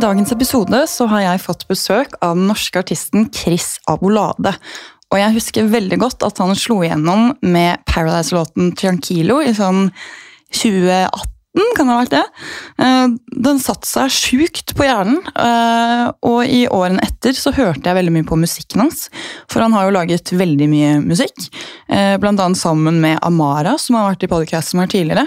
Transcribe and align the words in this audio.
Dagens 0.00 0.32
episode 0.32 0.78
så 0.88 1.06
har 1.10 1.24
jeg 1.24 1.42
fått 1.44 1.66
besøk 1.68 2.14
av 2.24 2.36
den 2.38 2.46
norske 2.48 2.80
artisten 2.80 3.26
Chris 3.34 3.74
Abolade. 3.90 4.54
Og 5.10 5.18
jeg 5.18 5.34
husker 5.34 5.68
veldig 5.68 5.98
godt 6.00 6.24
at 6.24 6.38
han 6.40 6.54
slo 6.58 6.78
igjennom 6.84 7.34
med 7.42 7.82
Paradise-låten 7.90 8.72
'Tranquilo' 8.78 9.42
i 9.44 9.52
sånn 9.56 9.90
2018, 10.54 11.74
kan 11.76 11.90
det 11.90 11.92
ha 11.92 11.98
vært 11.98 12.14
det. 12.14 12.22
Eh, 12.78 13.08
Den 13.42 13.60
satte 13.60 13.90
seg 13.90 14.14
sjukt 14.14 14.74
på 14.78 14.86
hjernen, 14.86 15.18
eh, 15.34 16.06
og 16.22 16.40
i 16.46 16.64
årene 16.70 17.02
etter 17.04 17.34
så 17.36 17.52
hørte 17.52 17.90
jeg 17.90 17.98
veldig 17.98 18.14
mye 18.14 18.28
på 18.30 18.38
musikken 18.38 18.86
hans. 18.86 19.08
For 19.50 19.60
han 19.60 19.74
har 19.74 19.88
jo 19.88 19.96
laget 19.98 20.32
veldig 20.32 20.68
mye 20.70 20.96
musikk, 21.04 21.36
bl.a. 21.88 22.18
blant 22.22 22.40
annet 22.40 22.58
sammen 22.58 23.00
med 23.02 23.18
Amara, 23.22 23.76
som 23.78 23.98
har 23.98 24.14
vært 24.14 24.24
i 24.24 24.32
podcasten 24.32 24.80
her 24.80 24.86
tidligere. 24.86 25.26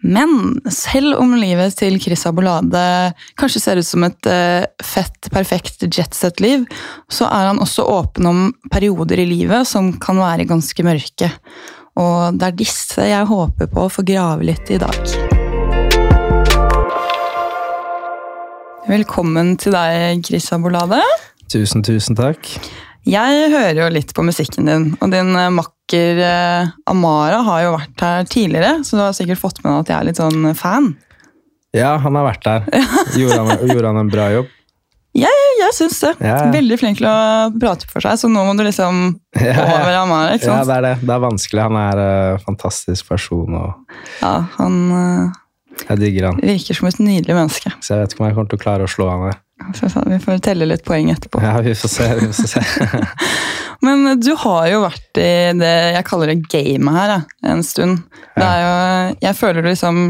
Men 0.00 0.60
selv 0.72 1.18
om 1.20 1.34
livet 1.36 1.74
til 1.76 1.98
Chris 2.00 2.22
Abolade 2.28 3.12
kanskje 3.40 3.60
ser 3.60 3.80
ut 3.80 3.86
som 3.86 4.06
et 4.06 4.28
eh, 4.30 4.64
fett, 4.80 5.28
perfekt 5.32 5.84
jetset-liv, 5.84 6.64
så 7.12 7.28
er 7.28 7.50
han 7.50 7.60
også 7.60 7.84
åpen 7.84 8.30
om 8.30 8.40
perioder 8.72 9.20
i 9.20 9.28
livet 9.28 9.68
som 9.68 9.92
kan 10.00 10.16
være 10.20 10.48
ganske 10.48 10.86
mørke. 10.86 11.28
Og 12.00 12.38
det 12.40 12.48
er 12.48 12.56
disse 12.56 13.10
jeg 13.10 13.28
håper 13.28 13.68
på 13.68 13.84
å 13.84 13.92
få 13.92 14.06
grave 14.08 14.48
litt 14.48 14.72
i 14.72 14.80
dag. 14.80 14.96
Velkommen 18.88 19.58
til 19.60 19.76
deg, 19.76 20.24
Chris 20.24 20.48
Abolade. 20.56 21.02
Tusen, 21.52 21.84
tusen 21.84 22.16
takk. 22.16 22.48
Jeg 23.08 23.50
hører 23.54 23.78
jo 23.80 23.88
litt 23.94 24.12
på 24.16 24.24
musikken 24.26 24.68
din, 24.68 24.88
og 25.00 25.12
din 25.12 25.32
eh, 25.38 25.48
makker 25.56 26.20
eh, 26.24 26.72
Amara 26.90 27.40
har 27.46 27.62
jo 27.64 27.74
vært 27.78 28.04
her 28.04 28.28
tidligere, 28.28 28.84
så 28.84 28.98
du 28.98 29.02
har 29.06 29.16
sikkert 29.16 29.40
fått 29.40 29.62
med 29.64 29.72
deg 29.72 29.80
at 29.80 29.92
jeg 29.92 29.98
er 29.98 30.08
litt 30.10 30.20
sånn 30.20 30.50
fan. 30.58 30.92
Ja, 31.76 31.94
han 32.02 32.18
har 32.18 32.26
vært 32.28 32.44
der. 32.44 32.66
Gjorde 33.20 33.40
han, 33.40 33.68
gjorde 33.70 33.92
han 33.92 34.02
en 34.04 34.12
bra 34.12 34.30
jobb? 34.34 34.56
Jeg 35.70 35.76
syns 35.76 36.00
det. 36.02 36.10
Ja, 36.18 36.32
ja. 36.34 36.46
Veldig 36.54 36.76
flink 36.80 36.98
til 36.98 37.06
å 37.06 37.50
prate 37.60 37.86
for 37.90 38.02
seg, 38.02 38.16
så 38.18 38.30
nå 38.30 38.42
må 38.46 38.54
du 38.58 38.64
liksom 38.66 39.02
Ja, 39.38 39.52
ja. 39.54 39.66
over 39.76 39.98
Amara. 40.00 40.32
ikke 40.34 40.48
sant? 40.48 40.64
Ja, 40.64 40.66
det 40.66 40.76
er 40.78 40.86
det. 40.88 40.94
Det 41.06 41.14
er 41.14 41.22
vanskelig. 41.22 41.62
Han 41.68 41.78
er 41.78 42.00
en 42.02 42.42
fantastisk 42.46 43.10
person, 43.12 43.54
og 43.58 44.00
Ja, 44.22 44.32
Han 44.58 44.80
eh, 44.96 45.38
jeg 45.88 46.00
digger 46.02 46.26
han. 46.28 46.40
virker 46.42 46.76
som 46.76 46.88
et 46.90 46.98
nydelig 47.00 47.36
menneske. 47.36 47.70
Så 47.80 47.94
jeg 47.94 48.02
vet 48.02 48.12
ikke 48.14 48.24
om 48.24 48.26
jeg 48.28 48.36
kommer 48.36 48.50
til 48.52 48.58
å 48.58 48.64
klare 48.64 48.86
å 48.88 48.90
slå 48.90 49.06
han 49.08 49.22
her. 49.28 49.38
Vi 49.70 50.18
får 50.22 50.40
telle 50.44 50.66
litt 50.68 50.84
poeng 50.86 51.10
etterpå. 51.12 51.40
Ja, 51.44 51.58
vi 51.64 51.74
får 51.76 51.92
se. 51.92 52.08
Vi 52.20 52.30
får 52.32 52.48
se. 52.50 52.62
Men 53.86 54.06
eh, 54.10 54.18
du 54.20 54.32
har 54.42 54.68
jo 54.70 54.82
vært 54.84 55.20
i 55.20 55.30
det 55.58 55.74
jeg 55.96 56.06
kaller 56.08 56.32
det 56.32 56.40
gamet 56.50 56.96
her 56.96 57.14
da, 57.14 57.18
en 57.52 57.64
stund. 57.66 58.02
Det 58.36 58.46
er 58.46 58.62
jo, 58.64 58.74
jeg 59.26 59.38
føler 59.38 59.64
du 59.64 59.70
liksom 59.70 60.04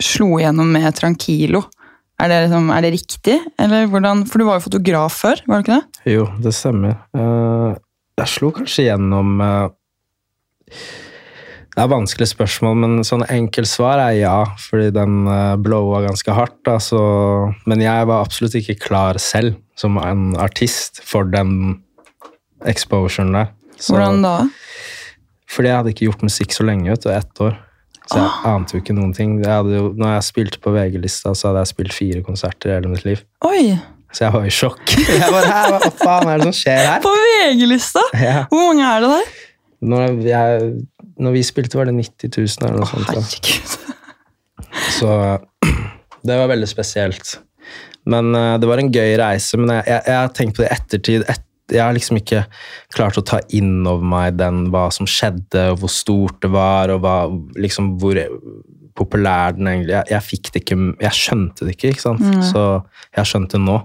slo 0.00 0.32
igjennom 0.38 0.72
med 0.72 0.96
Tranquilo. 0.96 1.64
Er 2.20 2.28
det, 2.28 2.40
liksom, 2.46 2.68
er 2.74 2.84
det 2.84 2.92
riktig? 2.92 3.36
Eller 3.60 3.86
hvordan, 3.88 4.26
for 4.28 4.40
du 4.40 4.48
var 4.48 4.58
jo 4.58 4.66
fotograf 4.66 5.14
før, 5.22 5.40
var 5.48 5.60
du 5.60 5.64
ikke 5.64 5.78
det? 5.78 6.10
Jo, 6.12 6.26
det 6.44 6.52
stemmer. 6.56 6.98
Eh, 7.16 7.78
jeg 8.20 8.32
slo 8.34 8.50
kanskje 8.56 8.90
gjennom 8.90 9.40
eh, 9.44 10.80
Det 11.70 11.84
er 11.84 11.90
vanskelig 11.92 12.26
spørsmål, 12.32 12.74
men 12.82 12.96
sånn 13.06 13.22
enkelt 13.30 13.68
svar 13.70 14.00
er 14.02 14.16
ja, 14.18 14.36
fordi 14.58 14.88
den 14.94 15.20
uh, 15.30 15.54
blowa 15.62 16.00
ganske 16.08 16.34
hardt. 16.34 16.56
Da, 16.66 16.78
så, 16.82 16.98
men 17.70 17.80
jeg 17.84 18.08
var 18.10 18.24
absolutt 18.24 18.56
ikke 18.58 18.78
klar 18.88 19.20
selv 19.22 19.54
som 19.78 19.96
en 20.02 20.32
artist 20.42 20.98
for 21.06 21.28
den 21.30 21.78
exposuren 22.66 23.32
der. 23.36 23.52
Så- 23.78 23.94
Hvordan 23.94 24.22
da? 24.22 24.34
Fordi 25.50 25.68
jeg 25.70 25.76
hadde 25.78 25.92
ikke 25.94 26.06
gjort 26.10 26.22
musikk 26.26 26.52
så 26.54 26.66
lenge, 26.66 26.90
vet 26.90 27.02
du, 27.06 27.10
ett 27.14 27.40
år. 27.42 27.56
Så 28.10 28.18
jeg 28.18 28.50
ante 28.50 28.74
jo 28.74 28.80
ikke 28.82 28.94
noen 28.94 29.12
ting. 29.14 29.38
Jeg 29.42 29.70
jo, 29.70 29.92
når 29.94 30.16
jeg 30.16 30.26
spilte 30.26 30.58
på 30.62 30.72
VG-lista, 30.74 31.30
så 31.34 31.48
hadde 31.50 31.62
jeg 31.62 31.70
spilt 31.70 31.94
fire 31.94 32.22
konserter 32.26 32.70
i 32.70 32.74
hele 32.74 32.90
mitt 32.90 33.04
liv. 33.06 33.22
Oi! 33.46 33.78
Så 34.10 34.24
jeg 34.26 34.34
var 34.34 34.46
i 34.46 34.50
sjokk. 34.50 34.90
Jeg 35.20 35.28
bare, 35.30 35.58
Hva 35.70 35.90
faen 36.00 36.26
er 36.32 36.40
det 36.40 36.48
som 36.48 36.54
skjer 36.58 36.80
her? 36.82 37.02
På 37.04 37.12
VG-lista! 37.14 38.02
Ja. 38.18 38.40
Hvor 38.50 38.64
mange 38.72 38.82
er 38.88 39.04
det 39.04 39.10
der? 39.12 39.28
Når, 39.86 40.16
jeg, 40.26 40.72
når 41.20 41.36
vi 41.36 41.44
spilte, 41.44 41.78
var 41.78 41.88
det 41.90 41.96
90 41.98 42.32
000 42.36 42.66
eller 42.66 42.80
noe 42.80 42.88
sånt. 42.88 43.12
da. 43.14 43.20
Så 44.98 45.12
det 46.26 46.40
var 46.40 46.50
veldig 46.50 46.68
spesielt. 46.70 47.38
Men 48.08 48.32
uh, 48.34 48.56
det 48.60 48.68
var 48.70 48.80
en 48.80 48.90
gøy 48.92 49.14
reise. 49.20 49.60
Men 49.60 49.80
jeg, 49.80 50.02
har 50.08 50.34
tenkt 50.36 50.56
på 50.56 50.64
det 50.64 50.70
i 50.70 50.76
ettertid. 50.78 51.26
Et, 51.30 51.46
jeg 51.70 51.84
har 51.84 51.94
liksom 51.94 52.18
ikke 52.18 52.44
klart 52.94 53.18
å 53.20 53.24
ta 53.26 53.38
inn 53.54 53.84
over 53.86 54.02
meg 54.02 54.40
den, 54.40 54.66
hva 54.74 54.88
som 54.94 55.06
skjedde, 55.08 55.68
og 55.74 55.84
hvor 55.84 55.92
stort 55.92 56.40
det 56.42 56.50
var, 56.50 56.90
og 56.90 57.04
hva, 57.04 57.16
liksom, 57.60 57.94
hvor 58.02 58.18
populær 58.98 59.54
den 59.54 59.68
egentlig 59.70 59.94
Jeg, 59.94 60.06
jeg 60.10 60.26
fikk 60.26 60.48
det 60.50 60.60
ikke 60.64 60.76
Jeg 60.98 61.16
skjønte 61.16 61.64
det 61.64 61.76
ikke, 61.76 61.92
ikke 61.94 62.02
sant? 62.02 62.24
Så 62.50 62.64
jeg 63.16 63.30
skjønte 63.30 63.56
det 63.56 63.62
nå. 63.68 63.76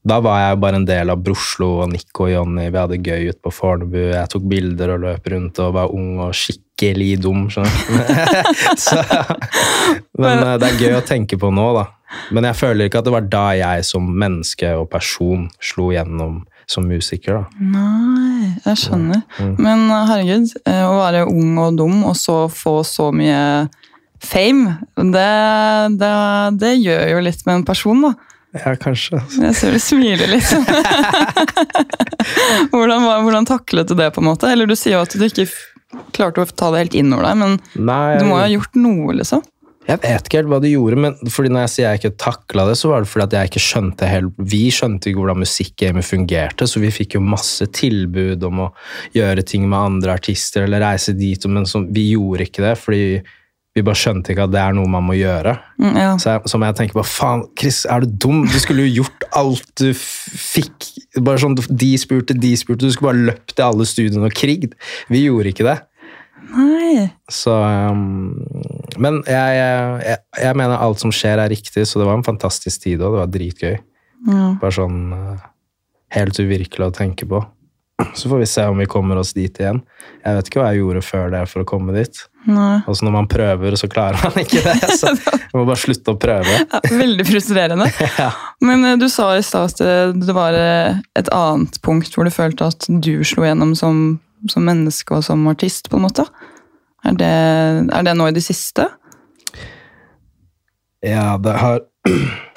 Da 0.00 0.16
var 0.24 0.38
jeg 0.40 0.60
bare 0.62 0.78
en 0.80 0.86
del 0.88 1.12
av 1.12 1.20
Broslo 1.20 1.68
og 1.82 1.90
Nico 1.92 2.24
og 2.24 2.32
Jonny. 2.32 2.70
Vi 2.72 2.80
hadde 2.80 3.00
gøy 3.04 3.28
ute 3.28 3.40
på 3.44 3.52
Fornebu. 3.52 3.98
Jeg 4.14 4.32
tok 4.32 4.46
bilder 4.48 4.94
og 4.94 5.02
løp 5.04 5.26
rundt 5.28 5.60
og 5.60 5.74
var 5.76 5.92
ung 5.92 6.22
og 6.24 6.32
skikkelig 6.36 7.18
dum. 7.20 7.48
Så, 7.52 7.66
men 10.16 10.44
eh, 10.46 10.54
det 10.62 10.70
er 10.70 10.80
gøy 10.80 10.96
å 10.96 11.04
tenke 11.04 11.36
på 11.40 11.52
nå, 11.52 11.66
da. 11.76 11.84
Men 12.34 12.48
jeg 12.48 12.58
føler 12.58 12.88
ikke 12.88 13.02
at 13.02 13.06
det 13.06 13.14
var 13.14 13.28
da 13.28 13.44
jeg 13.58 13.84
som 13.86 14.08
menneske 14.08 14.72
og 14.78 14.88
person 14.90 15.44
slo 15.62 15.90
gjennom 15.92 16.40
som 16.70 16.88
musiker. 16.88 17.42
da. 17.42 17.68
Nei, 17.74 18.54
jeg 18.64 18.80
skjønner. 18.86 19.20
Mm. 19.36 19.54
Men 19.58 19.84
uh, 19.90 20.08
herregud, 20.08 20.56
eh, 20.64 20.82
å 20.86 20.96
være 20.96 21.26
ung 21.28 21.60
og 21.60 21.76
dum 21.76 22.04
og 22.08 22.16
så 22.18 22.44
få 22.48 22.80
så 22.86 23.10
mye 23.12 23.68
fame, 24.24 24.78
det, 24.96 25.30
det, 26.00 26.16
det 26.60 26.74
gjør 26.78 27.06
jo 27.14 27.22
litt 27.26 27.44
med 27.44 27.60
en 27.60 27.68
person, 27.68 28.04
da. 28.08 28.14
Ja, 28.56 28.72
kanskje. 28.82 29.20
Jeg 29.38 29.54
ser 29.54 29.76
du 29.76 29.78
smiler 29.78 30.26
litt. 30.32 30.48
hvordan, 32.72 33.04
var- 33.04 33.22
hvordan 33.22 33.46
taklet 33.46 33.88
du 33.88 33.94
det, 33.98 34.10
på 34.14 34.20
en 34.22 34.28
måte? 34.30 34.50
Eller 34.50 34.66
du 34.66 34.76
sier 34.78 34.96
jo 34.98 35.04
at 35.04 35.14
du 35.14 35.24
ikke 35.26 35.46
klarte 36.14 36.42
å 36.42 36.50
ta 36.50 36.70
det 36.74 36.84
helt 36.84 36.98
inn 36.98 37.12
over 37.14 37.26
deg, 37.30 37.38
men 37.40 37.56
Nei, 37.78 38.18
du 38.20 38.26
må 38.28 38.36
jo 38.38 38.44
ha 38.44 38.50
gjort 38.50 38.76
noe, 38.78 39.14
liksom. 39.18 39.42
jeg 39.90 39.98
vet 40.04 40.28
ikke 40.28 40.38
helt 40.38 40.50
hva 40.52 40.60
du 40.62 40.68
gjorde, 40.70 40.98
men 41.02 41.16
fordi 41.34 41.50
når 41.50 41.64
jeg 41.64 41.72
sier 41.74 41.86
jeg 41.88 42.00
ikke 42.02 42.12
takla 42.26 42.66
det, 42.68 42.76
så 42.78 42.90
var 42.92 43.02
det 43.02 43.10
fordi 43.10 43.26
at 43.26 43.34
jeg 43.38 43.50
ikke 43.50 43.62
skjønte 43.64 44.10
helt 44.10 44.38
Vi 44.52 44.60
skjønte 44.74 45.10
ikke 45.10 45.22
hvordan 45.22 45.40
musikkgamet 45.42 46.06
fungerte, 46.06 46.68
så 46.70 46.82
vi 46.82 46.92
fikk 46.94 47.16
jo 47.18 47.24
masse 47.26 47.66
tilbud 47.74 48.46
om 48.50 48.62
å 48.66 48.68
gjøre 49.16 49.46
ting 49.50 49.66
med 49.70 49.78
andre 49.80 50.14
artister 50.18 50.66
eller 50.66 50.82
reise 50.84 51.14
dit, 51.18 51.46
men 51.50 51.66
så, 51.66 51.82
vi 51.90 52.10
gjorde 52.12 52.46
ikke 52.46 52.66
det 52.68 52.76
fordi 52.78 53.02
vi 53.80 53.86
bare 53.86 53.98
skjønte 53.98 54.34
ikke 54.34 54.46
at 54.46 54.52
det 54.52 54.60
er 54.62 54.74
noe 54.76 54.88
man 54.90 55.06
må 55.08 55.16
gjøre. 55.16 55.56
Mm, 55.80 55.98
ja. 55.98 56.08
Så, 56.20 56.34
jeg, 56.34 56.52
så 56.52 56.60
må 56.60 56.68
jeg 56.68 56.78
tenke 56.78 56.98
bare 56.98 57.08
faen, 57.08 57.44
Chris, 57.58 57.82
er 57.88 58.04
du 58.04 58.16
dum? 58.26 58.42
Du 58.50 58.56
skulle 58.62 58.86
jo 58.86 59.02
gjort 59.02 59.28
alt 59.40 59.70
du 59.80 59.90
fikk. 59.96 60.90
Bare 61.20 61.40
sånn, 61.42 61.56
De 61.56 61.92
spurte, 62.00 62.36
de 62.36 62.54
spurte. 62.60 62.84
Du 62.84 62.92
skulle 62.92 63.12
bare 63.12 63.28
løpt 63.30 63.56
til 63.56 63.66
alle 63.66 63.86
studiene 63.88 64.28
og 64.28 64.36
krigd. 64.36 64.76
Vi 65.10 65.24
gjorde 65.26 65.54
ikke 65.54 65.68
det. 65.68 65.78
Nei. 66.50 67.06
Så 67.30 67.52
um, 67.54 68.34
Men 68.98 69.20
jeg, 69.28 69.60
jeg, 69.60 70.18
jeg 70.42 70.58
mener 70.58 70.82
alt 70.82 71.02
som 71.02 71.12
skjer, 71.14 71.38
er 71.38 71.52
riktig, 71.52 71.86
så 71.86 72.00
det 72.00 72.08
var 72.08 72.18
en 72.18 72.26
fantastisk 72.26 72.86
tid 72.86 73.00
òg. 73.00 73.14
Det 73.14 73.22
var 73.22 73.32
dritgøy. 73.36 73.78
Ja. 74.28 74.44
Bare 74.60 74.74
sånn 74.76 75.00
uh, 75.14 75.48
helt 76.16 76.40
uvirkelig 76.42 76.90
å 76.90 76.94
tenke 76.96 77.28
på. 77.30 77.42
Så 78.14 78.30
får 78.30 78.42
vi 78.42 78.48
se 78.48 78.64
om 78.70 78.78
vi 78.80 78.86
kommer 78.90 79.18
oss 79.20 79.32
dit 79.36 79.60
igjen. 79.60 79.80
Jeg 80.24 80.36
vet 80.36 80.50
ikke 80.50 80.60
hva 80.60 80.70
jeg 80.72 80.82
gjorde 80.82 81.02
før 81.04 81.32
det 81.32 81.42
for 81.50 81.64
å 81.64 81.68
komme 81.68 81.94
dit. 81.96 82.22
Og 82.50 82.96
så 82.96 83.06
når 83.06 83.14
man 83.14 83.28
prøver, 83.30 83.76
så 83.76 83.88
klarer 83.90 84.20
man 84.24 84.38
ikke 84.42 84.62
det. 84.64 84.76
Så 85.00 85.12
jeg 85.12 85.52
må 85.54 85.64
bare 85.68 85.80
slutte 85.80 86.14
å 86.14 86.18
prøve. 86.20 86.56
Ja, 86.60 86.80
veldig 86.88 87.26
frustrerende. 87.28 87.90
Ja. 88.20 88.30
Men 88.64 88.84
eh, 88.84 88.96
du 89.00 89.06
sa 89.12 89.30
i 89.36 89.42
stad 89.44 89.70
at 89.70 90.16
det 90.16 90.34
var 90.36 90.56
eh, 90.56 90.98
et 91.16 91.28
annet 91.32 91.78
punkt 91.84 92.12
hvor 92.16 92.26
du 92.26 92.32
følte 92.34 92.68
at 92.72 92.88
du 92.88 93.12
slo 93.24 93.46
gjennom 93.46 93.74
som, 93.78 94.18
som 94.50 94.66
menneske 94.66 95.16
og 95.16 95.24
som 95.24 95.46
artist, 95.48 95.88
på 95.92 96.00
en 96.00 96.04
måte. 96.08 96.26
Er 97.06 97.16
det, 97.16 97.34
er 97.96 98.04
det 98.04 98.16
nå 98.18 98.28
i 98.28 98.36
det 98.36 98.44
siste? 98.44 98.88
Ja, 101.06 101.38
det 101.40 101.56
har 101.62 101.80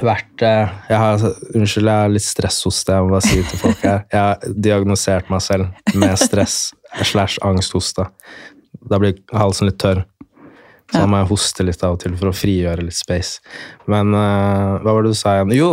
vært 0.00 0.44
eh, 0.46 0.70
jeg 0.88 1.00
har, 1.02 1.24
Unnskyld, 1.52 1.88
jeg 1.88 2.04
har 2.04 2.12
litt 2.12 2.24
stresshoste. 2.24 2.94
Jeg 2.94 3.04
må 3.04 3.12
bare 3.12 3.26
si 3.26 3.42
til 3.42 3.60
folk 3.60 3.82
her. 3.84 4.04
Jeg 4.12 4.20
har 4.20 4.56
diagnosert 4.68 5.28
meg 5.32 5.44
selv 5.44 5.92
med 5.98 6.16
stress 6.20 6.72
slash 7.02 7.42
angsthoste. 7.44 8.06
Da 8.88 9.00
blir 9.02 9.20
halsen 9.36 9.68
litt 9.68 9.80
tørr. 9.82 10.04
Så 10.92 11.00
da 11.00 11.08
må 11.08 11.22
jeg 11.22 11.30
hoste 11.30 11.64
litt 11.64 11.82
av 11.86 11.96
og 11.96 12.02
til 12.02 12.16
for 12.20 12.28
å 12.28 12.36
frigjøre 12.36 12.84
litt 12.84 12.98
space. 12.98 13.40
Men 13.88 14.12
uh, 14.12 14.80
hva 14.82 14.92
var 14.92 15.06
det 15.06 15.14
du 15.14 15.18
sa 15.18 15.38
igjen? 15.38 15.54
Jo! 15.56 15.70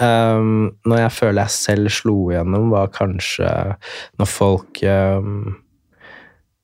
Um, 0.00 0.72
når 0.88 1.02
jeg 1.04 1.14
føler 1.14 1.44
jeg 1.44 1.54
selv 1.54 1.92
slo 1.92 2.16
igjennom, 2.32 2.70
var 2.72 2.90
kanskje 2.94 3.50
når 4.18 4.30
folk 4.30 4.80
um, 4.88 5.52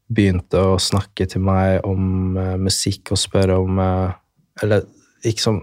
begynte 0.08 0.62
å 0.64 0.78
snakke 0.80 1.28
til 1.28 1.44
meg 1.46 1.84
om 1.86 2.38
uh, 2.40 2.56
musikk 2.58 3.12
og 3.14 3.20
spørre 3.20 3.58
om 3.60 3.78
uh, 3.82 4.16
Eller 4.64 4.86
ikke 5.28 5.44
som 5.44 5.60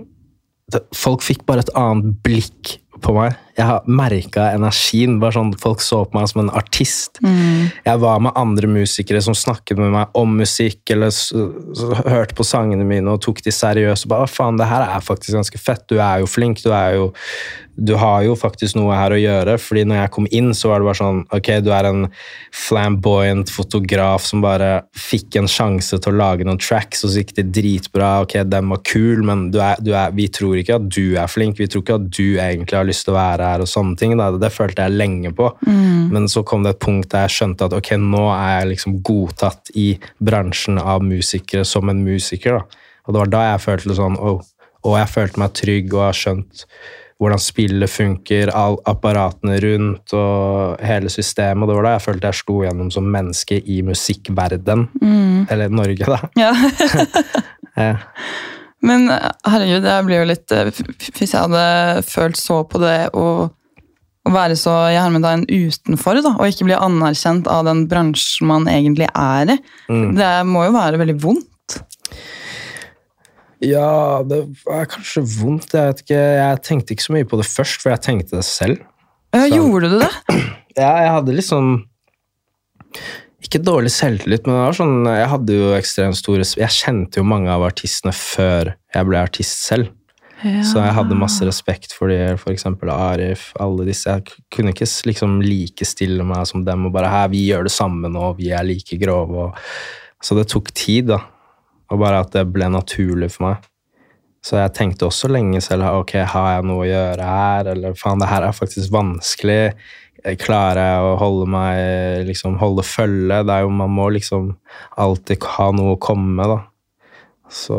Folk 0.95 1.21
fikk 1.21 1.45
bare 1.45 1.65
et 1.65 1.73
annet 1.77 2.15
blikk 2.25 2.77
på 3.03 3.13
meg. 3.13 3.35
Jeg 3.55 3.65
har 3.69 3.85
merka 3.87 4.49
energien. 4.55 5.19
bare 5.19 5.37
sånn 5.37 5.53
Folk 5.59 5.81
så 5.81 6.03
på 6.05 6.19
meg 6.19 6.29
som 6.31 6.43
en 6.43 6.53
artist. 6.55 7.21
Jeg 7.85 8.01
var 8.01 8.19
med 8.19 8.35
andre 8.35 8.67
musikere 8.67 9.21
som 9.21 9.33
snakket 9.37 9.79
med 9.79 9.93
meg 9.93 10.07
om 10.13 10.37
musikk, 10.37 10.81
eller 10.91 11.11
hørte 12.05 12.35
på 12.35 12.43
sangene 12.47 12.85
mine 12.87 13.11
og 13.11 13.21
tok 13.21 13.41
de 13.45 13.51
seriøst. 13.51 14.05
og 14.05 14.09
bare, 14.09 14.27
«Å, 14.27 14.31
faen, 14.31 14.57
det 14.57 14.67
her 14.67 14.87
er 14.87 15.05
faktisk 15.05 15.37
ganske 15.37 15.61
fett. 15.61 15.85
Du 15.87 15.99
er 15.99 16.19
jo 16.19 16.27
flink. 16.27 16.63
Du 16.63 16.71
er 16.71 16.95
jo 16.99 17.13
du 17.75 17.91
har 17.99 18.23
jo 18.23 18.35
faktisk 18.39 18.77
noe 18.77 18.95
her 18.95 19.11
å 19.11 19.19
gjøre. 19.19 19.57
fordi 19.59 19.83
når 19.87 19.99
jeg 19.99 20.11
kom 20.15 20.27
inn, 20.31 20.53
så 20.55 20.71
var 20.71 20.79
det 20.79 20.87
bare 20.87 20.99
sånn 20.99 21.21
Ok, 21.35 21.49
du 21.63 21.71
er 21.75 21.89
en 21.89 22.05
flamboyant 22.55 23.51
fotograf 23.51 24.23
som 24.25 24.43
bare 24.43 24.85
fikk 24.95 25.35
en 25.39 25.49
sjanse 25.51 25.99
til 25.99 26.13
å 26.13 26.17
lage 26.17 26.47
noen 26.47 26.61
tracks, 26.61 27.03
og 27.03 27.11
så 27.11 27.21
gikk 27.21 27.35
det 27.39 27.49
dritbra. 27.55 28.21
Ok, 28.23 28.37
den 28.47 28.71
var 28.71 28.83
kul, 28.87 29.23
men 29.27 29.49
du 29.51 29.59
er, 29.59 29.79
du 29.83 29.91
er, 29.93 30.13
vi 30.15 30.29
tror 30.31 30.59
ikke 30.61 30.79
at 30.79 30.87
du 30.87 31.17
er 31.19 31.31
flink. 31.31 31.59
Vi 31.59 31.67
tror 31.67 31.83
ikke 31.83 31.99
at 31.99 32.07
du 32.07 32.39
egentlig 32.39 32.79
har 32.79 32.87
lyst 32.87 33.07
til 33.07 33.15
å 33.15 33.19
være 33.19 33.44
her, 33.45 33.63
og 33.63 33.69
sånne 33.69 33.97
ting. 33.99 34.15
Da. 34.19 34.31
Det 34.41 34.51
følte 34.53 34.85
jeg 34.85 34.97
lenge 34.97 35.31
på. 35.35 35.51
Men 36.15 36.27
så 36.31 36.43
kom 36.47 36.65
det 36.65 36.75
et 36.75 36.83
punkt 36.83 37.11
der 37.13 37.27
jeg 37.27 37.37
skjønte 37.37 37.69
at 37.69 37.77
ok, 37.77 37.93
nå 38.01 38.25
er 38.33 38.51
jeg 38.59 38.71
liksom 38.73 38.99
godtatt 39.05 39.71
i 39.77 39.87
bransjen 40.23 40.81
av 40.81 41.05
musikere 41.05 41.65
som 41.67 41.89
en 41.91 42.03
musiker. 42.05 42.59
da. 42.59 42.83
Og 43.05 43.13
det 43.13 43.23
var 43.23 43.33
da 43.33 43.47
jeg 43.51 43.65
følte 43.67 43.91
det 43.91 43.97
sånn 44.01 44.19
oh. 44.19 44.43
Og 44.85 44.99
jeg 44.99 45.09
følte 45.09 45.41
meg 45.41 45.53
trygg 45.57 45.93
og 45.95 46.03
har 46.05 46.17
skjønt 46.17 46.65
hvordan 47.17 47.39
spillet 47.39 47.89
funker, 47.89 48.51
all 48.53 48.75
apparatene 48.85 49.55
rundt 49.63 50.13
og 50.13 50.81
hele 50.83 51.09
systemet. 51.09 51.65
Det 51.65 51.77
var 51.77 51.87
da 51.87 51.93
jeg 51.95 52.03
følte 52.03 52.29
jeg 52.29 52.39
slo 52.41 52.57
gjennom 52.65 52.91
som 52.93 53.07
menneske 53.09 53.57
i 53.65 53.79
musikkverden. 53.87 54.83
Eller 55.49 55.73
Norge, 55.73 56.05
da. 56.05 56.19
Ja. 56.37 56.51
Men 58.85 59.07
herregud, 59.09 59.85
jeg 59.89 60.05
blir 60.07 60.19
jo 60.21 60.27
litt 60.29 60.51
eh, 60.53 60.67
Hvis 61.15 61.31
jeg 61.33 61.39
hadde 61.41 62.03
følt 62.05 62.37
så 62.37 62.59
på 62.69 62.81
det 62.83 62.95
å, 63.17 63.25
å 63.49 64.33
være 64.33 64.57
så 64.59 64.75
i 64.93 64.97
hermetegn 64.99 65.47
utenfor, 65.49 66.21
da, 66.25 66.35
og 66.37 66.49
ikke 66.51 66.67
bli 66.69 66.77
anerkjent 66.77 67.49
av 67.51 67.65
den 67.69 67.85
bransjen 67.91 68.49
man 68.51 68.67
egentlig 68.71 69.07
er 69.11 69.55
i, 69.55 69.59
det 70.19 70.31
må 70.49 70.65
jo 70.67 70.75
være 70.77 70.99
veldig 71.01 71.17
vondt. 71.23 71.79
Ja, 73.65 74.21
det 74.27 74.41
er 74.69 74.85
kanskje 74.91 75.23
vondt. 75.39 75.71
Jeg 75.73 75.87
vet 75.89 76.01
ikke. 76.03 76.19
Jeg 76.37 76.61
tenkte 76.67 76.93
ikke 76.93 77.05
så 77.07 77.13
mye 77.15 77.27
på 77.31 77.39
det 77.39 77.47
først, 77.49 77.79
for 77.81 77.93
jeg 77.93 78.03
tenkte 78.05 78.35
det 78.37 78.45
selv. 78.45 78.81
Ja, 79.33 79.45
Så- 79.47 79.55
Gjorde 79.55 79.89
du 79.95 79.99
det? 80.03 80.11
Ja, 80.75 80.89
jeg 80.99 81.11
hadde 81.15 81.33
liksom 81.37 81.67
Ikke 83.45 83.61
dårlig 83.61 83.91
selvtillit, 83.93 84.47
men 84.49 84.73
sånn, 84.73 85.05
jeg 85.05 85.29
hadde 85.29 85.57
jo 85.59 85.73
ekstremt 85.77 86.17
store 86.17 86.47
Jeg 86.57 86.73
kjente 86.73 87.21
jo 87.21 87.27
mange 87.27 87.51
av 87.53 87.65
artistene 87.67 88.13
før 88.15 88.73
jeg 88.73 89.09
ble 89.09 89.21
artist 89.21 89.67
selv. 89.67 89.91
Så 90.65 90.81
jeg 90.81 90.93
hadde 90.93 91.17
masse 91.17 91.45
respekt 91.47 91.93
for 91.95 92.11
de, 92.11 92.17
for 92.37 92.51
eksempel 92.51 92.91
Arif, 92.93 93.47
alle 93.61 93.85
disse. 93.87 94.11
Jeg 94.11 94.43
kunne 94.53 94.73
ikke 94.75 94.87
liksom 95.09 95.37
likestille 95.41 96.25
meg 96.27 96.43
som 96.49 96.65
dem 96.67 96.89
og 96.89 96.93
bare 96.93 97.09
her, 97.09 97.31
vi 97.31 97.45
gjør 97.47 97.65
det 97.65 97.73
samme 97.73 98.11
nå, 98.11 98.33
vi 98.37 98.51
er 98.53 98.65
like 98.67 98.99
grove. 99.01 99.47
Og, 99.47 99.63
så 100.21 100.37
det 100.37 100.47
tok 100.51 100.73
tid, 100.75 101.13
da. 101.13 101.21
Og 101.93 102.01
bare 102.01 102.21
at 102.25 102.35
det 102.35 102.45
ble 102.51 102.67
naturlig 102.73 103.31
for 103.33 103.47
meg. 103.47 103.69
Så 104.45 104.59
jeg 104.59 104.75
tenkte 104.77 105.07
også 105.07 105.31
lenge 105.31 105.61
selv 105.65 105.87
ok, 106.03 106.19
har 106.29 106.49
jeg 106.57 106.65
noe 106.69 106.83
å 106.83 106.89
gjøre 106.89 107.29
her, 107.31 107.71
eller 107.71 107.95
faen, 107.97 108.21
det 108.21 108.29
her 108.29 108.45
er 108.45 108.53
faktisk 108.53 108.93
vanskelig. 108.93 109.61
Klarer 110.41 110.81
jeg 110.81 111.01
å 111.05 111.17
holde 111.21 111.45
meg, 111.53 112.25
liksom 112.25 112.55
holde 112.57 112.81
følge? 112.85 113.43
Det 113.45 113.53
er 113.53 113.65
jo, 113.65 113.73
man 113.77 113.91
må 113.93 114.07
liksom 114.15 114.55
alltid 114.97 115.45
ha 115.57 115.67
noe 115.75 115.93
å 115.93 115.99
komme 116.01 116.33
med, 116.39 116.55
da. 116.55 116.63
Så 117.51 117.77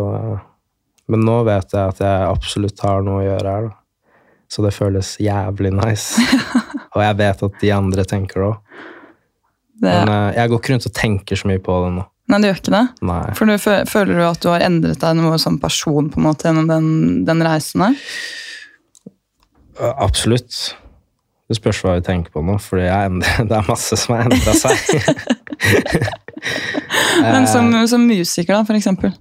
Men 1.11 1.23
nå 1.27 1.41
vet 1.47 1.75
jeg 1.75 1.83
at 1.83 2.01
jeg 2.03 2.29
absolutt 2.31 2.81
har 2.83 3.03
noe 3.07 3.21
å 3.21 3.27
gjøre 3.27 3.51
her, 3.57 3.67
da. 3.71 3.77
Så 4.51 4.63
det 4.63 4.73
føles 4.75 5.17
jævlig 5.19 5.73
nice. 5.75 6.23
og 6.95 7.03
jeg 7.03 7.19
vet 7.19 7.43
at 7.49 7.59
de 7.63 7.73
andre 7.75 8.05
tenker 8.07 8.43
det 8.43 8.49
òg. 8.53 8.85
Men 9.83 10.11
eh, 10.11 10.37
jeg 10.39 10.51
går 10.51 10.63
ikke 10.63 10.73
rundt 10.73 10.89
og 10.89 10.97
tenker 10.97 11.41
så 11.41 11.51
mye 11.51 11.63
på 11.63 11.77
det 11.83 11.91
nå. 11.99 12.07
nei, 12.31 12.39
det 12.41 12.51
gjør 12.51 12.61
ikke 12.63 12.75
det. 12.77 12.85
Nei. 13.11 13.21
For 13.39 13.51
du, 13.51 13.55
Føler 13.91 14.15
du 14.15 14.25
at 14.27 14.43
du 14.43 14.51
har 14.53 14.65
endret 14.67 15.03
deg 15.03 15.19
noe 15.19 15.39
som 15.43 15.59
person 15.63 16.11
på 16.13 16.23
en 16.23 16.29
måte 16.29 16.49
gjennom 16.49 16.71
den, 16.71 16.89
den 17.29 17.43
reisen 17.45 17.85
her? 17.89 17.99
Absolutt. 19.93 20.77
Det 21.47 21.57
spørs 21.61 21.79
hva 21.85 21.93
vi 21.99 22.03
tenker 22.09 22.33
på 22.35 22.43
nå, 22.43 22.57
for 22.63 22.77
det 22.83 22.89
er 22.91 23.69
masse 23.69 23.97
som 24.01 24.17
har 24.17 24.27
endra 24.27 24.55
seg. 24.59 24.75
Men 27.23 27.47
som, 27.49 27.71
som 27.89 28.03
musiker, 28.07 28.55
da, 28.57 28.65
for 28.67 28.77
eksempel. 28.79 29.13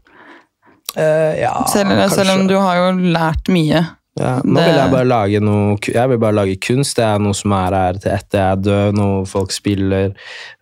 Eh, 0.96 1.42
ja, 1.42 1.54
Selv, 1.72 1.92
selv 2.14 2.34
om 2.38 2.48
du 2.50 2.56
har 2.60 2.80
jo 2.80 2.88
lært 3.14 3.50
mye. 3.52 3.82
ja, 4.20 4.34
Nå 4.44 4.56
det- 4.60 4.66
vil 4.70 4.78
jeg 4.80 4.92
bare 4.94 5.08
lage 5.10 5.40
noe 5.44 5.78
Jeg 5.92 6.10
vil 6.10 6.18
bare 6.22 6.38
lage 6.38 6.56
kunst. 6.64 6.96
Det 6.98 7.04
er 7.06 7.20
noe 7.20 7.34
som 7.36 7.52
er 7.58 7.76
her 7.76 8.00
til 8.00 8.12
etter 8.16 8.40
jeg 8.40 8.52
er 8.52 8.64
død, 8.64 8.94
noe 9.00 9.26
folk 9.30 9.52
spiller. 9.52 10.14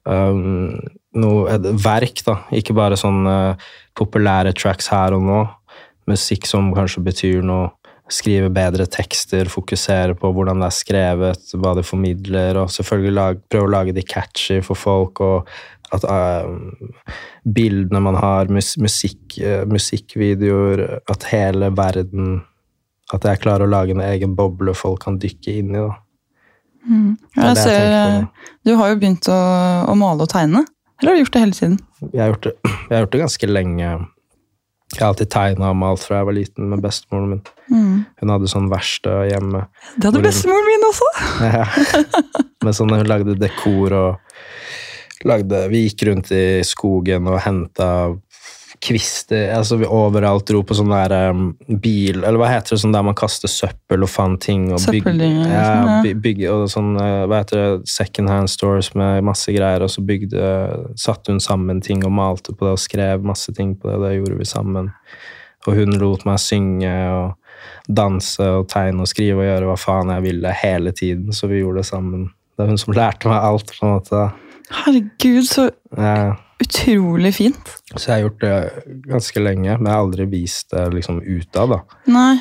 Um, 0.06 0.80
noe, 1.16 1.48
et 1.54 1.62
verk, 1.84 2.24
da. 2.26 2.40
Ikke 2.52 2.74
bare 2.76 2.98
sånne 2.98 3.56
populære 3.96 4.56
tracks 4.58 4.88
her 4.94 5.14
og 5.14 5.22
nå. 5.28 5.44
Musikk 6.10 6.46
som 6.50 6.74
kanskje 6.76 7.04
betyr 7.06 7.44
noe. 7.46 7.70
Skrive 8.12 8.50
bedre 8.52 8.86
tekster, 8.92 9.48
fokusere 9.52 10.18
på 10.20 10.34
hvordan 10.36 10.60
det 10.60 10.68
er 10.68 10.76
skrevet, 10.76 11.54
hva 11.56 11.72
det 11.78 11.86
formidler, 11.88 12.60
og 12.60 12.74
selvfølgelig 12.74 13.14
lag, 13.16 13.40
prøve 13.48 13.70
å 13.70 13.74
lage 13.78 13.96
de 13.96 14.04
catchy 14.04 14.60
for 14.66 14.80
folk. 14.80 15.24
og 15.24 15.54
at 15.94 16.06
uh, 16.10 16.50
bildene 17.46 18.02
man 18.02 18.18
har, 18.18 18.50
mus 18.54 18.74
musikk, 18.82 19.38
uh, 19.44 19.62
musikkvideoer, 19.70 20.86
at 21.12 21.30
hele 21.34 21.70
verden 21.78 22.42
At 23.14 23.26
jeg 23.28 23.44
klarer 23.44 23.68
å 23.68 23.70
lage 23.70 23.94
en 23.94 24.02
egen 24.02 24.32
boble 24.34 24.74
folk 24.74 25.04
kan 25.04 25.20
dykke 25.22 25.52
inn 25.60 25.76
i. 25.76 25.82
er 25.84 25.92
Jeg 27.36 27.44
jeg 27.44 27.58
ser, 27.60 28.24
du 28.66 28.72
har 28.80 28.90
jo 28.90 28.96
begynt 28.98 29.28
å, 29.30 29.36
å 29.92 29.94
male 30.00 30.26
og 30.26 30.32
tegne. 30.32 30.64
Eller 30.98 31.12
har 31.12 31.20
du 31.20 31.22
gjort 31.22 31.36
det 31.36 31.42
hele 31.44 31.58
tiden? 31.58 31.76
Jeg 32.08 32.22
har 32.24 32.32
gjort 32.32 32.48
det, 32.48 32.54
jeg 32.88 32.96
har 32.96 33.04
gjort 33.04 33.14
det 33.14 33.22
ganske 33.22 33.50
lenge. 33.52 33.92
Jeg 34.94 35.02
har 35.02 35.12
alltid 35.12 35.32
tegna 35.34 35.72
og 35.74 35.80
malt 35.82 36.04
fra 36.06 36.20
jeg 36.20 36.28
var 36.30 36.36
liten 36.38 36.70
med 36.70 36.84
bestemoren 36.84 37.32
min. 37.32 37.44
Hun 38.22 38.34
hadde 38.34 38.50
sånn 38.52 38.70
verksted 38.72 39.32
hjemme. 39.32 39.66
Det 39.98 40.10
hadde 40.10 40.22
bestemoren 40.26 40.70
min 40.70 40.90
også! 40.90 41.10
Ja. 41.54 41.66
Men 42.64 42.78
sånn 42.78 42.94
hun 42.94 43.10
lagde 43.10 43.36
dekor 43.40 43.96
og 43.98 45.28
lagde 45.28 45.66
Vi 45.72 45.86
gikk 45.86 46.06
rundt 46.10 46.32
i 46.36 46.46
skogen 46.68 47.28
og 47.32 47.42
henta 47.46 47.90
kvister 48.82 49.52
altså 49.54 49.78
vi 49.82 49.88
Overalt 49.90 50.48
dro 50.50 50.62
på 50.66 50.76
sånn 50.78 50.92
der 50.94 51.14
um, 51.32 51.52
bil 51.68 52.24
Eller 52.24 52.40
hva 52.42 52.50
heter 52.52 52.76
det, 52.76 52.82
sånn 52.84 52.96
der 52.96 53.06
man 53.06 53.18
kaster 53.18 53.52
søppel 53.52 54.06
og 54.06 54.12
fant 54.12 54.42
ting 54.44 54.70
og 54.72 54.80
bygg, 54.80 55.04
Søppeldynger, 55.04 55.52
ja, 55.52 55.68
sånn, 55.68 56.24
bygge, 56.24 56.50
og 56.54 56.66
sånn 56.72 56.90
uh, 56.98 57.26
Hva 57.30 57.44
heter 57.44 57.62
det, 57.62 57.92
second 57.92 58.32
hand 58.32 58.52
stores 58.52 58.94
med 58.98 59.24
masse 59.28 59.54
greier, 59.54 59.86
og 59.86 59.94
så 59.94 60.04
bygde 60.06 60.50
Satte 61.00 61.34
hun 61.34 61.44
sammen 61.44 61.82
ting 61.84 62.04
og 62.08 62.16
malte 62.16 62.56
på 62.56 62.68
det 62.68 62.76
og 62.78 62.82
skrev 62.82 63.26
masse 63.28 63.54
ting 63.56 63.76
på 63.78 63.90
det, 63.90 63.98
og 63.98 64.06
det 64.06 64.14
gjorde 64.18 64.38
vi 64.40 64.48
sammen. 64.48 64.92
Og 65.68 65.78
hun 65.78 65.96
lot 66.00 66.26
meg 66.28 66.42
synge 66.42 66.92
og 67.14 67.34
danse 67.88 68.46
og 68.60 68.68
tegne 68.72 69.04
og 69.04 69.10
skrive 69.10 69.42
og 69.42 69.48
gjøre 69.48 69.70
hva 69.70 69.78
faen 69.80 70.12
jeg 70.14 70.26
ville 70.28 70.56
hele 70.64 70.94
tiden, 70.96 71.36
så 71.36 71.50
vi 71.52 71.62
gjorde 71.62 71.82
det 71.82 71.90
sammen. 71.90 72.26
Det 72.54 72.66
er 72.66 72.72
hun 72.72 72.82
som 72.82 72.96
lærte 72.96 73.32
meg 73.32 73.44
alt, 73.44 73.74
på 73.74 73.88
en 73.88 73.96
måte. 73.96 74.24
Herregud, 74.84 75.46
så 75.50 75.70
Ja, 75.98 76.36
utrolig 76.64 77.34
fint. 77.36 77.72
så 77.96 78.08
jeg 78.08 78.14
har 78.16 78.24
gjort 78.26 78.40
det 78.42 79.04
ganske 79.12 79.44
lenge, 79.44 79.78
men 79.78 79.86
jeg 79.90 79.94
har 79.94 80.04
aldri 80.04 80.26
vist 80.32 80.70
det 80.74 80.88
liksom 80.94 81.22
utad. 81.22 81.76
Nei. 82.08 82.38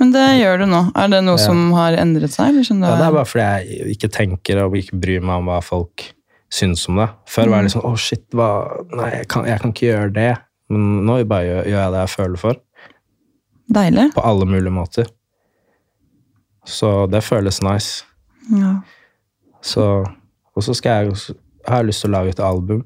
Men 0.00 0.12
det 0.14 0.26
gjør 0.40 0.62
du 0.62 0.66
nå. 0.70 0.80
Er 0.96 1.08
det 1.12 1.18
noe 1.26 1.36
Ja. 1.36 1.44
som 1.44 1.72
har 1.76 1.92
endret 2.00 2.32
seg? 2.32 2.54
Eller 2.56 2.88
Ja, 2.88 2.96
det 2.96 3.06
er 3.06 3.12
bare 3.12 3.28
fordi 3.28 3.48
jeg 3.68 3.96
ikke 3.98 4.08
tenker 4.10 4.62
og 4.64 4.72
ikke 4.78 4.96
bryr 5.00 5.20
meg 5.20 5.36
om 5.42 5.46
hva 5.50 5.58
folk 5.62 6.06
syns 6.50 6.88
om 6.88 6.96
det. 6.96 7.10
Før 7.28 7.50
var 7.50 7.60
jeg 7.62 7.68
liksom 7.68 7.82
Å, 7.84 7.98
shit, 7.98 8.24
hva 8.32 8.48
Nei, 8.96 9.10
jeg 9.18 9.28
kan, 9.28 9.44
jeg 9.44 9.60
kan 9.60 9.72
ikke 9.74 9.90
gjøre 9.92 10.12
det. 10.14 10.36
Men 10.70 11.04
nå 11.06 11.18
bare 11.28 11.44
gjør, 11.44 11.64
gjør 11.66 11.82
jeg 11.84 11.92
det 11.92 12.00
jeg 12.00 12.14
føler 12.16 12.38
for. 12.38 12.56
Deilig. 13.70 14.12
På 14.14 14.24
alle 14.24 14.46
mulige 14.46 14.72
måter. 14.72 15.06
Så 16.66 17.06
det 17.10 17.22
føles 17.24 17.60
nice. 17.62 18.04
Ja. 18.50 18.80
Så, 19.62 19.84
og 20.56 20.62
så 20.62 20.74
skal 20.74 20.90
jeg 21.04 21.12
også- 21.12 21.34
har 21.66 21.76
jeg 21.82 21.86
lyst 21.86 22.00
til 22.00 22.10
å 22.10 22.12
lage 22.12 22.28
et 22.30 22.40
album. 22.40 22.84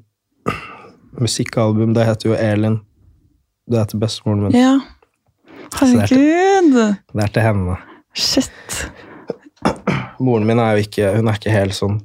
Musikkalbum. 1.19 1.93
Det 1.95 2.05
heter 2.05 2.29
jo 2.29 2.35
Elin. 2.35 2.79
Det 3.71 3.79
er 3.79 3.87
til 3.89 3.99
bestemoren 4.03 4.43
min. 4.47 4.57
ja. 4.57 4.75
Det 5.65 5.81
er 5.81 6.05
Herregud. 6.05 6.75
Det 7.13 7.23
er 7.23 7.31
til 7.33 7.41
henne. 7.41 7.75
Shit. 8.13 8.75
Moren 10.19 10.45
min 10.47 10.59
er 10.61 10.75
jo 10.77 10.83
ikke 10.85 11.09
Hun 11.17 11.27
er 11.27 11.39
ikke 11.39 11.51
helt 11.51 11.75
sånn. 11.75 11.97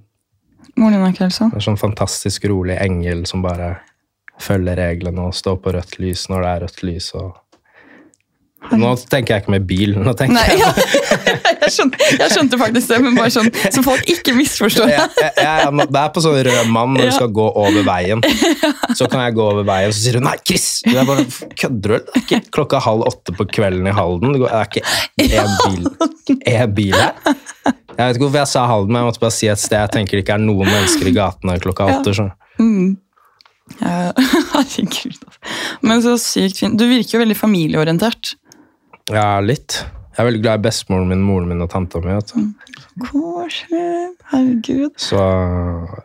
Moren 0.80 0.97
din 0.97 1.04
er 1.04 1.12
ikke 1.12 1.26
helt 1.26 1.37
sånn? 1.37 1.50
Det 1.52 1.61
er 1.61 1.66
sånn 1.68 1.78
fantastisk 1.78 2.47
rolig 2.50 2.78
engel 2.80 3.26
som 3.28 3.42
bare 3.44 3.75
følger 4.40 4.78
reglene 4.80 5.26
og 5.28 5.37
står 5.37 5.59
på 5.61 5.75
rødt 5.76 5.99
lys 6.00 6.25
når 6.32 6.42
det 6.47 6.50
er 6.54 6.64
rødt 6.64 6.82
lys. 6.88 7.11
og 7.20 7.37
Nå 8.71 8.90
tenker 9.11 9.35
jeg 9.35 9.43
ikke 9.43 9.52
med 9.55 9.64
bil. 9.67 9.95
Nå 9.99 10.12
tenker 10.19 10.37
Nei, 10.37 10.45
jeg 10.52 10.61
ja. 10.61 10.69
jeg, 11.64 11.71
skjønte, 11.75 12.00
jeg 12.21 12.33
skjønte 12.35 12.59
faktisk 12.61 12.93
det, 12.93 12.99
men 13.02 13.17
bare 13.17 13.33
sånn 13.33 13.49
så 13.73 13.83
folk 13.85 14.05
ikke 14.12 14.35
misforstår. 14.37 14.93
jeg, 14.93 15.07
jeg, 15.17 15.33
jeg, 15.40 15.87
Det 15.90 16.02
er 16.02 16.12
på 16.14 16.23
sånn 16.25 16.37
rød 16.47 16.71
mann 16.75 16.95
når 16.95 17.09
du 17.09 17.14
skal 17.17 17.33
gå 17.40 17.47
over 17.49 17.87
veien. 17.87 18.23
Så 18.99 19.09
kan 19.11 19.23
jeg 19.25 19.37
gå 19.38 19.45
over 19.45 19.64
veien, 19.67 19.93
så 19.95 20.00
sier 20.02 20.19
hun 20.19 20.26
'nei, 20.26 20.37
Chris'. 20.45 20.83
Jeg 20.85 21.07
bare, 21.07 21.25
Kødder 21.57 21.93
du? 21.93 22.09
Det 22.11 22.19
er 22.19 22.25
ikke 22.25 22.40
klokka 22.57 22.81
halv 22.85 23.05
åtte 23.09 23.35
på 23.37 23.47
kvelden 23.49 23.87
i 23.87 23.95
Halden. 23.95 24.35
Det 24.35 24.50
er 24.50 24.67
ikke 24.67 24.83
én 26.50 26.75
bil, 26.75 26.97
her. 26.97 27.14
Jeg 27.25 28.00
vet 28.00 28.17
ikke 28.17 28.26
hvorfor 28.26 28.40
jeg 28.43 28.50
sa 28.50 28.64
Halden, 28.69 28.93
men 28.93 29.02
jeg 29.02 29.09
måtte 29.11 29.23
bare 29.23 29.37
si 29.37 29.49
et 29.50 29.62
sted 29.62 29.79
jeg 29.79 29.93
tenker 29.95 30.19
det 30.19 30.25
ikke 30.25 30.37
er 30.37 30.43
noen 30.43 30.69
mennesker 30.69 31.11
i 31.11 31.14
gatene 31.17 31.57
klokka 31.62 31.88
åtte. 31.95 32.14
Sånn. 32.19 32.33
Mm. 32.61 32.90
Herregud. 33.81 35.17
altså. 35.17 35.40
Men 35.87 36.02
så 36.05 36.17
sykt 36.21 36.61
fint. 36.64 36.79
Du 36.79 36.87
virker 36.90 37.17
jo 37.19 37.25
veldig 37.25 37.38
familieorientert. 37.38 38.35
Ja, 39.11 39.40
litt. 39.43 39.81
Jeg 40.14 40.23
er 40.23 40.29
veldig 40.29 40.43
glad 40.43 40.61
i 40.61 40.64
bestemoren 40.69 41.09
min, 41.11 41.23
moren 41.25 41.49
min 41.50 41.64
og 41.64 41.71
tanta 41.73 42.02
mi. 42.05 42.12
vet 42.14 42.35
du. 42.35 42.50
Koselig. 43.09 44.12
Herregud. 44.31 44.93
Så 45.00 45.23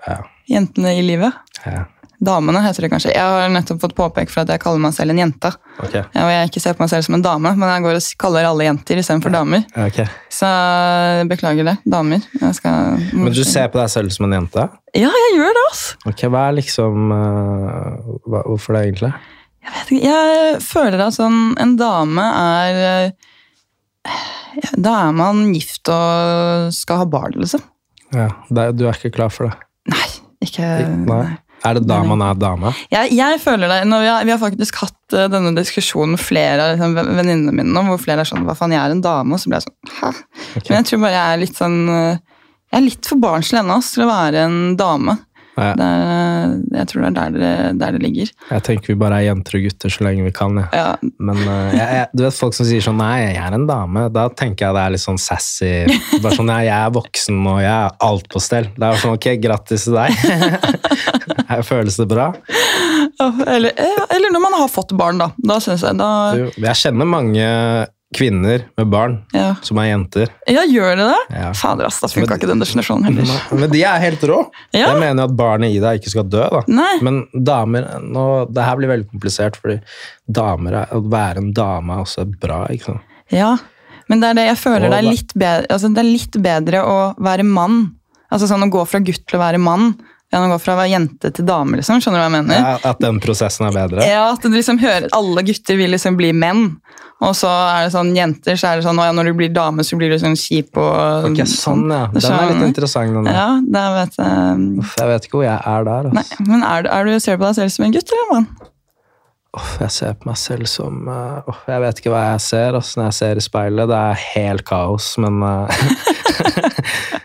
ja. 0.07 0.21
Jentene 0.49 0.95
i 0.97 1.03
livet. 1.05 1.33
ja. 1.65 1.85
Damene 2.25 2.61
heter 2.63 2.85
det 2.85 2.89
kanskje. 2.93 3.11
Jeg 3.11 3.21
har 3.21 3.49
nettopp 3.51 3.81
fått 3.83 3.95
påpekt 3.97 4.31
for 4.31 4.45
at 4.45 4.51
jeg 4.53 4.61
kaller 4.63 4.79
meg 4.81 4.93
selv 4.95 5.11
en 5.11 5.19
jente. 5.19 5.49
Okay. 5.83 6.01
Og 6.15 6.29
jeg 6.31 6.49
ikke 6.49 6.61
ser 6.63 6.77
på 6.77 6.85
meg 6.85 6.91
selv 6.93 7.05
som 7.07 7.17
en 7.17 7.25
dame, 7.25 7.51
men 7.59 7.71
jeg 7.73 7.83
går 7.83 7.99
og 7.99 8.07
kaller 8.23 8.47
alle 8.47 8.67
jenter 8.69 9.01
istedenfor 9.01 9.33
damer. 9.35 9.65
Okay. 9.85 10.07
Så 10.31 10.49
beklager 11.29 11.67
det. 11.67 11.75
Damer. 11.83 12.23
Skal, 12.55 13.03
Men 13.11 13.35
du 13.35 13.43
ser 13.43 13.67
på 13.73 13.81
deg 13.81 13.91
selv 13.91 14.15
som 14.15 14.29
en 14.29 14.37
jente? 14.39 14.67
Ja, 14.95 15.11
jeg 15.11 15.35
gjør 15.35 15.51
det, 15.59 15.65
altså. 15.69 15.99
Ok, 16.07 16.25
Hva 16.31 16.47
er 16.47 16.57
liksom 16.61 17.11
uh, 17.11 18.15
hva, 18.23 18.45
Hvorfor 18.47 18.77
det, 18.77 18.85
egentlig? 18.87 19.11
Jeg, 19.65 19.73
vet 19.75 19.93
ikke, 19.95 20.09
jeg 20.09 20.59
føler 20.61 21.05
at 21.07 21.15
sånn, 21.17 21.39
en 21.61 21.73
dame 21.79 22.25
er 22.39 22.81
eh, 22.89 24.19
Da 24.77 24.93
er 25.07 25.15
man 25.17 25.47
gift 25.55 25.89
og 25.91 26.69
skal 26.75 27.01
ha 27.01 27.07
barn, 27.09 27.39
liksom. 27.41 27.63
Ja, 28.13 28.29
det, 28.53 28.69
Du 28.77 28.85
er 28.85 28.93
ikke 28.97 29.15
klar 29.17 29.33
for 29.33 29.49
det? 29.49 29.57
Nei, 29.91 30.05
ikke 30.45 30.69
Nei. 31.09 31.25
Er 31.65 31.79
det 31.79 31.87
da 31.89 31.97
man 32.05 32.21
er 32.21 32.37
dame? 32.37 32.71
Jeg, 32.93 33.13
jeg 33.15 33.39
føler 33.41 33.71
det, 33.71 33.77
når 33.89 34.03
vi, 34.03 34.09
har, 34.11 34.25
vi 34.27 34.33
har 34.35 34.41
faktisk 34.41 34.81
hatt 34.83 35.15
eh, 35.17 35.27
denne 35.33 35.53
diskusjonen 35.57 36.19
flere 36.21 36.61
av 36.61 36.73
liksom, 36.75 36.93
venninnene 37.17 37.53
mine 37.55 37.81
om, 37.81 37.89
hvor 37.89 38.01
flere 38.01 38.21
er 38.21 38.29
sånn 38.29 38.45
Hva 38.45 38.53
faen, 38.57 38.75
jeg 38.75 38.83
er 38.83 38.93
en 38.93 39.01
dame? 39.01 39.33
Og 39.33 39.41
så 39.41 39.49
blir 39.49 39.57
jeg 39.57 39.65
sånn 39.65 39.93
Hæ? 39.95 40.11
Men 40.59 40.75
jeg 40.77 40.89
tror 40.89 41.01
bare 41.05 41.15
jeg 41.15 41.25
er 41.37 41.41
litt 41.41 41.57
sånn 41.57 41.79
eh, 41.89 42.19
Jeg 42.69 42.77
er 42.77 42.85
litt 42.85 43.09
for 43.09 43.23
barnslig 43.23 43.61
ennå 43.63 43.79
til 43.87 44.05
å 44.05 44.09
være 44.11 44.45
en 44.45 44.59
dame. 44.77 45.17
Ja. 45.55 45.71
Det 45.79 45.87
er, 45.87 46.24
jeg 46.75 46.87
tror 46.91 47.01
det 47.05 47.09
er 47.09 47.15
der 47.17 47.35
det, 47.39 47.53
der 47.81 47.95
det 47.95 48.01
ligger. 48.03 48.31
Jeg 48.51 48.63
tenker 48.67 48.93
vi 48.93 48.97
bare 49.01 49.19
er 49.21 49.27
jenter 49.29 49.57
og 49.59 49.65
gutter 49.67 49.93
så 49.93 50.05
lenge 50.07 50.25
vi 50.27 50.33
kan. 50.35 50.59
Ja. 50.61 50.67
Ja, 50.75 51.11
Men 51.19 51.39
øh, 51.41 51.73
jeg, 51.75 51.85
jeg, 51.99 52.07
du 52.13 52.23
vet 52.25 52.37
folk 52.37 52.55
som 52.57 52.67
sier 52.69 52.83
sånn 52.85 52.99
Nei, 53.01 53.13
jeg 53.25 53.39
er 53.41 53.55
en 53.57 53.67
dame. 53.69 54.05
Da 54.13 54.27
tenker 54.37 54.67
jeg 54.67 54.77
det 54.77 54.83
er 54.85 54.95
litt 54.95 55.03
sånn 55.03 55.19
sassy. 55.21 55.71
Bare 56.23 56.35
sånn, 56.37 56.51
Jeg 56.65 56.71
er 56.75 56.93
voksen 56.95 57.41
og 57.51 57.59
jeg 57.63 57.71
er 57.73 57.95
alt 58.09 58.29
på 58.31 58.41
stell. 58.43 58.69
Det 58.75 58.87
er 58.89 59.01
sånn 59.01 59.15
Ok, 59.17 59.29
grattis 59.43 59.87
til 59.87 59.97
deg. 59.97 60.15
Her 61.51 61.65
Føles 61.65 61.97
det 61.99 62.07
bra? 62.09 62.31
eller, 63.47 63.71
eller 64.11 64.33
når 64.33 64.41
man 64.43 64.55
har 64.59 64.69
fått 64.71 64.91
barn, 64.97 65.19
da. 65.21 65.29
Da 65.37 65.59
synes 65.63 65.83
jeg 65.85 65.97
da, 65.99 66.09
Jeg 66.35 66.79
kjenner 66.81 67.07
mange 67.09 67.45
kvinner 68.13 68.67
med 68.77 68.87
barn 68.91 69.15
ja. 69.33 69.55
som 69.65 69.79
er 69.81 69.89
jenter. 69.89 70.31
ja, 70.47 70.63
gjør 70.69 70.99
det 70.99 71.07
det? 71.09 71.21
Ja. 71.35 71.49
Fader, 71.57 71.87
ass, 71.89 71.97
da 72.03 72.09
funka 72.11 72.37
ikke 72.37 72.49
den 72.49 72.61
definisjonen 72.61 73.09
heller. 73.09 73.41
Men 73.57 73.71
de 73.73 73.81
er 73.87 74.01
helt 74.03 74.23
rå. 74.29 74.37
Ja. 74.75 74.91
Jeg 74.91 75.01
mener 75.01 75.23
jo 75.23 75.29
at 75.31 75.37
barnet 75.39 75.73
i 75.73 75.81
deg 75.83 75.99
ikke 75.99 76.13
skal 76.13 76.27
dø. 76.29 76.43
da. 76.53 76.61
Nei. 76.69 76.93
Men 77.05 77.23
damer 77.33 77.89
nå, 78.03 78.25
Det 78.53 78.67
her 78.67 78.79
blir 78.79 78.93
veldig 78.93 79.09
komplisert, 79.09 79.59
fordi 79.59 79.79
damer 80.27 80.81
er, 80.83 80.95
å 80.95 81.01
være 81.01 81.43
en 81.43 81.51
dame 81.55 81.97
er 81.97 82.05
også 82.05 82.27
bra. 82.39 82.63
ikke 82.71 82.91
sant? 82.91 83.13
Ja, 83.33 83.55
men 84.11 84.21
det 84.21 84.31
er 84.31 84.37
det 84.37 84.49
jeg 84.51 84.61
føler 84.61 84.91
det 84.91 84.99
er, 85.01 85.07
litt 85.09 85.33
bedre, 85.33 85.69
altså 85.73 85.89
det 85.89 86.03
er 86.03 86.11
litt 86.11 86.35
bedre 86.45 86.83
å 86.85 86.97
være 87.25 87.45
mann. 87.47 87.87
Altså 88.29 88.49
sånn 88.49 88.65
Å 88.65 88.73
gå 88.73 88.83
fra 88.89 89.01
gutt 89.05 89.25
til 89.25 89.37
å 89.37 89.41
være 89.41 89.61
mann 89.61 89.95
enn 90.33 90.45
å 90.47 90.51
gå 90.51 90.57
fra 90.59 90.73
å 90.73 90.79
være 90.81 90.89
jente 90.95 91.29
til 91.35 91.45
dame. 91.47 91.77
liksom, 91.79 92.01
Skjønner 92.03 92.19
du 92.19 92.23
hva 92.23 92.29
jeg 92.29 92.35
mener? 92.35 92.55
Ja, 92.59 92.91
At 92.91 92.99
den 93.03 93.19
prosessen 93.23 93.67
er 93.67 93.75
bedre. 93.75 94.05
Ja, 94.07 94.23
at 94.33 94.41
du 94.41 94.49
liksom 94.49 94.79
hører 94.81 95.05
Alle 95.15 95.43
gutter 95.47 95.77
vil 95.79 95.91
liksom 95.93 96.17
bli 96.17 96.31
menn. 96.33 96.77
Og 97.23 97.31
så 97.39 97.47
er 97.47 97.85
det 97.85 97.93
sånn 97.93 98.09
jenter, 98.17 98.57
så 98.59 98.73
er 98.73 98.81
det 98.81 98.83
sånn 98.83 98.97
«Å 98.99 99.05
ja, 99.07 99.13
når 99.15 99.29
du 99.29 99.33
blir 99.39 99.53
dame, 99.55 99.85
så 99.87 99.95
blir 99.95 100.11
du 100.11 100.17
sånn 100.19 100.35
kjip 100.35 100.75
og 100.81 101.29
Ok, 101.29 101.39
sånn, 101.47 101.85
ja. 101.87 102.09
Den 102.11 102.25
er 102.35 102.49
litt 102.51 102.65
interessant. 102.67 103.13
den. 103.15 103.29
Ja, 103.31 103.45
det 103.63 103.83
vet 103.95 104.17
jeg. 104.19 104.65
Uff, 104.83 104.95
Jeg 104.99 105.07
vet 105.13 105.27
ikke 105.29 105.37
hvor 105.39 105.45
jeg 105.47 105.61
er 105.71 105.87
der. 105.87 106.09
Nei, 106.11 106.25
Altså. 106.25 106.47
men 106.51 106.63
er 106.67 106.89
er 106.91 107.05
du, 107.07 107.13
ser 107.23 107.37
du 107.37 107.43
på 107.45 107.47
deg 107.47 107.55
selv 107.61 107.71
som 107.77 107.85
en 107.87 107.95
gutt 107.95 108.11
eller 108.11 108.25
en 108.25 108.33
mann? 108.35 108.47
Uff, 109.55 109.77
jeg 109.79 109.91
ser 109.95 110.13
på 110.19 110.27
meg 110.27 110.35
selv 110.35 110.67
som 110.67 111.07
uh, 111.07 111.55
Jeg 111.71 111.79
vet 111.85 111.99
ikke 112.03 112.11
hva 112.11 112.25
jeg 112.33 112.41
ser 112.43 112.75
altså, 112.75 112.99
når 112.99 113.05
jeg 113.07 113.17
ser 113.21 113.39
i 113.39 113.45
speilet. 113.47 113.87
Det 113.87 114.01
er 114.11 114.23
helt 114.35 114.65
kaos, 114.67 115.13
men 115.23 115.39
uh, 115.39 115.71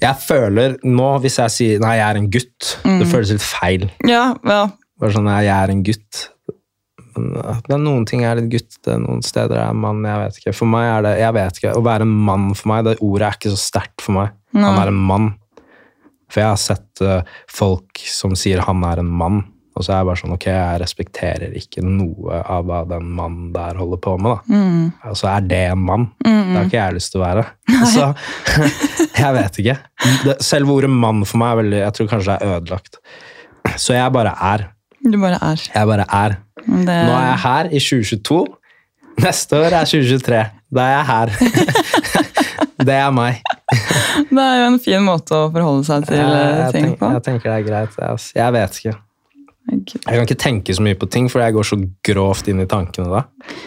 Jeg 0.00 0.16
føler 0.24 0.76
nå, 0.86 1.08
hvis 1.20 1.38
jeg 1.42 1.52
sier 1.54 1.80
nei, 1.82 1.96
jeg 1.98 2.06
er 2.06 2.18
en 2.20 2.28
gutt, 2.32 2.68
det 2.84 3.08
føles 3.10 3.34
litt 3.34 3.44
feil. 3.44 3.88
Ja, 4.08 4.30
ja. 4.48 4.62
Bare 5.00 5.16
sånn, 5.16 5.28
nei, 5.28 5.42
jeg 5.46 5.56
er 5.56 5.72
en 5.72 5.82
gutt. 5.84 6.22
Det 7.20 7.74
er 7.74 7.82
noen 7.82 8.06
ting 8.08 8.22
jeg 8.24 8.30
er 8.30 8.40
litt 8.40 8.50
gutt, 8.52 8.78
det 8.86 8.94
er 8.94 9.02
noen 9.02 9.20
steder 9.24 9.58
jeg 9.58 9.74
er 9.74 9.76
mann. 9.76 10.00
Jeg 10.08 10.22
vet 10.22 10.40
ikke. 10.40 10.56
For 10.56 10.72
meg 10.72 10.88
er 10.88 11.04
det, 11.04 11.14
jeg 11.20 11.36
vet 11.36 11.60
ikke, 11.60 11.76
Å 11.76 11.84
være 11.84 12.06
en 12.08 12.16
mann 12.30 12.48
for 12.54 12.72
meg, 12.72 12.86
det 12.86 12.96
ordet 13.04 13.28
er 13.28 13.38
ikke 13.38 13.52
så 13.52 13.60
sterkt 13.60 14.04
for 14.04 14.16
meg. 14.16 14.34
Han 14.56 14.80
er 14.80 14.92
en 14.92 15.04
mann. 15.10 15.30
For 16.30 16.44
jeg 16.44 16.52
har 16.52 16.60
sett 16.62 17.02
uh, 17.04 17.38
folk 17.50 18.02
som 18.06 18.36
sier 18.38 18.62
han 18.64 18.84
er 18.86 19.02
en 19.02 19.10
mann, 19.20 19.42
og 19.70 19.84
så 19.86 19.92
er 19.92 20.00
jeg 20.00 20.06
bare 20.08 20.18
sånn, 20.20 20.32
ok, 20.34 20.46
jeg 20.50 20.80
respekterer 20.82 21.52
ikke 21.60 21.82
noe 21.86 22.40
av 22.42 22.64
hva 22.68 22.80
den 22.90 23.06
mannen 23.16 23.52
der 23.54 23.78
holder 23.78 24.00
på 24.02 24.16
med. 24.20 24.40
da. 24.50 25.10
Og 25.12 25.18
så 25.20 25.30
er 25.30 25.46
det 25.46 25.60
en 25.70 25.84
mann. 25.86 26.08
Det 26.24 26.56
har 26.56 26.66
ikke 26.66 26.80
jeg 26.80 26.96
lyst 26.98 27.14
til 27.14 27.22
å 27.22 27.24
være. 27.24 27.44
Så 27.94 28.08
jeg 29.22 29.36
vet 29.36 29.60
ikke. 29.62 29.76
selv 30.02 30.44
selve 30.50 30.74
ordet 30.74 30.90
mann 30.92 31.22
for 31.28 31.40
meg 31.40 31.52
er 31.54 31.60
veldig, 31.62 31.80
jeg 31.84 31.96
tror 31.96 32.10
kanskje 32.10 32.34
det 32.34 32.48
er 32.48 32.56
ødelagt. 32.58 33.00
Så 33.78 33.94
jeg 33.94 34.12
bare 34.16 34.34
er. 34.50 34.66
Du 35.06 35.16
bare 35.22 35.38
er. 35.52 35.62
Jeg 35.74 35.88
bare 35.92 36.06
er. 36.18 36.36
Det, 36.66 36.96
Nå 37.06 37.14
er 37.14 37.28
jeg 37.30 37.38
her 37.46 37.70
i 37.70 37.84
2022. 37.86 38.40
Neste 39.20 39.60
år 39.60 39.76
er 39.78 39.88
2023. 39.94 40.42
Da 40.76 40.88
er 40.88 40.96
jeg 40.98 41.06
her. 41.14 41.36
Det 42.80 42.94
er 42.96 43.10
meg. 43.12 43.42
det 44.30 44.40
er 44.40 44.54
jo 44.62 44.68
en 44.70 44.78
fin 44.80 45.02
måte 45.04 45.36
å 45.36 45.50
forholde 45.52 45.84
seg 45.84 46.06
til 46.08 46.16
Jeg, 46.16 46.28
eh, 46.32 46.60
jeg, 46.62 46.72
ting 46.72 46.86
tenker, 46.86 46.98
på. 47.02 47.10
jeg 47.12 47.24
tenker 47.26 47.50
det 47.50 47.56
er 47.58 47.66
greit. 47.66 47.98
Jeg, 48.00 48.22
jeg 48.38 48.54
vet 48.56 48.78
ikke. 48.80 48.94
Jeg 49.70 50.02
kan 50.04 50.24
ikke 50.26 50.38
tenke 50.40 50.74
så 50.74 50.82
mye 50.84 50.98
på 50.98 51.08
ting, 51.10 51.28
for 51.30 51.42
jeg 51.44 51.54
går 51.54 51.66
så 51.68 51.78
grovt 52.06 52.48
inn 52.50 52.62
i 52.62 52.68
tankene 52.70 53.10
da. 53.12 53.22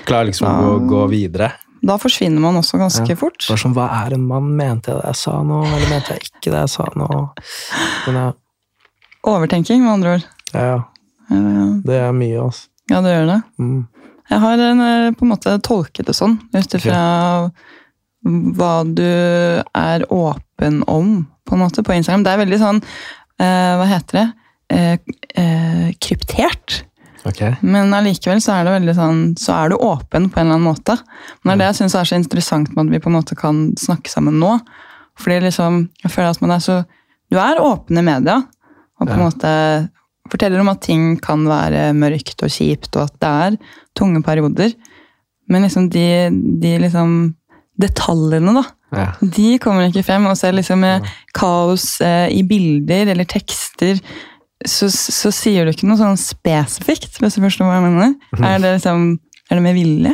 Klarer 0.07 0.29
liksom 0.29 0.47
å 0.49 0.77
gå, 0.89 1.03
videre. 1.11 1.53
Da 1.83 1.97
forsvinner 1.99 2.43
man 2.43 2.59
også 2.59 2.79
ganske 2.79 3.15
fort. 3.19 3.39
Bare 3.47 3.59
sånn, 3.59 3.75
Hva 3.75 3.89
er 4.03 4.15
en 4.15 4.25
mann? 4.27 4.51
Mente 4.59 4.91
jeg 4.91 5.01
det 5.01 5.13
jeg 5.13 5.19
sa 5.23 5.37
nå, 5.43 5.61
eller 5.67 5.89
mente 5.91 6.15
jeg 6.15 6.29
ikke 6.29 6.53
det 6.53 6.61
jeg 6.61 6.73
sa 6.75 6.87
nå? 6.99 7.09
Men 8.07 8.19
ja, 8.19 8.27
Overtenking, 9.33 9.83
med 9.85 9.93
andre 9.93 10.17
ord. 10.17 10.29
ja, 10.53 10.63
ja. 11.31 11.67
Det 11.87 11.95
er 11.95 12.15
mye, 12.15 12.39
altså. 12.43 12.67
Ja, 12.91 12.99
det 13.01 13.13
gjør 13.13 13.29
det. 13.29 13.39
Mm. 13.63 13.87
Jeg 14.29 14.39
har 14.43 14.63
en, 14.65 14.81
eh, 14.83 15.11
på 15.15 15.25
en 15.25 15.31
måte 15.31 15.53
tolket 15.63 16.07
det 16.09 16.15
sånn, 16.17 16.35
ut 16.53 16.75
ifra 16.77 16.99
hva 18.23 18.73
du 18.87 19.03
er 19.03 20.05
åpen 20.11 20.83
om, 20.87 21.15
på 21.47 21.55
en 21.55 21.63
måte, 21.63 21.83
på 21.83 21.95
Instagram. 21.95 22.23
Det 22.23 22.31
er 22.31 22.39
veldig 22.43 22.59
sånn 22.61 22.79
eh, 22.83 23.73
Hva 23.79 23.87
heter 23.89 24.19
det? 24.19 24.27
Eh, 24.73 24.97
eh, 25.39 25.93
kryptert. 26.01 26.83
Okay. 27.23 27.53
Men 27.61 27.93
allikevel 27.95 28.41
så 28.43 28.57
er 28.57 28.65
det 28.65 28.73
veldig 28.73 28.95
sånn, 28.97 29.19
så 29.39 29.55
er 29.55 29.71
du 29.71 29.77
åpen 29.77 30.27
på 30.27 30.41
en 30.41 30.49
eller 30.49 30.57
annen 30.57 30.67
måte. 30.67 30.97
Men 31.43 31.53
det 31.53 31.53
er 31.53 31.61
det 31.61 31.69
jeg 31.69 31.79
syns 31.83 31.95
er 31.95 32.09
så 32.09 32.19
interessant 32.19 32.73
med 32.73 32.87
at 32.87 32.91
vi 32.91 33.01
på 33.03 33.11
en 33.11 33.15
måte 33.15 33.37
kan 33.39 33.61
snakke 33.79 34.11
sammen 34.11 34.41
nå. 34.41 34.57
Fordi 35.21 35.39
liksom, 35.45 35.85
jeg 36.03 36.11
føler 36.11 36.33
at 36.33 36.43
man 36.43 36.57
er 36.57 36.63
så 36.63 36.83
Du 37.31 37.39
er 37.39 37.57
åpen 37.57 37.97
i 37.97 38.03
media, 38.05 38.43
og 38.99 39.07
på 39.07 39.13
en 39.13 39.19
Ja. 39.19 39.25
måte 39.25 39.89
forteller 40.29 40.59
om 40.59 40.69
at 40.69 40.81
ting 40.81 41.17
kan 41.17 41.47
være 41.47 41.93
mørkt 41.97 42.43
og 42.43 42.51
kjipt, 42.51 42.95
og 42.95 43.07
at 43.07 43.15
det 43.19 43.29
er 43.29 43.57
tunge 43.97 44.21
perioder. 44.21 44.75
Men 45.49 45.63
liksom 45.63 45.89
de, 45.89 46.29
de 46.61 46.77
liksom 46.77 47.33
detaljene, 47.79 48.53
da. 48.53 48.63
Ja. 48.93 49.07
De 49.21 49.57
kommer 49.57 49.87
ikke 49.89 50.05
frem. 50.05 50.27
Og 50.29 50.37
så 50.37 50.47
er 50.47 50.53
det 50.53 50.61
liksom 50.61 50.85
ja. 50.85 50.99
kaos 51.33 51.87
eh, 52.05 52.29
i 52.29 52.43
bilder 52.45 53.09
eller 53.13 53.25
tekster. 53.25 53.97
Så, 54.69 54.89
så 54.91 55.31
sier 55.33 55.65
du 55.65 55.73
ikke 55.73 55.87
noe 55.89 55.99
sånn 55.99 56.19
spesifikt, 56.19 57.19
hvis 57.19 57.37
du 57.37 57.43
forstår 57.43 57.67
hva 57.67 57.79
jeg 57.79 57.85
mener. 57.89 58.15
Er 58.39 58.61
det 58.63 58.75
liksom, 58.77 59.07
er 59.49 59.59
det 59.59 59.65
med 59.65 59.77
vilje? 59.77 60.13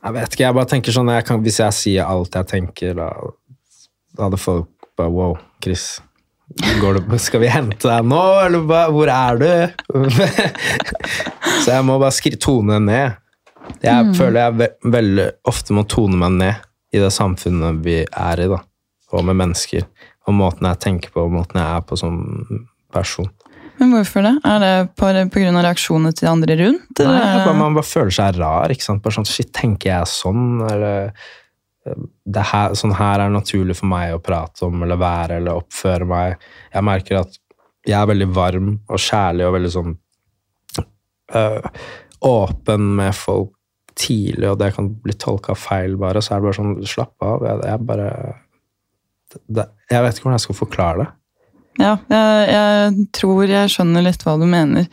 Jeg 0.00 0.16
vet 0.16 0.34
ikke, 0.34 0.44
jeg 0.46 0.56
bare 0.56 0.70
tenker 0.70 0.94
sånn 0.96 1.10
jeg 1.12 1.24
kan, 1.28 1.42
Hvis 1.44 1.58
jeg 1.60 1.76
sier 1.76 2.08
alt 2.08 2.36
jeg 2.38 2.48
tenker, 2.48 2.94
da, 2.96 3.10
da 4.16 4.28
hadde 4.28 4.40
folk 4.40 4.70
bare 4.96 5.12
Wow, 5.12 5.36
Chris. 5.64 5.98
Går 6.80 6.98
du, 6.98 7.18
skal 7.26 7.44
vi 7.44 7.50
hente 7.52 7.88
deg 7.88 8.08
nå, 8.10 8.22
eller 8.46 8.64
hva, 8.66 8.84
hvor 8.94 9.10
er 9.12 9.40
du? 9.40 9.50
Så 11.62 11.74
jeg 11.74 11.86
må 11.86 11.98
bare 12.00 12.14
skri, 12.16 12.34
tone 12.40 12.80
ned. 12.82 13.18
Jeg 13.84 14.14
føler 14.16 14.40
jeg 14.42 14.56
ve 14.58 14.68
veldig 14.96 15.26
ofte 15.48 15.76
må 15.76 15.84
tone 15.88 16.18
meg 16.18 16.36
ned 16.40 16.66
i 16.96 16.98
det 16.98 17.12
samfunnet 17.14 17.84
vi 17.84 18.00
er 18.02 18.42
i, 18.42 18.48
da. 18.50 18.58
Og 19.14 19.26
med 19.26 19.38
mennesker. 19.38 19.86
Og 20.26 20.36
måten 20.36 20.66
jeg 20.66 20.80
tenker 20.82 21.12
på, 21.14 21.22
og 21.26 21.34
måten 21.34 21.60
jeg 21.60 21.68
er 21.68 21.86
på 21.86 21.98
som 21.98 22.18
person. 22.94 23.30
Men 23.80 23.94
hvorfor 23.94 24.24
det? 24.26 24.34
Er 24.44 24.60
det 24.60 25.44
av 25.48 25.62
reaksjonene 25.64 26.12
til 26.12 26.26
de 26.26 26.30
andre 26.30 26.56
rundt? 26.60 27.00
Eller? 27.00 27.16
Nei, 27.16 27.44
bare, 27.46 27.56
man 27.56 27.76
bare 27.78 27.88
føler 27.88 28.12
seg 28.12 28.40
rar. 28.40 28.72
ikke 28.72 28.84
sant? 28.84 29.02
Bare 29.04 29.16
sånn, 29.16 29.28
Shit, 29.28 29.52
tenker 29.56 29.94
jeg 29.94 30.10
sånn? 30.10 30.48
Eller 30.68 31.14
eh, 31.88 32.02
det 32.28 32.44
her, 32.50 32.74
sånn 32.76 32.92
her 32.98 33.24
er 33.24 33.32
naturlig 33.32 33.78
for 33.78 33.88
meg 33.88 34.12
å 34.12 34.20
prate 34.24 34.66
om 34.68 34.84
eller 34.84 35.00
være 35.00 35.38
eller 35.40 35.62
oppføre 35.62 36.08
meg. 36.10 36.44
Jeg 36.74 36.86
merker 36.90 37.22
at 37.22 37.40
jeg 37.88 37.96
er 37.96 38.10
veldig 38.10 38.28
varm 38.36 38.74
og 38.90 39.00
kjærlig 39.00 39.46
og 39.46 39.54
veldig 39.56 39.72
sånn 39.72 39.96
øh, 41.40 41.70
åpen 42.28 42.90
med 42.98 43.16
folk 43.16 43.54
tidlig, 44.00 44.48
og 44.48 44.58
det 44.60 44.74
kan 44.76 44.90
bli 45.02 45.14
tolka 45.18 45.56
feil, 45.58 45.96
bare. 46.00 46.20
Så 46.22 46.34
er 46.34 46.40
det 46.40 46.48
bare 46.48 46.58
sånn 46.58 46.76
Slapp 46.88 47.24
av. 47.24 47.46
Jeg, 47.48 47.64
jeg 47.68 47.86
bare 47.88 48.10
det, 49.46 49.66
Jeg 49.90 50.04
vet 50.04 50.16
ikke 50.16 50.26
hvordan 50.26 50.38
jeg 50.38 50.46
skal 50.46 50.60
forklare 50.60 51.02
det. 51.02 51.08
Ja, 51.78 51.94
jeg, 52.10 52.50
jeg 52.50 53.06
tror 53.16 53.46
jeg 53.48 53.72
skjønner 53.72 54.04
litt 54.04 54.24
hva 54.26 54.36
du 54.40 54.46
mener. 54.50 54.88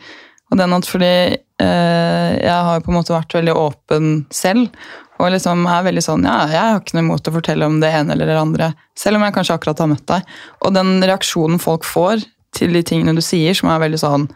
Og 0.48 0.60
den 0.60 0.72
at 0.76 0.88
fordi 0.88 1.10
eh, 1.34 2.30
jeg 2.38 2.64
har 2.68 2.80
på 2.84 2.92
en 2.92 2.96
måte 2.96 3.12
vært 3.12 3.34
veldig 3.36 3.56
åpen 3.58 4.08
selv, 4.32 4.70
og 5.18 5.32
liksom 5.34 5.64
er 5.66 5.82
veldig 5.82 6.02
sånn 6.04 6.22
Ja, 6.28 6.36
jeg 6.46 6.62
har 6.62 6.76
ikke 6.78 6.94
noe 6.94 7.04
imot 7.08 7.28
å 7.28 7.34
fortelle 7.34 7.66
om 7.66 7.80
det 7.82 7.90
ene 7.90 8.14
eller 8.14 8.30
det 8.30 8.38
andre, 8.38 8.70
selv 8.98 9.18
om 9.18 9.26
jeg 9.26 9.34
kanskje 9.34 9.56
akkurat 9.58 9.82
har 9.82 9.90
møtt 9.90 10.06
deg. 10.08 10.34
Og 10.62 10.74
den 10.76 10.92
reaksjonen 11.02 11.60
folk 11.62 11.86
får 11.88 12.22
til 12.56 12.72
de 12.72 12.84
tingene 12.86 13.16
du 13.16 13.22
sier, 13.24 13.56
som 13.58 13.70
er 13.72 13.82
veldig 13.82 14.00
sånn 14.00 14.28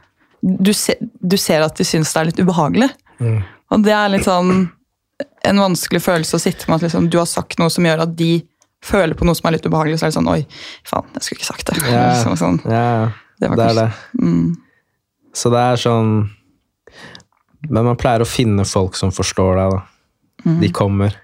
Du, 0.43 0.73
se, 0.75 0.97
du 1.01 1.37
ser 1.39 1.63
at 1.63 1.79
de 1.79 1.87
syns 1.87 2.11
det 2.13 2.19
er 2.19 2.29
litt 2.33 2.41
ubehagelig. 2.43 2.89
Og 3.71 3.85
det 3.87 3.93
er 3.95 4.11
litt 4.11 4.27
sånn 4.27 4.67
en 5.47 5.61
vanskelig 5.63 6.01
følelse 6.03 6.35
å 6.35 6.43
sitte 6.43 6.67
med 6.67 6.81
at 6.81 6.89
liksom, 6.89 7.07
du 7.11 7.19
har 7.21 7.29
sagt 7.31 7.61
noe 7.61 7.71
som 7.71 7.87
gjør 7.87 8.03
at 8.05 8.17
de 8.19 8.33
føler 8.83 9.15
på 9.19 9.25
noe 9.29 9.37
som 9.39 9.49
er 9.51 9.57
litt 9.57 9.67
ubehagelig, 9.69 9.99
så 10.01 10.07
er 10.09 10.13
det 10.13 10.17
sånn 10.19 10.31
Oi, 10.33 10.41
faen, 10.89 11.09
jeg 11.15 11.23
skulle 11.27 11.39
ikke 11.41 11.49
sagt 11.53 11.67
det. 11.71 11.77
Ja, 11.87 12.05
Liksom 12.13 12.37
sånn. 12.41 12.61
ja, 12.67 12.85
Det 13.41 13.51
det, 13.57 13.67
er 13.71 13.79
det. 13.79 13.89
Mm. 14.21 14.57
Så 15.35 15.51
det 15.55 15.61
er 15.65 15.81
sånn 15.81 16.11
Men 17.71 17.87
man 17.87 17.97
pleier 18.01 18.25
å 18.25 18.29
finne 18.29 18.65
folk 18.69 18.97
som 18.99 19.13
forstår 19.15 19.57
deg, 19.61 19.77
da. 19.77 19.83
De 20.61 20.69
kommer. 20.75 21.15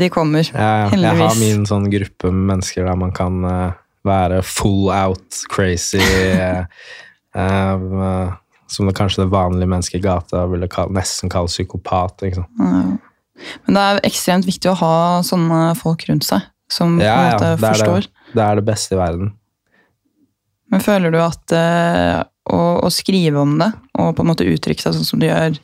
De 0.00 0.08
kommer. 0.10 0.42
Jeg, 0.42 0.54
jeg 0.54 0.88
Mm. 0.88 0.90
Heldigvis. 0.96 1.22
har 1.22 1.36
min 1.38 1.66
sånn 1.70 1.84
gruppe 1.92 2.30
med 2.32 2.46
mennesker 2.54 2.86
der 2.88 2.96
man 2.98 3.12
kan 3.14 3.36
uh, 3.46 3.72
være 4.08 4.40
full 4.42 4.88
out 4.90 5.42
crazy. 5.52 6.00
uh, 6.02 6.64
som 8.68 8.86
det 8.90 8.96
kanskje 8.98 9.22
det 9.22 9.30
vanlige 9.32 9.70
mennesket 9.70 10.00
i 10.00 10.04
gata 10.04 10.42
ville 10.50 10.68
kall, 10.68 10.90
nesten 10.92 11.30
kalle 11.32 11.48
psykopat. 11.48 12.20
Liksom. 12.26 12.44
sant? 12.58 12.98
Men 13.66 13.76
det 13.78 13.82
er 13.86 14.00
ekstremt 14.08 14.48
viktig 14.48 14.72
å 14.72 14.78
ha 14.80 14.94
sånne 15.24 15.60
folk 15.78 16.02
rundt 16.10 16.26
seg, 16.26 16.42
som 16.72 16.96
på 16.98 17.04
Ja, 17.04 17.16
måte 17.32 17.52
ja, 17.52 17.56
det 17.56 17.62
forstår. 17.66 18.08
det. 18.08 18.32
Det 18.34 18.44
er 18.44 18.58
det 18.60 18.66
beste 18.68 18.96
i 18.96 19.00
verden. 19.00 19.30
Men 20.68 20.84
føler 20.84 21.14
du 21.14 21.20
at 21.22 21.54
eh, 21.56 22.18
å, 22.52 22.62
å 22.84 22.90
skrive 22.92 23.40
om 23.40 23.56
det, 23.60 23.70
og 23.96 24.12
på 24.16 24.24
en 24.24 24.30
måte 24.32 24.48
uttrykke 24.48 24.84
seg 24.84 24.98
sånn 24.98 25.08
som 25.08 25.22
du 25.22 25.28
gjør, 25.30 25.56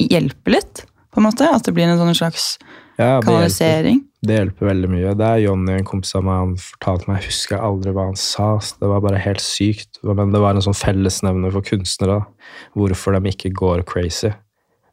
hjelper 0.00 0.56
litt? 0.56 0.86
på 1.10 1.20
en 1.20 1.26
måte? 1.26 1.48
At 1.50 1.66
det 1.66 1.74
blir 1.76 1.90
en 1.90 1.98
sånn 2.00 2.14
slags 2.16 2.54
Ja, 3.00 3.18
det 3.24 3.32
hjelper. 3.32 3.90
Det 4.20 4.36
hjelper 4.36 4.68
veldig 4.68 4.88
mye. 4.92 5.14
Det 5.16 5.24
er 5.26 5.38
Jonny, 5.46 5.78
en 5.78 5.86
kompis 5.88 6.12
av 6.18 6.26
meg, 6.26 6.42
han 6.42 6.50
fortalte 6.60 7.08
meg, 7.08 7.22
jeg 7.22 7.30
husker 7.30 7.62
aldri 7.64 7.94
hva 7.96 8.10
han 8.10 8.18
sa, 8.20 8.50
det 8.82 8.90
var 8.90 9.00
bare 9.06 9.22
helt 9.24 9.40
sykt. 9.40 9.96
Men 10.04 10.34
det 10.34 10.42
var 10.42 10.58
en 10.58 10.66
sånn 10.66 10.76
fellesnevner 10.76 11.54
for 11.54 11.64
kunstnere. 11.64 12.18
Hvorfor 12.76 13.16
de 13.16 13.32
ikke 13.32 13.52
går 13.56 13.86
crazy, 13.88 14.34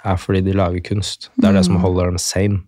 er 0.08 0.22
fordi 0.22 0.46
de 0.46 0.56
lager 0.56 0.86
kunst. 0.86 1.28
Det 1.36 1.50
er 1.50 1.60
det 1.60 1.66
som 1.68 1.82
holder 1.84 2.14
dem 2.14 2.22
sane. 2.24 2.64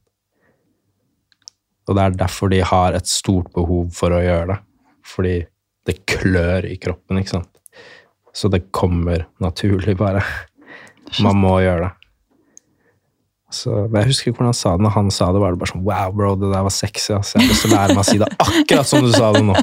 Og 1.90 1.98
det 1.98 2.04
er 2.06 2.18
derfor 2.20 2.52
de 2.54 2.62
har 2.66 2.98
et 2.98 3.10
stort 3.10 3.50
behov 3.56 3.90
for 3.98 4.14
å 4.14 4.22
gjøre 4.22 4.54
det. 4.54 4.60
Fordi 5.10 5.38
det 5.90 5.96
klør 6.10 6.68
i 6.70 6.76
kroppen, 6.82 7.18
ikke 7.22 7.40
sant. 7.40 7.50
Så 8.36 8.52
det 8.54 8.68
kommer 8.76 9.26
naturlig, 9.42 9.98
bare. 9.98 10.22
Man 11.26 11.40
må 11.42 11.56
gjøre 11.64 11.88
det. 11.88 11.96
Så, 13.50 13.72
jeg 13.90 14.06
husker 14.06 14.30
ikke 14.30 14.44
hvordan 14.44 14.52
han 14.52 14.58
sa 14.60 14.76
det. 14.78 14.84
Når 14.86 14.94
han 14.94 15.08
sa 15.14 15.28
det, 15.34 15.40
var 15.42 15.56
det 15.56 15.60
bare 15.64 15.72
sånn 15.72 15.86
Wow, 15.88 16.12
bro, 16.14 16.34
det 16.38 16.52
der 16.52 16.66
var 16.68 16.74
sexy. 16.74 17.16
ass. 17.18 17.32
Jeg 17.34 17.42
har 17.42 17.50
lyst 17.50 17.66
til 17.66 17.72
å 17.72 17.80
lære 17.80 17.96
meg 17.98 18.04
å 18.04 18.06
si 18.06 18.20
det 18.22 18.28
akkurat 18.46 18.90
som 18.92 19.08
du 19.08 19.10
sa 19.16 19.32
det 19.34 19.42
nå. 19.48 19.56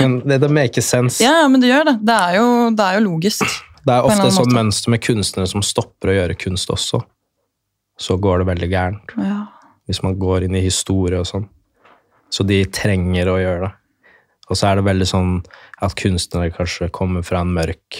Men 0.00 0.16
det, 0.26 0.40
det 0.42 0.50
maker 0.58 0.84
sense. 0.84 1.22
Ja, 1.22 1.44
men 1.46 1.62
det 1.62 1.70
gjør 1.70 1.86
det. 1.92 1.94
Det 2.08 2.16
er 2.16 2.40
jo, 2.40 2.48
det 2.74 2.88
er 2.88 2.98
jo 2.98 3.04
logisk. 3.06 3.44
Det 3.86 3.94
er 3.94 4.08
ofte 4.08 4.18
sånn 4.18 4.32
et 4.32 4.36
sånt 4.40 4.56
mønster 4.56 4.92
med 4.92 5.04
kunstnere 5.06 5.50
som 5.52 5.62
stopper 5.64 6.10
å 6.10 6.16
gjøre 6.18 6.36
kunst 6.42 6.74
også. 6.74 7.00
Så 8.02 8.18
går 8.22 8.42
det 8.42 8.50
veldig 8.50 8.70
gærent. 8.72 9.14
Ja. 9.14 9.38
Hvis 9.88 10.02
man 10.04 10.18
går 10.20 10.44
inn 10.46 10.56
i 10.58 10.64
historie 10.64 11.18
og 11.18 11.26
sånn. 11.28 11.48
Så 12.30 12.44
de 12.44 12.60
trenger 12.68 13.30
å 13.32 13.38
gjøre 13.40 13.66
det. 13.66 13.72
Og 14.48 14.56
så 14.56 14.68
er 14.70 14.78
det 14.78 14.86
veldig 14.88 15.08
sånn 15.08 15.32
at 15.84 15.96
kunstnere 15.96 16.52
kanskje 16.54 16.90
kommer 16.92 17.24
fra 17.24 17.42
en 17.44 17.52
mørk 17.56 17.98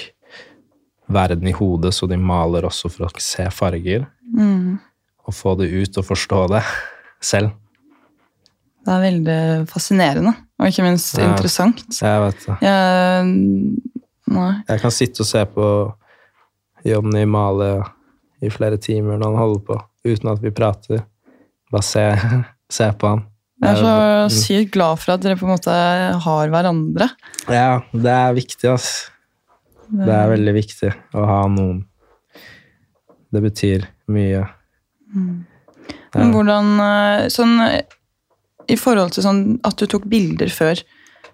verden 1.08 1.48
i 1.48 1.54
hodet, 1.56 1.94
så 1.96 2.08
de 2.08 2.18
maler 2.20 2.66
også 2.68 2.90
for 2.92 3.08
å 3.08 3.22
se 3.22 3.46
farger. 3.52 4.06
Mm. 4.36 4.78
Og 5.28 5.36
få 5.36 5.54
det 5.60 5.70
ut 5.72 6.00
og 6.00 6.06
forstå 6.08 6.42
det 6.52 6.62
selv. 7.24 7.52
Det 8.84 8.94
er 8.94 9.02
veldig 9.04 9.40
fascinerende, 9.68 10.32
og 10.60 10.70
ikke 10.70 10.84
minst 10.86 11.18
Ja. 11.18 11.28
interessant. 11.28 11.82
Jeg 12.00 12.20
vet 12.24 12.46
det. 12.46 12.56
Jeg. 12.62 13.82
Jeg 14.68 14.80
kan 14.80 14.90
sitte 14.90 15.20
og 15.20 15.26
se 15.26 15.44
på 15.44 15.94
Jonny 16.84 17.24
male 17.24 17.84
i 18.42 18.48
flere 18.48 18.76
timer 18.76 19.18
når 19.18 19.24
han 19.26 19.36
holder 19.36 19.60
på, 19.60 19.78
uten 20.04 20.30
at 20.32 20.42
vi 20.42 20.50
prater. 20.50 21.04
Bare 21.72 21.84
se, 21.84 22.04
se 22.78 22.88
på 22.98 23.12
han. 23.14 23.24
Jeg 23.58 23.74
er 23.74 23.78
så 23.82 23.92
Mm. 24.28 24.30
sykt 24.30 24.70
glad 24.74 24.98
for 25.02 25.12
at 25.16 25.22
dere 25.24 25.36
på 25.38 25.46
en 25.48 25.54
måte 25.56 25.72
har 26.22 26.48
hverandre. 26.52 27.08
Ja, 27.50 27.80
det 27.92 28.12
er 28.12 28.34
viktig, 28.36 28.68
altså. 28.70 29.10
Det 29.88 30.12
er 30.12 30.28
veldig 30.30 30.52
viktig 30.54 30.90
å 31.16 31.24
ha 31.26 31.38
noen. 31.48 31.80
Det 33.32 33.40
betyr 33.42 33.86
mye. 34.12 34.42
Men 35.14 36.32
hvordan 36.34 36.68
eh, 36.84 37.26
sånn, 37.32 37.56
I 38.68 38.76
forhold 38.76 39.14
til 39.16 39.24
sånn 39.24 39.42
at 39.64 39.80
du 39.80 39.86
tok 39.88 40.04
bilder 40.12 40.52
før, 40.52 40.80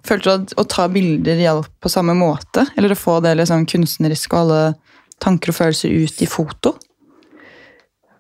følte 0.07 0.25
du 0.25 0.33
at 0.35 0.55
å 0.63 0.65
ta 0.71 0.87
bilder 0.93 1.41
hjalp 1.43 1.69
på 1.83 1.91
samme 1.91 2.15
måte? 2.19 2.63
Eller 2.79 2.95
å 2.95 2.99
få 2.99 3.19
det 3.25 3.35
liksom 3.41 3.67
kunstneriske 3.71 4.33
og 4.39 4.45
alle 4.45 4.63
tanker 5.23 5.51
og 5.51 5.59
følelser 5.59 5.91
ut 6.05 6.23
i 6.23 6.31
foto? 6.31 6.77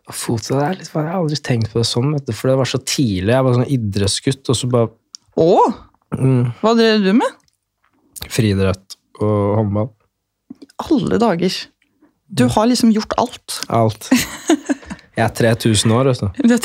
Det 0.04 0.50
er 0.60 0.74
litt, 0.76 0.90
Jeg 0.92 1.06
har 1.08 1.14
aldri 1.16 1.38
tenkt 1.40 1.70
på 1.72 1.80
det 1.80 1.86
sånn, 1.88 2.10
for 2.36 2.50
det 2.50 2.56
var 2.60 2.68
så 2.68 2.80
tidlig. 2.84 3.32
Jeg 3.32 3.44
var 3.46 3.54
sånn 3.56 3.70
idrettsgutt, 3.72 4.50
og 4.52 4.58
så 4.58 4.68
bare 4.68 4.90
Å! 5.40 5.46
mm, 6.18 6.42
Hva 6.60 6.74
drev 6.76 7.06
du 7.06 7.12
med? 7.16 7.40
friidrett 8.30 8.94
og 9.20 9.56
håndball. 9.58 9.88
Alle 10.86 11.18
dager. 11.20 11.56
Du 12.28 12.46
har 12.48 12.66
liksom 12.70 12.92
gjort 12.94 13.12
alt. 13.20 13.58
Alt. 13.68 14.08
Jeg 15.14 15.24
er 15.26 15.34
3000 15.36 15.92
år, 15.94 16.12
vet 16.12 16.22
du. 16.24 16.28
Det 16.54 16.60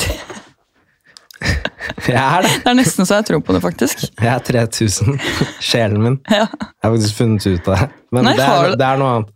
Jeg 2.10 2.16
er 2.20 2.42
det. 2.44 2.50
er 2.68 2.74
nesten 2.76 3.06
så 3.08 3.18
jeg 3.20 3.26
tror 3.30 3.40
på 3.44 3.54
det, 3.56 3.60
faktisk. 3.64 4.02
Jeg 4.24 4.28
er 4.30 4.42
3000. 4.44 5.16
Sjelen 5.64 6.02
min. 6.04 6.18
Ja. 6.28 6.44
Jeg 6.50 6.84
har 6.84 6.92
faktisk 6.94 7.16
funnet 7.16 7.46
ut 7.46 7.68
av 7.70 7.76
det. 7.76 7.88
Men 8.12 8.28
Nei, 8.28 8.34
det, 8.36 8.46
er, 8.46 8.74
det 8.80 8.86
er 8.88 9.00
noe 9.00 9.14
annet. 9.16 9.30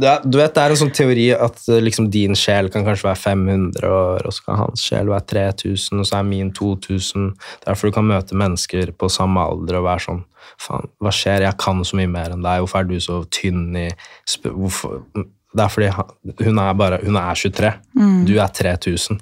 Er, 0.00 0.22
du 0.24 0.38
vet, 0.38 0.54
det 0.54 0.62
er 0.62 0.72
en 0.74 0.80
sånn 0.80 0.92
teori 0.94 1.26
at 1.36 1.60
eh, 1.70 1.82
liksom, 1.82 2.08
din 2.12 2.36
sjel 2.38 2.70
kan 2.72 2.86
kanskje 2.86 3.08
være 3.08 3.20
500 3.20 3.90
år, 3.90 4.24
og 4.26 4.34
så 4.34 4.46
kan 4.46 4.60
hans 4.62 4.84
sjel 4.88 5.10
være 5.12 5.26
3000, 5.30 6.00
og 6.02 6.08
så 6.08 6.18
er 6.18 6.28
min 6.28 6.52
2000. 6.56 7.28
Derfor 7.66 7.90
du 7.90 7.96
kan 7.96 8.08
møte 8.08 8.38
mennesker 8.38 8.94
på 8.98 9.10
samme 9.12 9.44
alder 9.44 9.80
og 9.80 9.88
være 9.90 10.06
sånn 10.08 10.24
Faen, 10.60 10.86
hva 11.02 11.10
skjer? 11.10 11.42
Jeg 11.48 11.56
kan 11.58 11.80
så 11.88 11.96
mye 11.98 12.06
mer 12.06 12.34
enn 12.34 12.44
deg. 12.44 12.60
Hvorfor 12.62 12.84
er 12.84 12.86
du 12.86 12.98
så 13.02 13.16
tynn 13.32 13.72
i 13.80 13.88
hvorfor? 14.44 15.00
Det 15.16 15.64
er 15.64 15.72
fordi 15.72 15.88
hun 16.44 16.60
er 16.62 16.76
bare 16.78 17.00
Hun 17.02 17.16
er 17.18 17.40
23. 17.40 17.72
Du 18.28 18.36
er 18.36 18.52
3000. 18.60 19.18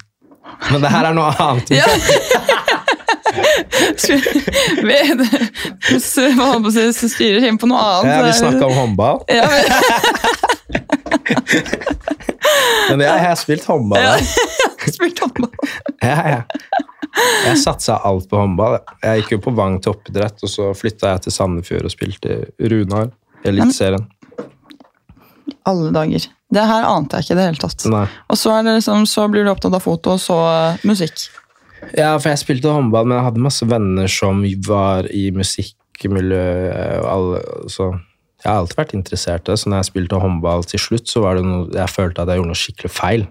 Men 0.72 0.82
det 0.82 0.90
her 0.92 1.08
er 1.08 1.16
noe 1.16 1.30
annet. 1.40 1.72
Ja. 1.78 1.86
Vi 6.72 6.92
styrer 6.92 7.44
inn 7.48 7.58
på 7.60 7.66
noe 7.70 7.80
annet. 7.80 8.12
Ja, 8.12 8.18
vi 8.26 8.32
snakka 8.38 8.66
om 8.66 8.74
håndball. 8.76 9.18
Ja, 9.28 9.48
men... 9.50 9.62
Men 12.90 13.00
jeg 13.04 13.24
har 13.24 13.36
spilt 13.40 13.64
håndball. 13.68 14.02
Ja. 14.02 14.16
jeg. 14.82 14.94
Spilt 14.94 15.18
håndball. 15.22 15.52
Ja, 16.02 16.28
ja. 16.28 16.42
Jeg 17.46 17.58
satsa 17.60 17.98
alt 18.08 18.28
på 18.30 18.40
håndball. 18.40 18.78
Jeg 19.02 19.22
gikk 19.22 19.36
jo 19.36 19.40
på 19.46 19.54
Vang 19.56 19.78
toppidrett, 19.84 20.42
og 20.42 20.50
så 20.50 20.70
flytta 20.76 21.14
jeg 21.14 21.26
til 21.26 21.36
Sandefjord 21.36 21.88
og 21.88 21.92
spilte 21.92 22.38
Runar. 22.72 23.12
i 23.44 23.52
Eliteserien. 23.52 24.04
Alle 25.68 25.92
dager. 25.94 26.26
Det 26.52 26.64
her 26.68 26.84
ante 26.84 27.18
jeg 27.18 27.26
ikke 27.26 27.34
i 27.34 27.38
det 27.38 27.46
hele 27.50 27.62
tatt. 27.62 27.84
Nei. 27.92 28.06
Og 28.32 28.38
så, 28.38 28.54
det 28.64 28.78
liksom, 28.78 29.06
så 29.08 29.26
blir 29.32 29.46
du 29.46 29.52
opptatt 29.52 29.76
av 29.76 29.84
foto, 29.84 30.16
og 30.16 30.22
så 30.22 30.38
eh, 30.50 30.86
musikk. 30.88 31.26
Ja, 31.98 32.14
for 32.16 32.30
jeg 32.30 32.40
spilte 32.40 32.72
håndball, 32.72 33.08
men 33.08 33.18
jeg 33.18 33.26
hadde 33.26 33.44
masse 33.44 33.66
venner 33.68 34.10
som 34.10 34.40
var 34.66 35.08
i 35.10 35.26
musikkmiljøet. 35.34 37.04
Altså, 37.10 37.90
jeg 38.42 38.48
har 38.48 38.62
alltid 38.62 38.78
vært 38.80 38.96
interessert 38.98 39.46
i 39.46 39.52
det, 39.52 39.60
så 39.60 39.70
når 39.70 39.82
jeg 39.82 39.90
spilte 39.90 40.20
håndball 40.22 40.66
til 40.66 40.82
slutt, 40.82 41.10
så 41.10 41.22
var 41.24 41.38
det 41.38 41.46
noe, 41.46 41.68
jeg 41.74 41.90
følte 41.92 42.24
at 42.24 42.32
jeg 42.32 42.40
gjorde 42.40 42.52
noe 42.52 42.62
skikkelig 42.62 42.92
feil. 42.94 43.26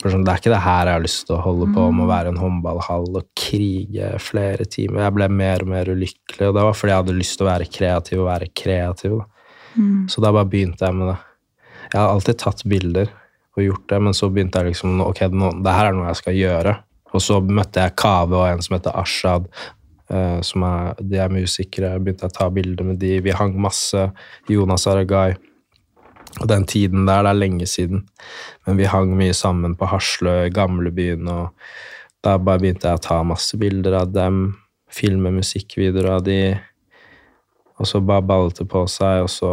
For 0.00 0.14
sånn, 0.14 0.22
det 0.24 0.32
er 0.32 0.40
ikke 0.40 0.52
det 0.54 0.62
her 0.64 0.88
jeg 0.88 0.96
har 0.96 1.04
lyst 1.04 1.26
til 1.28 1.36
å 1.36 1.42
holde 1.44 1.66
på 1.74 1.82
med, 1.92 2.06
å 2.06 2.08
være 2.08 2.30
en 2.32 2.40
håndballhall 2.40 3.18
og 3.20 3.26
krige 3.36 4.14
flere 4.24 4.64
timer. 4.64 5.04
Jeg 5.04 5.16
ble 5.18 5.28
mer 5.42 5.64
og 5.64 5.72
mer 5.74 5.90
ulykkelig, 5.92 6.46
og 6.48 6.56
det 6.56 6.64
var 6.64 6.78
fordi 6.78 6.94
jeg 6.94 7.02
hadde 7.02 7.16
lyst 7.18 7.36
til 7.36 7.44
å 7.44 7.50
være 7.50 7.68
kreativ 7.74 8.22
og 8.22 8.30
være 8.30 8.48
kreativ. 8.62 9.18
Da. 9.18 9.26
Så 10.10 10.24
da 10.24 10.32
bare 10.34 10.48
begynte 10.50 10.88
jeg 10.88 10.96
med 10.96 11.12
det. 11.12 11.18
Jeg 11.90 11.98
har 12.00 12.14
alltid 12.14 12.38
tatt 12.40 12.64
bilder 12.70 13.12
og 13.58 13.64
gjort 13.66 13.86
det, 13.92 13.98
men 14.06 14.16
så 14.16 14.30
begynte 14.32 14.62
jeg 14.62 14.72
liksom 14.72 15.02
Ok, 15.04 15.20
nå, 15.34 15.52
det 15.60 15.74
her 15.76 15.90
er 15.90 15.98
noe 15.98 16.08
jeg 16.08 16.20
skal 16.22 16.38
gjøre. 16.38 16.74
Og 17.14 17.22
så 17.24 17.40
møtte 17.42 17.82
jeg 17.82 17.96
Kave 17.98 18.38
og 18.38 18.46
en 18.46 18.62
som 18.62 18.76
heter 18.76 18.96
Ashad, 18.98 19.48
eh, 20.12 20.40
som 20.46 20.64
er, 20.66 20.98
de 21.00 21.18
er 21.18 21.32
musikere. 21.32 21.94
Jeg 21.94 22.04
begynte 22.04 22.30
å 22.30 22.34
ta 22.34 22.48
bilder 22.54 22.86
med 22.86 23.00
de. 23.02 23.16
Vi 23.24 23.34
hang 23.34 23.56
masse. 23.60 24.10
Jonas 24.50 24.86
Aragai. 24.90 25.34
Og 26.38 26.46
den 26.48 26.64
tiden 26.70 27.08
der, 27.08 27.24
det 27.26 27.32
er 27.32 27.40
lenge 27.40 27.66
siden. 27.66 28.04
Men 28.66 28.78
vi 28.78 28.86
hang 28.90 29.16
mye 29.18 29.34
sammen 29.34 29.74
på 29.78 29.88
Haslø, 29.90 30.44
gamlebyen, 30.54 31.26
og 31.28 31.50
da 32.22 32.36
bare 32.38 32.62
begynte 32.62 32.86
jeg 32.86 33.00
å 33.00 33.02
ta 33.02 33.22
masse 33.26 33.58
bilder 33.58 33.96
av 34.02 34.12
dem. 34.14 34.42
Filme 34.90 35.32
musikkvideoer 35.34 36.10
av 36.14 36.24
de. 36.26 36.40
Og 37.80 37.88
så 37.88 38.02
bare 38.04 38.26
ballet 38.28 38.60
det 38.60 38.68
på 38.70 38.84
seg, 38.92 39.24
og 39.24 39.30
så 39.32 39.52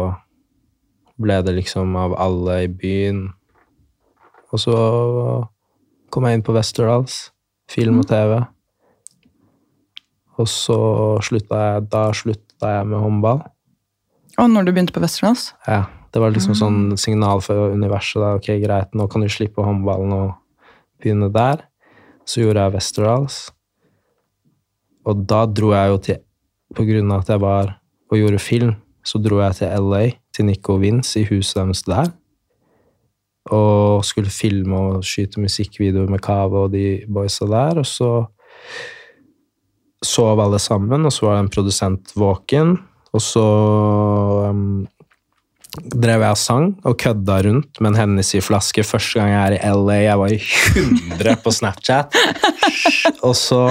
ble 1.18 1.40
det 1.42 1.56
liksom 1.56 1.96
av 1.98 2.14
alle 2.20 2.60
i 2.66 2.70
byen. 2.70 3.24
Og 4.52 4.62
så 4.62 4.76
kom 6.12 6.28
jeg 6.28 6.38
inn 6.38 6.44
på 6.46 6.54
Westerdals, 6.56 7.28
film 7.70 8.00
og 8.02 8.08
TV. 8.08 8.38
Og 10.38 10.48
så 10.50 10.78
slutta 11.26 11.60
jeg, 11.64 11.86
da 11.92 12.08
slutta 12.14 12.74
jeg 12.78 12.88
med 12.90 13.02
håndball. 13.02 13.40
Og 14.38 14.50
når 14.52 14.68
du 14.68 14.72
begynte 14.72 14.94
på 14.94 15.02
Westerdals? 15.02 15.50
Ja, 15.66 15.86
det 16.14 16.22
var 16.22 16.32
liksom 16.32 16.54
sånn 16.56 16.80
signal 17.00 17.42
for 17.42 17.74
universet. 17.74 18.20
da, 18.22 18.34
ok, 18.38 18.52
greit, 18.62 18.94
nå 18.94 19.08
kan 19.10 19.24
du 19.24 19.30
slippe 19.32 19.64
håndballen 19.66 20.14
og 20.14 20.28
begynne 21.02 21.30
der. 21.34 21.64
Så 22.28 22.44
gjorde 22.44 22.62
jeg 22.62 22.76
Westerdals. 22.76 23.38
Og 25.08 25.26
da 25.26 25.44
dro 25.46 25.72
jeg 25.72 25.92
jo 25.94 26.00
til 26.04 26.24
På 26.76 26.84
grunn 26.84 27.08
av 27.14 27.22
at 27.22 27.30
jeg 27.32 27.40
var 27.40 27.70
og 28.12 28.18
gjorde 28.18 28.38
film, 28.38 28.74
så 29.00 29.16
dro 29.24 29.38
jeg 29.40 29.54
til 29.56 29.70
LA, 29.88 30.02
til 30.36 30.44
Nico 30.44 30.74
Vince, 30.76 31.14
i 31.16 31.24
huset 31.24 31.56
deres 31.56 31.80
der. 31.86 32.10
Og 33.54 34.04
skulle 34.04 34.32
filme 34.32 34.76
og 34.76 35.06
skyte 35.06 35.40
musikkvideoer 35.40 36.10
med 36.12 36.22
Kave 36.24 36.66
og 36.66 36.72
de 36.74 37.00
boysa 37.08 37.48
der. 37.48 37.80
Og 37.82 37.88
så 37.88 38.12
sov 40.04 40.40
alle 40.40 40.60
sammen, 40.62 41.06
og 41.06 41.12
så 41.12 41.26
var 41.26 41.36
det 41.36 41.46
en 41.46 41.52
produsent 41.56 42.14
våken. 42.18 42.76
Og 43.16 43.22
så 43.24 43.44
um, 44.52 44.86
drev 45.78 46.24
jeg 46.24 46.34
og 46.34 46.40
sang 46.40 46.68
og 46.86 46.96
kødda 47.00 47.38
rundt 47.46 47.80
med 47.80 47.92
en 47.92 48.00
Hennessy-flaske 48.02 48.84
første 48.86 49.20
gang 49.20 49.32
jeg 49.32 49.40
er 49.46 49.56
i 49.56 49.72
LA. 49.74 49.98
Jeg 50.04 50.18
var 50.20 50.34
i 50.34 50.40
100 50.40 51.36
på 51.44 51.54
Snapchat. 51.54 52.18
Og 53.26 53.34
så 53.36 53.68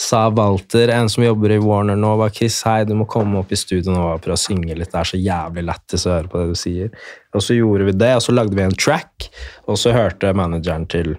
sa 0.00 0.26
Walter, 0.28 0.88
en 0.92 1.08
som 1.08 1.24
jobber 1.24 1.54
i 1.54 1.58
Warner 1.62 1.96
nå, 1.96 2.10
var 2.20 2.32
Chris, 2.36 2.58
hei, 2.68 2.82
du 2.84 2.92
må 2.98 3.06
komme 3.08 3.38
opp 3.40 3.52
i 3.52 3.56
studio 3.56 3.94
nå 3.94 4.02
og 4.12 4.20
prøve 4.24 4.36
å 4.36 4.40
synge 4.42 4.74
litt. 4.76 4.90
Det 4.92 4.98
er 5.00 5.08
så 5.08 5.20
jævlig 5.20 5.64
lættis 5.64 6.04
å 6.06 6.12
høre 6.12 6.28
på 6.32 6.42
det 6.42 6.50
du 6.52 6.58
sier. 6.60 6.90
Og 7.32 7.44
så 7.44 7.56
gjorde 7.56 7.86
vi 7.88 7.94
det, 7.96 8.10
og 8.18 8.24
så 8.26 8.34
lagde 8.36 8.58
vi 8.58 8.64
en 8.66 8.76
track, 8.76 9.28
og 9.66 9.78
så 9.80 9.94
hørte 9.96 10.34
manageren 10.36 10.84
til 10.92 11.14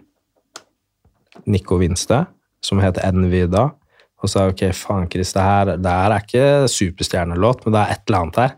Nico 1.50 1.80
Winste, 1.82 2.26
som 2.62 2.82
het 2.84 3.00
Envy 3.06 3.46
da, 3.50 3.70
og 4.18 4.30
sa 4.32 4.48
ok, 4.50 4.63
faen 4.74 5.08
Chris, 5.13 5.32
det 5.36 5.46
her, 5.46 5.72
det 5.78 5.94
her 5.94 6.13
er 6.16 6.26
ikke 6.26 6.46
superstjernelåt, 6.74 7.66
men 7.66 7.76
det 7.76 7.82
er 7.84 7.94
et 7.96 8.04
eller 8.10 8.20
annet 8.26 8.40
her. 8.42 8.56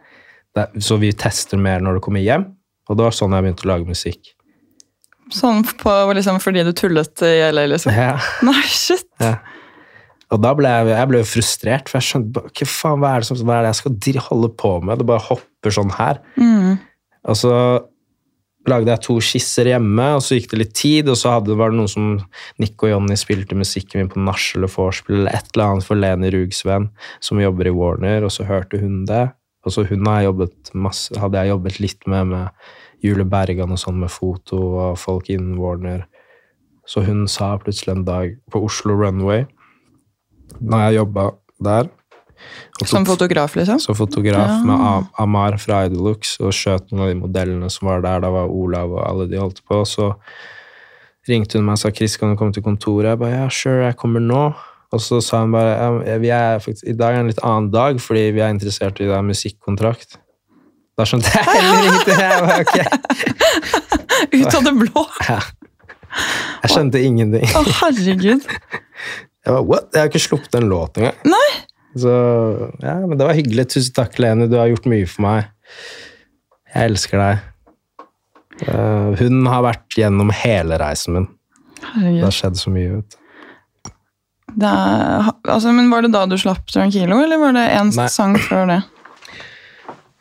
Er- 0.59 0.83
så 0.83 0.97
vi 0.99 1.11
tester 1.15 1.59
mer 1.61 1.79
når 1.83 1.99
du 1.99 2.03
kommer 2.03 2.23
hjem, 2.23 2.45
og 2.89 2.97
det 2.97 3.05
var 3.05 3.15
sånn 3.15 3.35
jeg 3.35 3.45
begynte 3.45 3.67
å 3.67 3.71
lage 3.71 3.87
musikk. 3.87 4.33
Sånn 5.31 5.61
på, 5.77 5.91
liksom, 6.17 6.39
fordi 6.41 6.63
du 6.65 6.71
tullet 6.73 7.21
i 7.27 7.35
LA, 7.51 7.67
liksom? 7.69 7.93
Ja. 7.93 8.15
Nei, 8.43 8.63
shit! 8.67 9.05
Ja. 9.21 9.35
Og 10.29 10.41
da 10.43 10.51
ble 10.57 10.69
jeg, 10.69 10.89
jeg 10.93 11.09
ble 11.09 11.21
frustrert, 11.25 11.89
for 11.89 11.97
jeg 11.97 12.09
skjønte 12.09 12.43
hva 12.45 12.67
faen, 12.69 12.99
hva 13.01 13.13
er 13.15 13.23
det, 13.23 13.29
som, 13.29 13.39
hva 13.47 13.55
er 13.57 13.65
det 13.65 13.71
jeg 13.71 13.79
skal 13.79 14.19
holde 14.29 14.51
på 14.61 14.75
med? 14.85 15.01
Det 15.01 15.07
bare 15.09 15.25
hopper 15.25 15.73
sånn 15.73 15.93
her. 15.97 16.21
Og 17.29 17.39
så 17.39 17.53
lagde 18.69 18.91
jeg 18.91 19.01
to 19.05 19.15
skisser 19.23 19.69
hjemme, 19.71 20.05
og 20.17 20.21
så 20.21 20.37
gikk 20.37 20.51
det 20.51 20.59
litt 20.61 20.75
tid, 20.77 21.09
og 21.09 21.17
så 21.17 21.37
hadde, 21.37 21.55
var 21.57 21.71
det 21.71 21.79
noen 21.79 21.91
som 21.91 22.11
Nick 22.61 22.81
og 22.83 22.91
Jonny 22.91 23.17
spilte 23.17 23.57
musikken 23.57 24.03
min 24.03 24.11
på 24.11 24.21
nach 24.21 24.51
eller 24.57 24.71
vorspiel 24.71 25.21
eller 25.21 25.33
et 25.33 25.49
eller 25.53 25.65
annet 25.65 25.87
for 25.87 25.99
Leni 25.99 26.31
Rugsven, 26.35 26.89
som 27.25 27.41
jobber 27.41 27.69
i 27.69 27.75
Warner, 27.75 28.27
og 28.27 28.33
så 28.35 28.45
hørte 28.49 28.81
hun 28.81 29.03
det. 29.09 29.29
Og 29.65 29.73
så 29.75 29.83
hun 29.89 30.07
har 30.07 30.21
jeg 30.21 30.29
jobbet 30.29 30.73
masse, 30.87 31.15
hadde 31.19 31.41
jeg 31.41 31.51
jobbet 31.53 31.79
litt 31.83 32.07
med, 32.07 32.29
med 32.31 33.03
Jule 33.03 33.25
Bergan 33.27 33.73
og 33.75 33.81
sånn, 33.81 33.99
med 33.99 34.11
foto 34.13 34.59
og 34.83 34.99
folk 34.99 35.31
innen 35.31 35.57
Warner. 35.59 36.05
Så 36.89 37.03
hun 37.05 37.25
sa 37.29 37.53
plutselig 37.61 37.95
en 37.95 38.05
dag 38.07 38.37
på 38.51 38.61
Oslo 38.65 38.95
Runway, 38.97 39.45
når 40.59 40.85
jeg 40.87 40.95
jobba 40.99 41.29
der 41.69 41.89
Som 42.87 43.05
fotograf, 43.05 43.55
liksom? 43.59 43.79
som 43.83 43.95
fotograf 43.95 44.47
Ja. 44.47 44.59
med 44.63 45.07
Amar 45.19 45.57
fra 45.59 45.81
Idolux 45.89 46.37
og 46.39 46.53
skjøt 46.55 46.91
noen 46.93 47.01
av 47.03 47.09
de 47.11 47.15
modellene 47.19 47.69
som 47.69 47.89
var 47.89 48.01
der. 48.05 48.21
Da 48.23 48.29
var 48.31 48.47
Olav 48.47 48.93
og 48.95 49.03
alle 49.03 49.27
de 49.27 49.37
holdt 49.41 49.59
på. 49.67 49.81
Så 49.85 50.13
ringte 51.27 51.57
hun 51.59 51.65
meg 51.67 51.73
og 51.75 51.81
sa 51.83 51.91
Chris, 51.91 52.15
kan 52.17 52.31
du 52.31 52.37
komme 52.39 52.53
til 52.55 52.63
kontoret? 52.63 53.09
Jeg 53.11 53.19
bare 53.19 53.35
ja, 53.35 53.49
sure, 53.51 53.83
jeg 53.89 53.97
kommer 53.99 54.23
nå. 54.23 54.53
Og 54.91 55.01
så 55.03 55.19
sa 55.21 55.41
hun 55.43 55.51
bare 55.53 55.75
ja, 56.07 56.17
vi 56.17 56.31
faktisk, 56.63 56.87
i 56.87 56.95
dag 56.97 57.13
er 57.15 57.19
en 57.19 57.27
litt 57.29 57.43
annen 57.43 57.67
dag 57.75 57.99
fordi 58.01 58.31
vi 58.33 58.39
er 58.41 58.49
interessert 58.55 58.99
i 59.03 59.09
deg 59.11 59.27
musikkontrakt. 59.27 60.15
Da 60.97 61.05
skjønte 61.05 61.29
jeg 61.35 61.45
heller 61.53 61.83
ingenting. 61.83 62.19
Jeg, 62.23 62.39
bare, 62.41 62.59
okay. 62.63 62.87
Ut 64.39 64.55
av 64.55 64.63
det 64.65 64.73
blå! 64.79 65.03
jeg 66.63 66.71
skjønte 66.73 67.03
ingenting. 67.05 67.45
Å, 67.55 67.61
herregud. 67.83 68.47
Jeg 69.49 69.55
bare, 69.55 69.65
what? 69.65 69.87
Jeg 69.95 70.03
har 70.03 70.09
ikke 70.11 70.21
sluppet 70.21 70.55
en 70.59 70.69
låt 70.69 70.99
engang. 71.01 71.15
Nei! 71.25 71.47
Så 71.97 72.11
ja, 72.83 72.99
men 73.01 73.17
det 73.17 73.25
var 73.25 73.33
hyggelig. 73.33 73.65
Tusen 73.73 73.95
takk, 73.97 74.19
Lene. 74.21 74.45
Du 74.45 74.59
har 74.59 74.69
gjort 74.69 74.85
mye 74.91 75.07
for 75.09 75.25
meg. 75.25 75.47
Jeg 76.69 76.91
elsker 76.91 77.17
deg. 77.17 77.39
Uh, 78.59 79.15
hun 79.17 79.41
har 79.49 79.63
vært 79.65 79.97
gjennom 79.97 80.29
hele 80.35 80.77
reisen 80.77 81.17
min. 81.17 81.27
Det 81.79 82.21
har 82.21 82.35
skjedd 82.35 82.59
så 82.61 82.69
mye. 82.75 82.99
vet 82.99 83.15
du. 83.15 83.91
Det 84.59 84.69
er, 84.69 85.31
altså, 85.49 85.73
men 85.73 85.89
Var 85.89 86.05
det 86.05 86.13
da 86.13 86.23
du 86.29 86.37
slapp 86.37 86.69
Tranquilo, 86.73 87.19
eller 87.23 87.41
var 87.41 87.53
det 87.57 87.65
en 87.77 87.91
Nei. 87.95 88.07
sang 88.09 88.37
før 88.41 88.69
det? 88.69 88.79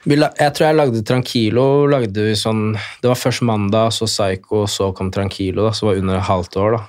La, 0.08 0.28
jeg 0.40 0.54
tror 0.56 0.66
jeg 0.70 0.78
lagde 0.78 1.04
Tranquilo. 1.04 1.64
Lagde 1.90 2.30
sånn, 2.38 2.70
det 3.02 3.12
var 3.12 3.18
først 3.18 3.44
mandag, 3.44 3.92
så 3.92 4.08
Psycho, 4.08 4.64
så 4.70 4.88
kom 4.96 5.12
Tranquilo. 5.12 5.68
Da, 5.68 5.74
så 5.76 5.90
var 5.90 5.98
det 5.98 6.06
under 6.06 6.20
et 6.22 6.30
halvt 6.30 6.60
år. 6.64 6.78
da. 6.78 6.86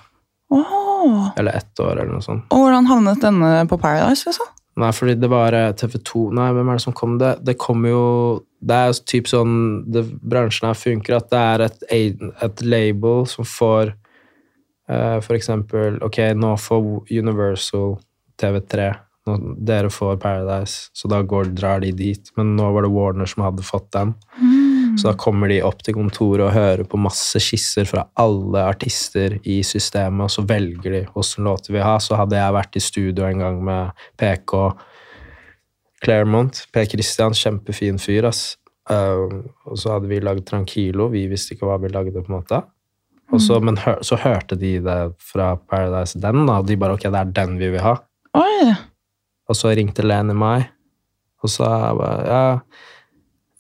Eller 1.39 1.59
ett 1.59 1.81
år, 1.83 1.95
eller 1.97 2.13
noe 2.13 2.25
sånt. 2.25 2.47
Og 2.53 2.63
hvordan 2.63 2.89
havnet 2.89 3.21
denne 3.23 3.51
på 3.69 3.79
Paradise? 3.81 4.27
liksom? 4.29 4.49
Nei, 4.79 4.91
fordi 4.95 5.15
det 5.19 5.29
var 5.31 5.55
eh, 5.55 5.71
TV2 5.75 6.29
Nei, 6.37 6.51
hvem 6.55 6.69
er 6.69 6.77
det 6.77 6.83
som 6.85 6.95
kom? 6.95 7.17
Det, 7.19 7.33
det 7.43 7.57
kom 7.59 7.83
jo 7.87 8.03
Det 8.63 8.77
er 8.77 9.01
typ 9.11 9.27
sånn 9.27 9.55
det, 9.91 10.05
Bransjen 10.21 10.69
her 10.69 10.77
funker 10.77 11.17
at 11.17 11.27
det 11.33 11.41
er 11.41 11.65
et, 11.65 11.83
et 12.45 12.63
label 12.63 13.25
som 13.27 13.47
får 13.47 13.91
uh, 14.91 15.17
For 15.25 15.35
eksempel 15.35 15.99
Ok, 16.05 16.21
nå 16.37 16.53
får 16.61 17.11
Universal 17.11 17.97
TV3 18.39 18.91
nå, 19.27 19.37
Dere 19.67 19.91
får 19.91 20.19
Paradise, 20.21 20.87
så 20.95 21.09
da 21.11 21.19
går, 21.21 21.51
drar 21.53 21.83
de 21.83 21.91
dit. 21.93 22.31
Men 22.39 22.55
nå 22.57 22.69
var 22.73 22.85
det 22.85 22.91
Warner 22.93 23.29
som 23.29 23.43
hadde 23.45 23.65
fått 23.67 23.91
den. 23.93 24.13
Så 24.99 25.07
da 25.07 25.15
kommer 25.19 25.47
de 25.51 25.61
opp 25.63 25.79
til 25.85 25.95
kontoret 25.95 26.43
og 26.43 26.55
hører 26.55 26.83
på 26.87 26.99
masse 26.99 27.39
skisser 27.43 27.87
fra 27.87 28.03
alle 28.19 28.65
artister 28.67 29.37
i 29.47 29.61
systemet, 29.63 30.25
og 30.25 30.33
så 30.33 30.43
velger 30.47 30.95
de 30.95 31.03
hvilke 31.07 31.45
låter 31.45 31.75
vi 31.77 31.83
har. 31.83 32.01
Så 32.03 32.19
hadde 32.19 32.39
jeg 32.39 32.55
vært 32.57 32.75
i 32.75 32.83
studio 32.83 33.27
en 33.27 33.43
gang 33.45 33.61
med 33.63 34.07
PK 34.19 34.55
Claremont. 36.03 36.65
Per 36.75 36.89
Christian, 36.91 37.35
kjempefin 37.35 38.01
fyr, 38.01 38.27
ass. 38.29 38.57
Uh, 38.89 39.45
og 39.69 39.77
så 39.77 39.95
hadde 39.95 40.09
vi 40.09 40.19
lagd 40.23 40.47
Tranquilo. 40.49 41.07
Vi 41.13 41.27
visste 41.31 41.55
ikke 41.55 41.69
hva 41.69 41.77
vi 41.79 41.91
lagde, 41.93 42.19
på 42.19 42.33
en 42.33 42.39
måte. 42.39 42.61
Og 43.29 43.41
så, 43.43 43.59
men 43.61 43.77
hør, 43.77 43.99
så 44.05 44.17
hørte 44.17 44.57
de 44.57 44.79
det 44.81 44.99
fra 45.21 45.53
Paradise, 45.69 46.19
den, 46.19 46.43
da. 46.49 46.59
Og 46.59 46.67
de 46.67 46.79
bare 46.81 46.97
ok, 46.97 47.05
det 47.07 47.21
er 47.21 47.35
den 47.39 47.59
vi 47.61 47.69
vil 47.75 47.85
ha. 47.85 47.95
Oi! 48.39 48.73
Og 49.49 49.57
så 49.57 49.71
ringte 49.77 50.05
Lene 50.05 50.35
meg 50.37 50.67
og 51.39 51.51
sa 51.51 51.69
jeg 51.71 51.95
bare 51.95 52.23
ja, 52.27 52.41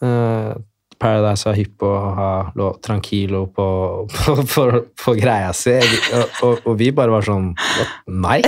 eh, 0.03 0.57
Paradise 0.99 1.47
var 1.47 1.55
hypp 1.55 1.77
på 1.79 1.89
å 1.89 2.11
ha 2.17 2.31
lå 2.59 2.69
Tranquilo 2.83 3.45
på, 3.55 3.67
på, 4.15 4.35
på, 4.43 4.67
på 5.03 5.15
greia 5.19 5.53
si, 5.55 5.77
og, 6.13 6.43
og, 6.43 6.67
og 6.67 6.79
vi 6.79 6.91
bare 6.95 7.15
var 7.15 7.25
sånn 7.27 7.53
«What? 7.55 7.97
Nei! 8.27 8.41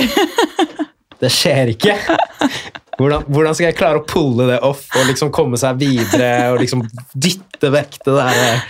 Det 1.21 1.29
skjer 1.29 1.75
ikke! 1.75 1.95
Hvordan, 3.01 3.25
hvordan 3.29 3.55
skal 3.55 3.69
jeg 3.69 3.77
klare 3.79 4.01
å 4.01 4.05
pulle 4.05 4.47
det 4.49 4.59
off 4.65 4.83
og 4.97 5.07
liksom 5.09 5.31
komme 5.33 5.57
seg 5.57 5.79
videre 5.81 6.51
og 6.51 6.59
liksom 6.61 6.83
dytte 7.13 7.71
vekk 7.73 7.99
det 8.05 8.15
der 8.17 8.41
eh, 8.41 8.65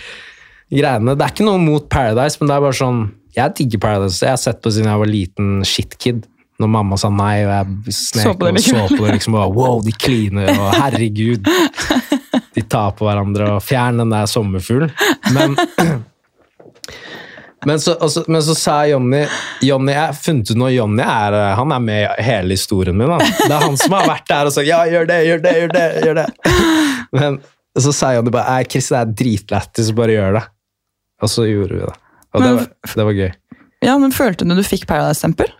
greiene? 0.72 1.16
Det 1.18 1.26
er 1.26 1.34
ikke 1.34 1.48
noe 1.48 1.60
mot 1.60 1.88
Paradise, 1.92 2.40
men 2.40 2.48
det 2.48 2.56
er 2.56 2.64
bare 2.64 2.78
sånn 2.78 3.02
Jeg 3.36 3.56
digger 3.58 3.82
Paradise. 3.82 4.20
Jeg 4.24 4.32
har 4.34 4.40
sett 4.40 4.60
på 4.64 4.72
siden 4.72 4.90
jeg 4.92 5.02
var 5.02 5.10
liten 5.10 5.52
shitkid. 5.68 6.24
Når 6.60 6.70
mamma 6.70 6.98
sa 7.00 7.08
nei, 7.12 7.42
og 7.46 7.52
jeg 7.52 7.94
snek 7.96 8.28
og 8.28 8.60
så 8.60 8.82
på 8.92 9.06
det 9.06 9.16
liksom, 9.16 9.38
og 9.40 9.56
wow, 9.56 9.80
de 9.82 9.94
kliner, 9.96 10.52
og 10.52 10.76
herregud. 10.76 11.48
De 12.54 12.62
tar 12.62 12.94
på 12.98 13.06
hverandre, 13.08 13.54
og 13.56 13.64
fjerner 13.64 14.04
den 14.04 14.14
der 14.14 14.30
sommerfuglen. 14.30 14.92
Men 15.32 15.56
men 17.64 17.80
så, 17.80 17.94
også, 17.94 18.24
men 18.26 18.42
så 18.42 18.54
sa 18.58 18.76
Jonny 18.90 19.22
Jonny, 19.62 19.92
Jeg 19.94 20.16
funnet 20.18 20.50
ut 20.50 20.58
noe 20.58 20.72
Jonny 20.74 21.02
er, 21.04 21.36
eh, 21.38 21.52
han 21.58 21.74
er 21.74 21.82
med 21.84 22.00
i 22.02 22.24
hele 22.26 22.56
historien 22.56 22.96
min. 22.98 23.12
Da. 23.12 23.18
Det 23.22 23.50
er 23.50 23.62
han 23.62 23.78
som 23.78 23.94
har 23.94 24.08
vært 24.10 24.26
der 24.30 24.50
og 24.50 24.54
sagt 24.56 24.66
'ja, 24.66 24.80
gjør 24.90 25.06
det, 25.06 25.18
gjør 25.28 25.44
det', 25.44 25.54
gjør 25.60 25.74
det. 25.76 25.86
gjør 26.06 26.18
det. 26.18 26.26
Men 27.18 27.38
så 27.78 27.94
sa 27.94 28.14
Jonny 28.16 28.34
bare 28.34 28.48
'Nei, 28.50 28.64
Chris, 28.70 28.90
det 28.90 28.98
er 28.98 29.14
dritlættis, 29.22 29.92
bare 29.94 30.18
gjør 30.18 30.38
det'. 30.40 30.48
Og 31.22 31.30
så 31.30 31.46
gjorde 31.46 31.78
vi 31.78 31.80
det. 31.86 31.96
Og 32.34 32.42
det 32.42 32.52
var, 32.56 32.68
det 32.96 33.06
var 33.06 33.18
gøy. 33.20 33.32
Ja, 33.82 33.98
men 33.98 34.14
Følte 34.14 34.46
du 34.46 34.54
du 34.56 34.62
fikk 34.66 34.86
Paradise-stempel? 34.90 35.50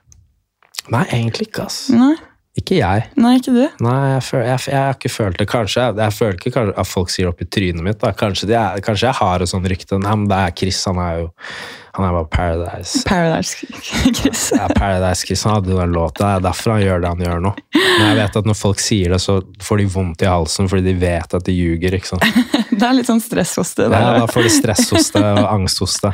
Nei, 0.90 1.04
egentlig 1.12 1.48
ikke, 1.48 1.66
ass. 1.68 1.84
Nei, 1.94 2.16
Ikke 2.52 2.76
jeg. 2.76 3.04
nei, 3.16 3.36
ikke 3.38 3.52
du. 3.54 3.62
Nei, 3.80 3.98
jeg, 4.12 4.24
føl, 4.26 4.42
jeg, 4.44 4.64
jeg 4.68 4.76
har 4.76 4.96
ikke 4.98 5.10
følt 5.12 5.38
det. 5.40 5.46
Kanskje 5.48 5.86
jeg, 5.86 5.96
jeg 6.02 6.16
føler 6.18 6.34
ikke 6.36 6.64
at 6.68 6.88
folk 6.88 7.12
sier 7.12 7.24
det 7.24 7.32
opp 7.32 7.40
i 7.40 7.48
trynet 7.48 7.86
mitt. 7.86 8.04
Kanskje, 8.20 8.48
de 8.50 8.82
kanskje 8.84 9.08
jeg 9.08 9.18
har 9.22 9.44
et 9.44 9.52
sånt 9.52 9.68
rykte. 9.72 9.96
Nei, 10.02 10.16
men 10.20 10.28
det 10.28 10.36
er 10.36 10.52
Chris, 10.60 10.82
han 10.90 11.00
er 11.00 11.22
jo 11.22 11.30
han 11.92 12.06
er 12.06 12.12
bare 12.16 12.28
Paradise. 12.32 13.02
Paradise 13.04 13.66
Chris. 14.14 14.52
Ja, 14.56 14.68
Paradise 14.68 15.26
Chris 15.26 15.44
han 15.44 15.58
hadde 15.58 15.74
den 15.76 15.92
låta. 15.92 16.24
Det 16.24 16.30
er 16.38 16.44
derfor 16.46 16.72
han 16.72 16.80
gjør 16.80 17.02
det 17.02 17.10
han 17.10 17.24
gjør 17.26 17.42
nå. 17.44 17.50
Men 17.76 18.06
jeg 18.06 18.16
vet 18.16 18.38
at 18.40 18.48
når 18.48 18.56
folk 18.56 18.80
sier 18.80 19.12
det, 19.12 19.18
så 19.20 19.34
får 19.60 19.82
de 19.82 19.86
vondt 19.92 20.24
i 20.24 20.30
halsen 20.30 20.70
fordi 20.72 20.86
de 20.88 20.94
vet 21.02 21.36
at 21.36 21.44
de 21.44 21.52
ljuger. 21.52 21.98
ikke 21.98 22.14
sant? 22.14 22.24
Det 22.72 22.86
er 22.88 22.96
litt 22.96 23.06
sånn 23.06 23.20
stress 23.20 23.52
hos 23.60 23.74
det. 23.76 23.84
Ja, 23.92 24.14
da 24.16 24.24
får 24.26 24.46
de 24.46 24.50
stresshoste 24.50 25.20
og 25.20 25.44
angsthoste. 25.44 26.08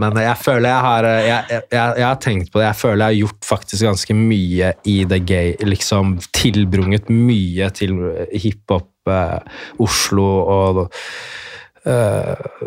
Men 0.00 0.16
jeg 0.18 0.40
føler 0.40 0.70
jeg 0.72 0.86
har 0.86 1.06
jeg, 1.06 1.26
jeg, 1.28 1.66
jeg, 1.76 1.92
jeg 2.00 2.06
har 2.06 2.16
tenkt 2.24 2.50
på 2.50 2.58
det. 2.58 2.64
Jeg 2.70 2.78
føler 2.80 3.02
jeg 3.02 3.12
har 3.12 3.18
gjort 3.18 3.50
faktisk 3.50 3.86
ganske 3.86 4.16
mye 4.16 4.72
i 4.88 4.96
the 5.12 5.20
gay. 5.20 5.52
Liksom 5.68 6.16
tilbrunget 6.34 7.12
mye 7.12 7.68
til 7.76 8.00
hiphop, 8.32 8.90
eh, 9.12 9.60
Oslo 9.84 10.26
og 10.48 10.82
eh, 11.88 12.60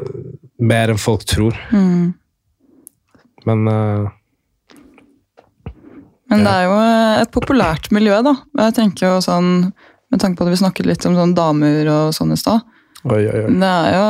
Mer 0.61 0.91
enn 0.93 0.99
folk 1.01 1.23
tror. 1.29 1.55
Mm. 1.73 2.11
Men 3.49 3.63
uh, 3.67 4.09
Men 6.29 6.43
det 6.45 6.51
er 6.51 6.67
jo 6.67 6.75
et 7.23 7.31
populært 7.33 7.89
miljø, 7.95 8.19
da. 8.25 8.35
Jeg 8.67 8.77
tenker 8.77 9.07
jo 9.07 9.23
sånn, 9.25 9.71
Med 10.13 10.21
tanke 10.21 10.37
på 10.37 10.45
at 10.45 10.53
vi 10.53 10.61
snakket 10.61 10.89
litt 10.89 11.07
om 11.09 11.17
sånn 11.17 11.33
damer 11.37 11.89
og 11.89 12.13
sånn 12.15 12.35
i 12.35 12.39
stad. 12.39 12.61
Det 13.01 13.17
er 13.65 13.95
jo 13.95 14.05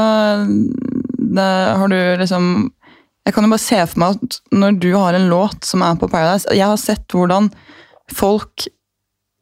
det, 1.32 1.48
Har 1.80 1.88
du 1.88 2.00
liksom 2.20 2.72
Jeg 3.26 3.36
kan 3.36 3.46
jo 3.46 3.54
bare 3.54 3.64
se 3.64 3.80
for 3.88 4.04
meg 4.04 4.18
at 4.18 4.40
når 4.52 4.80
du 4.84 4.90
har 4.98 5.16
en 5.16 5.30
låt 5.32 5.64
som 5.68 5.84
er 5.86 5.96
på 5.96 6.10
Paradise 6.12 6.50
Jeg 6.52 6.68
har 6.68 6.80
sett 6.82 7.16
hvordan 7.16 7.48
folk 8.12 8.68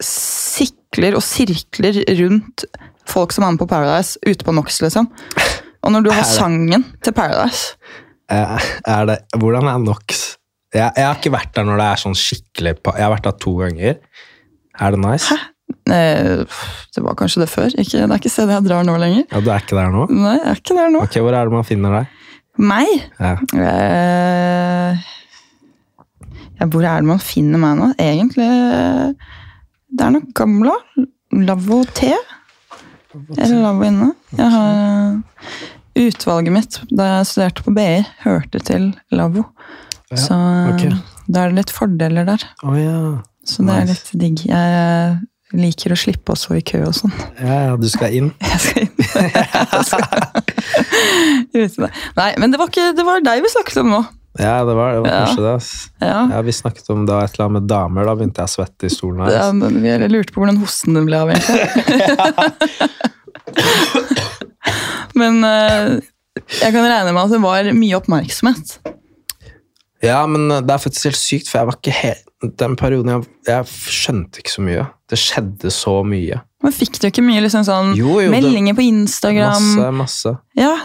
sikler 0.06 1.18
og 1.18 1.24
sirkler 1.26 1.98
rundt 2.22 2.68
folk 3.12 3.34
som 3.36 3.46
er 3.48 3.52
med 3.56 3.62
på 3.62 3.68
Paradise, 3.70 4.18
ute 4.26 4.46
på 4.48 4.54
NOx, 4.56 4.80
liksom. 4.86 5.10
Og 5.84 5.94
når 5.96 6.06
du 6.06 6.12
har 6.14 6.26
sangen 6.28 6.86
til 7.04 7.14
Paradise 7.16 7.76
Eh, 8.30 8.66
Er 8.86 9.06
det, 9.10 9.16
hvordan 9.42 9.66
er 9.66 9.80
NOx? 9.82 10.36
Jeg, 10.74 10.92
jeg 10.96 11.06
har 11.08 11.16
ikke 11.18 11.32
vært 11.34 11.56
der 11.56 11.64
når 11.66 11.80
det 11.82 11.86
er 11.90 12.02
sånn 12.04 12.14
skikkelig 12.20 12.76
Jeg 12.86 13.02
har 13.02 13.10
vært 13.16 13.26
der 13.26 13.38
to 13.42 13.54
ganger. 13.58 13.96
Er 14.80 14.92
det 14.94 15.00
nice? 15.02 15.34
Hæ? 15.34 15.38
Det 15.90 17.02
var 17.02 17.16
kanskje 17.18 17.42
det 17.42 17.50
før. 17.50 17.74
Ikke, 17.74 18.04
det 18.04 18.06
er 18.06 18.20
ikke 18.22 18.30
stedet 18.30 18.54
jeg 18.54 18.68
drar 18.68 18.86
nå 18.86 18.94
lenger. 19.02 19.24
Ja, 19.32 19.42
Du 19.42 19.50
er 19.50 19.64
ikke 19.64 19.78
der 19.80 19.90
nå? 19.94 20.06
Nei, 20.14 20.36
jeg 20.38 20.46
er 20.52 20.62
ikke 20.62 20.78
der 20.78 20.92
nå. 20.94 21.02
Ok, 21.08 21.18
Hvor 21.26 21.34
er 21.40 21.50
det 21.50 21.56
man 21.58 21.66
finner 21.66 21.96
deg? 21.98 22.06
Meg? 22.70 22.92
Ja. 23.18 23.34
Eh, 23.66 25.10
hvor 26.70 26.84
er 26.86 27.02
det 27.02 27.08
man 27.10 27.22
finner 27.24 27.62
meg 27.62 27.78
nå? 27.80 27.90
Egentlig 27.98 28.46
eh, 28.46 29.36
Det 29.90 30.06
er 30.06 30.14
nok 30.20 30.30
Gamla. 30.38 30.76
Lavvo 31.50 31.82
T. 31.98 32.12
Eller 33.16 33.62
Lavvo 33.64 33.84
inne. 33.88 34.10
Jeg 34.38 34.50
har 34.54 34.80
eh, 34.80 35.14
Utvalget 36.00 36.54
mitt 36.54 36.78
da 36.94 37.04
jeg 37.10 37.28
studerte 37.28 37.64
på 37.66 37.72
BI, 37.76 38.04
hørte 38.24 38.60
til 38.64 38.84
Lavvo. 39.12 39.44
Så 40.14 40.36
okay. 40.70 40.94
da 41.28 41.44
er 41.44 41.48
det 41.52 41.58
litt 41.64 41.74
fordeler 41.74 42.24
der. 42.30 42.42
Oh, 42.64 42.78
ja. 42.78 43.00
Så 43.46 43.64
det 43.66 43.76
er 43.76 43.86
litt 43.90 44.10
digg. 44.22 44.46
Jeg 44.50 44.68
eh, 44.80 45.18
liker 45.58 45.94
å 45.94 45.98
slippe 46.00 46.34
å 46.34 46.40
stå 46.40 46.56
i 46.60 46.64
kø 46.66 46.80
og 46.88 46.96
sånn. 46.98 47.14
ja. 47.42 47.58
Ja, 47.70 47.76
du 47.80 47.88
skal 47.90 48.14
inn? 48.16 48.30
Jeg 48.46 48.60
skal 48.64 48.82
inn. 48.86 48.96
Jeg 51.58 51.70
skal-. 51.74 51.94
Nei, 52.20 52.32
men 52.42 52.48
det 52.54 52.60
var, 52.62 52.68
ikke, 52.72 52.88
det 52.98 53.06
var 53.06 53.18
deg 53.26 53.38
vi 53.44 53.50
snakket 53.54 53.78
om 53.84 53.90
nå. 53.98 54.02
Ja, 54.38 54.60
det 54.64 54.76
var, 54.78 54.92
det 54.94 55.00
var 55.02 55.08
Ja. 55.10 55.26
kanskje 55.26 55.42
det. 55.44 55.54
ass. 55.56 55.70
Ja. 56.00 56.20
Ja, 56.32 56.42
Vi 56.46 56.52
snakket 56.54 56.90
om 56.94 57.06
da 57.10 57.24
et 57.24 57.34
eller 57.34 57.46
annet 57.48 57.62
med 57.62 57.68
damer. 57.72 58.06
Da 58.06 58.14
begynte 58.16 58.38
jeg 58.44 58.48
å 58.52 58.54
svette 58.54 58.86
i 58.86 58.90
stolen 58.94 59.24
her. 59.26 59.32
Ja, 59.34 59.48
men 59.52 59.82
vi 59.82 59.96
lurte 60.12 60.34
på 60.36 60.44
hvordan 60.44 60.60
hosten 60.62 60.94
din 60.94 61.06
ble 61.10 61.18
av, 61.18 61.30
egentlig. 61.34 63.10
men 65.20 65.44
eh, 65.44 66.00
jeg 66.62 66.74
kan 66.76 66.86
regne 66.86 67.12
med 67.14 67.24
at 67.26 67.34
det 67.34 67.42
var 67.44 67.70
mye 67.76 67.98
oppmerksomhet. 68.00 68.78
Ja, 70.06 70.22
men 70.30 70.48
eh, 70.52 70.62
det 70.64 70.74
er 70.76 70.84
faktisk 70.86 71.10
helt 71.10 71.20
sykt, 71.20 71.50
for 71.52 71.60
jeg 71.62 71.70
var 71.72 71.78
ikke 71.80 71.96
helt 71.98 72.26
Den 72.60 72.78
perioden 72.80 73.10
jeg, 73.12 73.26
jeg 73.50 73.66
skjønte 73.92 74.40
ikke 74.40 74.54
så 74.54 74.62
mye. 74.64 74.86
Det 75.12 75.18
skjedde 75.20 75.72
så 75.76 75.98
mye. 76.08 76.38
Men 76.64 76.72
fikk 76.76 77.00
du 77.02 77.08
ikke 77.10 77.24
mye 77.26 77.42
liksom 77.44 77.66
sånn 77.68 77.90
Jo, 77.98 78.20
jo, 78.24 78.30
meldinger 78.32 78.78
på 78.78 78.86
Instagram? 78.86 79.66
Masse, 79.76 79.90
masse. 79.98 80.32
Ja, 80.60 80.76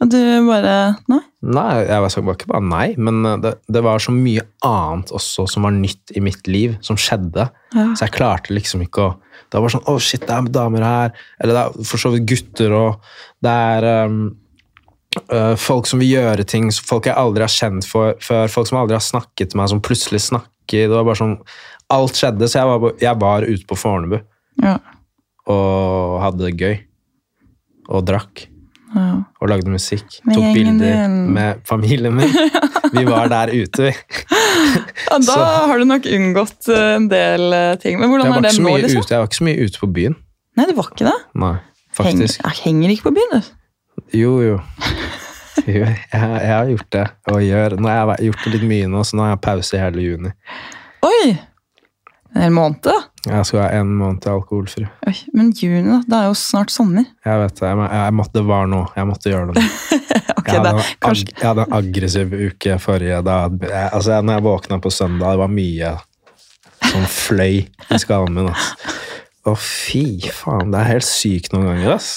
og 0.00 0.10
du 0.12 0.20
bare 0.48 0.74
Nei? 1.10 1.20
Nei, 1.40 1.76
jeg 1.88 2.24
var 2.24 2.36
ikke 2.36 2.50
bare 2.50 2.64
nei, 2.64 2.86
men 3.00 3.24
eh, 3.24 3.38
det, 3.40 3.54
det 3.72 3.82
var 3.84 4.02
så 4.02 4.12
mye 4.12 4.44
annet 4.66 5.12
også 5.16 5.46
som 5.48 5.64
var 5.64 5.72
nytt 5.76 6.12
i 6.16 6.22
mitt 6.24 6.48
liv, 6.50 6.76
som 6.84 6.98
skjedde. 7.00 7.46
Ja. 7.72 7.86
Så 7.96 8.06
jeg 8.06 8.16
klarte 8.18 8.52
liksom 8.52 8.84
ikke 8.84 9.06
å 9.06 9.10
Det 9.50 9.56
var 9.56 9.64
bare 9.64 9.72
sånn 9.72 9.88
Å, 9.88 9.96
shit, 10.04 10.26
det 10.28 10.36
er 10.36 10.52
damer 10.52 10.84
her. 10.84 11.16
Eller 11.40 11.56
det 11.56 11.62
er 11.62 11.88
for 11.88 12.02
så 12.02 12.12
vidt 12.14 12.28
gutter, 12.28 12.76
og 12.76 13.10
det 13.44 13.56
er 13.72 13.90
um, 14.06 14.22
Uh, 15.26 15.56
folk 15.58 15.88
som 15.90 15.98
vil 15.98 16.12
gjøre 16.12 16.44
ting, 16.46 16.68
folk 16.70 17.08
jeg 17.08 17.18
aldri 17.18 17.42
har 17.42 17.50
kjent 17.50 17.82
for, 17.82 18.14
før. 18.22 18.46
Folk 18.46 18.68
som 18.70 18.78
aldri 18.78 18.94
har 18.94 19.02
snakket 19.02 19.50
til 19.50 19.58
meg, 19.58 19.66
som 19.72 19.80
plutselig 19.82 20.20
snakker. 20.22 20.84
Det 20.86 20.94
var 20.94 21.08
bare 21.08 21.18
sånn 21.18 21.32
Alt 21.90 22.20
skjedde, 22.20 22.46
så 22.46 22.60
jeg 22.60 22.68
var, 22.70 22.92
jeg 23.02 23.18
var 23.18 23.46
ute 23.48 23.66
på 23.66 23.74
Fornebu 23.74 24.20
Ja. 24.62 24.76
og 25.50 26.20
hadde 26.22 26.44
det 26.46 26.52
gøy. 26.62 26.76
Og 27.90 28.04
drakk. 28.06 28.44
Ja. 28.94 29.22
Og 29.40 29.50
lagde 29.50 29.70
musikk. 29.70 30.18
Med 30.26 30.34
Tok 30.34 30.46
bilder 30.56 30.78
din. 31.06 31.16
med 31.34 31.60
familien 31.68 32.16
min. 32.16 32.32
Vi 32.96 33.04
var 33.06 33.28
der 33.30 33.52
ute, 33.54 33.82
vi. 33.86 33.92
ja 35.10 35.18
da 35.22 35.36
har 35.70 35.78
du 35.78 35.84
nok 35.86 36.06
unngått 36.10 36.66
eh, 36.74 36.96
en 36.96 37.06
del 37.10 37.52
eh, 37.54 37.74
ting. 37.78 38.00
Men 38.00 38.10
hvordan 38.10 38.32
er 38.34 38.48
det 38.48 38.56
nå, 38.58 38.72
liksom? 38.82 39.04
ute, 39.04 39.14
jeg 39.14 39.22
var 39.22 39.28
ikke 39.30 39.38
så 39.38 39.46
mye 39.46 39.66
ute 39.68 39.82
på 39.82 39.88
byen. 39.94 40.16
Nei, 40.58 40.66
det 40.66 40.74
var 40.74 40.88
ikke 40.90 41.06
det. 41.06 41.12
Nei, 41.38 41.52
Henger, 41.54 42.00
faktisk. 42.00 42.42
jeg 42.42 42.58
henger 42.64 42.94
ikke 42.96 43.06
på 43.06 43.12
byen, 43.20 43.36
du. 43.36 43.52
Jo, 44.18 44.32
jo. 44.42 44.56
jo 45.70 45.84
jeg, 45.84 46.00
jeg 46.10 46.50
har 46.50 46.72
gjort 46.72 46.90
det, 46.96 47.06
og 47.30 47.44
gjør. 47.46 47.78
Nå 47.78 47.92
har 47.92 48.12
jeg 48.16 48.30
gjort 48.32 48.44
det 48.48 48.54
litt 48.56 48.66
mye 48.72 48.90
nå, 48.90 49.04
så 49.06 49.20
nå 49.20 49.26
har 49.28 49.32
jeg 49.36 49.42
pause 49.46 49.78
i 49.78 49.84
hele 49.84 50.08
juni. 50.08 50.34
Oi! 51.06 51.22
En 52.34 52.42
hel 52.42 52.54
måned. 52.58 52.90
Jeg 53.26 53.44
skal 53.44 53.60
ha 53.60 53.68
en 53.76 53.90
måned 53.98 54.22
til 54.24 54.32
alkoholfri. 54.32 54.86
Oi, 55.08 55.12
men 55.36 55.50
juni, 55.52 55.82
da. 55.84 55.98
Det 56.08 56.16
er 56.16 56.28
jo 56.30 56.36
snart 56.40 56.72
sommer. 56.72 57.04
Jeg 57.26 57.42
vet 57.42 57.58
det, 57.58 57.68
jeg, 57.68 57.88
jeg 57.92 58.14
måtte, 58.16 58.32
det 58.38 58.44
var 58.48 58.70
noe. 58.72 58.86
Jeg 58.96 59.08
måtte 59.10 59.32
gjøre 59.32 59.50
det 59.50 59.64
okay, 60.38 60.54
Jeg 60.54 60.54
hadde, 60.54 60.70
en, 60.72 60.94
kanskje, 61.04 61.26
jeg 61.34 61.44
hadde 61.44 61.66
en 61.66 61.76
aggressiv 61.80 62.32
uke 62.46 62.78
forrige. 62.80 63.20
Da, 63.26 63.36
jeg, 63.66 63.90
altså, 63.90 64.22
når 64.24 64.38
jeg 64.38 64.46
våkna 64.48 64.80
på 64.80 64.94
søndag, 64.96 65.36
det 65.36 65.42
var 65.42 65.52
mye 65.52 65.92
som 66.90 67.06
fløy 67.12 67.60
i 67.60 68.00
skallen 68.00 68.40
min. 68.40 68.48
Altså. 68.54 68.96
Å, 69.44 69.56
fy 69.60 70.04
faen. 70.32 70.72
Det 70.72 70.80
er 70.80 70.92
helt 70.94 71.08
sykt 71.10 71.52
noen 71.52 71.68
ganger, 71.74 71.94
ass. 71.98 72.10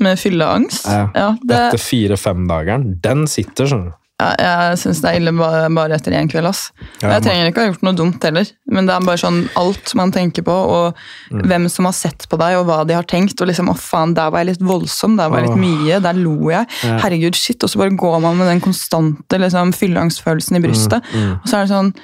med 0.00 0.16
fylleangst. 0.20 0.88
Ja. 0.88 1.06
Ja, 1.12 1.30
det, 1.44 1.60
Etter 1.68 1.84
fire-fem-dageren. 1.90 2.94
Den 3.04 3.28
sitter, 3.28 3.68
skjønner 3.68 3.92
du. 3.92 3.99
Ja, 4.20 4.54
jeg 4.70 4.78
syns 4.82 5.00
det 5.02 5.10
er 5.10 5.18
ille 5.20 5.32
bare, 5.38 5.68
bare 5.74 5.96
etter 5.96 6.12
én 6.16 6.28
kveld. 6.30 6.46
ass. 6.50 6.60
Ja, 7.02 7.14
jeg 7.16 7.22
trenger 7.26 7.48
ikke 7.50 7.60
å 7.62 7.64
ha 7.64 7.70
gjort 7.72 7.82
noe 7.86 7.96
dumt 7.98 8.22
heller, 8.26 8.46
men 8.70 8.86
det 8.86 8.94
er 8.94 9.06
bare 9.06 9.20
sånn 9.22 9.40
alt 9.56 9.94
man 9.98 10.12
tenker 10.12 10.42
på, 10.46 10.52
og 10.52 10.94
Mm. 11.30 11.42
hvem 11.46 11.68
som 11.70 11.84
har 11.86 11.92
sett 11.94 12.26
på 12.28 12.36
deg, 12.38 12.56
og 12.58 12.66
hva 12.66 12.84
de 12.86 12.94
har 12.94 13.04
tenkt. 13.04 13.40
og 13.40 13.46
liksom, 13.48 13.68
å 13.70 13.76
faen, 13.78 14.14
Der 14.14 14.30
var 14.30 14.42
jeg 14.44 14.56
litt 14.58 14.66
voldsom, 14.66 15.16
der 15.16 15.28
var 15.30 15.40
jeg 15.40 15.48
litt 15.50 15.58
mye, 15.62 16.00
der 16.02 16.12
lo 16.14 16.50
jeg. 16.50 16.66
Ja. 16.82 16.98
Herregud, 16.98 17.34
shit. 17.36 17.62
Og 17.62 17.70
så 17.70 17.78
bare 17.78 17.90
går 17.96 18.20
man 18.20 18.36
med 18.36 18.46
den 18.48 18.60
konstante 18.60 19.38
liksom, 19.38 19.72
fylleangstfølelsen 19.72 20.56
i 20.56 20.60
brystet. 20.66 21.02
mm. 21.14 21.32
Og 21.42 21.46
så 21.46 21.56
er 21.58 21.66
det 21.66 21.70
sånn 21.74 21.94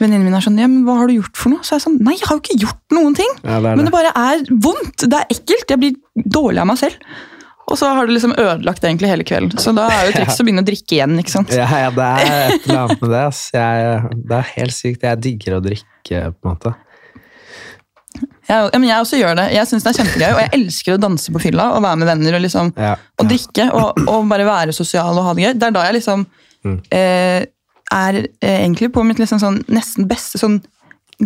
Venninnen 0.00 0.24
min 0.24 0.34
er 0.34 0.40
sånn 0.40 0.58
ja, 0.58 0.66
men 0.66 0.84
'Hva 0.84 0.96
har 0.96 1.06
du 1.08 1.14
gjort 1.20 1.36
for 1.36 1.50
noe?' 1.50 1.60
Så 1.62 1.74
er 1.74 1.78
jeg 1.78 1.82
sånn 1.84 2.00
Nei, 2.00 2.14
jeg 2.14 2.26
har 2.28 2.36
jo 2.36 2.40
ikke 2.40 2.60
gjort 2.62 2.88
noen 2.92 3.14
ting! 3.14 3.28
Ja, 3.44 3.60
det 3.60 3.62
det. 3.64 3.76
Men 3.76 3.84
det 3.84 3.92
det. 3.92 3.92
bare 3.92 4.12
er 4.16 4.38
vondt. 4.48 4.96
Det 4.96 5.12
er 5.12 5.26
ekkelt. 5.28 5.68
Jeg 5.68 5.78
blir 5.78 5.94
dårlig 6.26 6.58
av 6.60 6.66
meg 6.68 6.78
selv. 6.78 6.94
Og 7.68 7.78
så 7.78 7.86
har 7.94 8.06
du 8.06 8.12
liksom 8.14 8.32
ødelagt 8.34 8.82
egentlig 8.82 9.08
hele 9.12 9.24
kvelden. 9.28 9.58
Så 9.62 9.70
da 9.76 9.84
er 9.94 10.08
jo 10.08 10.14
trikset 10.16 10.40
å 10.42 10.46
begynne 10.46 10.62
å 10.64 10.66
drikke 10.66 10.96
igjen. 10.96 11.18
ikke 11.20 11.30
sant? 11.36 11.52
Ja, 11.54 11.68
ja, 11.84 11.90
det 11.94 12.06
er 12.06 12.54
et 12.56 12.64
eller 12.66 12.80
annet 12.80 13.02
med 13.04 13.10
det. 13.12 13.20
ass. 13.28 13.42
Jeg, 13.54 14.00
det 14.26 14.38
er 14.40 14.48
helt 14.56 14.74
sykt. 14.74 15.04
Jeg 15.06 15.20
digger 15.22 15.58
å 15.58 15.60
drikke, 15.62 16.22
på 16.34 16.48
en 16.48 16.54
måte. 16.56 16.72
Jeg, 18.50 18.56
ja, 18.72 18.78
men 18.80 18.88
jeg 18.88 19.04
også 19.04 19.20
gjør 19.20 19.36
det. 19.38 19.44
Jeg 19.54 19.68
synes 19.70 19.84
det 19.86 19.90
er 19.92 19.98
kjempegøy, 20.00 20.30
og 20.34 20.40
jeg 20.42 20.52
elsker 20.58 20.96
å 20.96 21.00
danse 21.04 21.30
på 21.36 21.42
fylla 21.44 21.68
og 21.76 21.84
være 21.84 22.00
med 22.02 22.08
venner 22.10 22.36
og 22.40 22.42
liksom, 22.42 22.72
Ja. 22.80 22.96
og 23.22 23.28
drikke 23.30 23.68
og, 23.78 24.00
og 24.10 24.26
bare 24.32 24.48
være 24.48 24.74
sosial 24.74 25.14
og 25.20 25.28
ha 25.28 25.34
det 25.38 25.44
gøy. 25.46 25.52
Det 25.60 25.68
er 25.70 25.76
da 25.78 25.86
jeg 25.88 25.98
liksom 26.00 26.26
Mm. 26.60 26.74
eh, 26.92 27.46
er 27.90 28.16
eh, 28.44 28.58
egentlig 28.66 28.90
på 28.92 29.00
mitt 29.06 29.16
liksom 29.22 29.38
sånn 29.40 29.62
nesten 29.72 30.04
beste, 30.10 30.36
sånn 30.36 30.58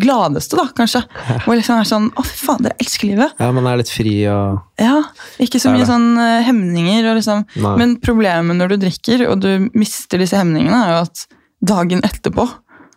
gladeste, 0.00 0.56
da, 0.58 0.64
kanskje. 0.76 1.02
Hvor 1.44 1.54
liksom 1.58 1.78
er 1.80 1.88
sånn 1.88 2.08
Å, 2.18 2.24
fy 2.26 2.36
fader, 2.46 2.72
jeg 2.74 2.86
elsker 2.86 3.10
livet. 3.12 3.36
Ja, 3.40 3.50
man 3.54 3.68
er 3.70 3.78
litt 3.80 3.92
fri 3.92 4.16
og 4.32 4.58
Ja, 4.82 4.96
Ikke 5.44 5.60
så 5.62 5.70
mye 5.74 5.86
sånn 5.88 6.10
uh, 6.18 6.40
hemninger. 6.46 7.06
Og 7.12 7.20
liksom. 7.20 7.46
Nei. 7.62 7.76
Men 7.80 7.96
problemet 8.02 8.58
når 8.58 8.74
du 8.74 8.76
drikker 8.88 9.26
og 9.30 9.40
du 9.44 9.70
mister 9.78 10.20
disse 10.22 10.36
hemningene, 10.40 10.82
er 10.86 10.94
jo 10.96 11.00
at 11.06 11.26
dagen 11.64 12.04
etterpå 12.04 12.48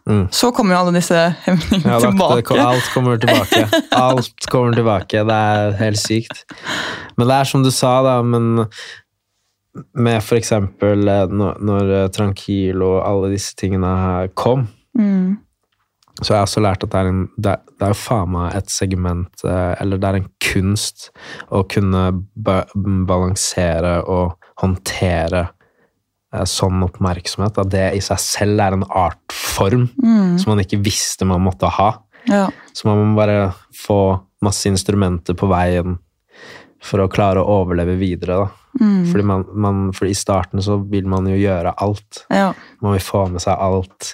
Mm. 0.07 0.29
så 0.31 0.53
kommer 0.55 0.71
jo 0.71 0.77
alle 0.86 0.91
disse 1.01 1.17
hemningene 1.43 1.89
ja, 1.91 1.97
tilbake. 1.99 2.55
alt 2.63 2.86
kommer 2.93 3.17
tilbake. 3.19 3.65
Alt 3.91 4.45
kommer 4.47 4.71
tilbake. 4.77 5.19
Det 5.27 5.36
er 5.36 5.73
helt 5.81 5.99
sykt. 5.99 6.45
Men 7.19 7.27
det 7.27 7.36
er 7.41 7.49
som 7.49 7.65
du 7.65 7.67
sa, 7.75 7.97
da, 8.05 8.13
men 8.23 8.63
med 9.99 10.23
eksempel 10.38 11.03
eh, 11.12 11.25
når, 11.27 11.60
når 11.60 11.91
eh, 11.97 12.05
Tranquilo 12.15 12.93
og 12.95 13.03
alle 13.03 13.33
disse 13.36 13.51
tingene 13.60 13.91
her 13.99 14.31
kom, 14.31 14.69
Mm. 14.97 15.36
Så 16.17 16.34
jeg 16.34 16.39
har 16.39 16.47
også 16.47 16.63
lært 16.65 16.86
at 16.86 16.93
det 16.93 16.99
er, 16.99 17.10
en, 17.12 17.19
det, 17.38 17.53
det 17.77 17.89
er 17.89 17.97
faen 17.97 18.32
meg 18.34 18.56
et 18.58 18.71
segment, 18.73 19.43
eh, 19.45 19.73
eller 19.82 20.01
det 20.01 20.10
er 20.10 20.19
en 20.19 20.30
kunst 20.41 21.12
å 21.53 21.62
kunne 21.69 22.08
ba 22.34 22.63
balansere 22.75 23.99
og 24.10 24.49
håndtere 24.63 25.43
eh, 26.34 26.47
sånn 26.49 26.82
oppmerksomhet. 26.88 27.62
At 27.62 27.71
det 27.73 27.86
i 27.99 28.01
seg 28.03 28.21
selv 28.23 28.65
er 28.65 28.77
en 28.77 28.88
artform 28.88 29.88
som 30.41 30.53
man 30.53 30.63
ikke 30.63 30.82
visste 30.82 31.27
man 31.30 31.45
måtte 31.45 31.69
ha. 31.77 31.91
Ja. 32.27 32.47
Så 32.73 32.89
man 32.89 33.03
må 33.03 33.21
bare 33.21 33.51
få 33.75 34.17
masse 34.43 34.69
instrumenter 34.69 35.38
på 35.38 35.49
veien 35.49 35.99
for 36.84 37.01
å 37.01 37.12
klare 37.12 37.41
å 37.41 37.62
overleve 37.62 37.97
videre. 37.99 38.41
Da. 38.41 38.67
Fordi, 39.12 39.23
man, 39.25 39.45
man, 39.53 39.86
fordi 39.95 40.13
i 40.13 40.17
starten 40.17 40.62
så 40.62 40.77
vil 40.89 41.08
man 41.10 41.27
jo 41.30 41.38
gjøre 41.38 41.73
alt. 41.82 42.25
Ja. 42.34 42.51
Man 42.84 42.97
vil 42.97 43.06
få 43.06 43.25
med 43.34 43.41
seg 43.43 43.58
alt. 43.58 44.13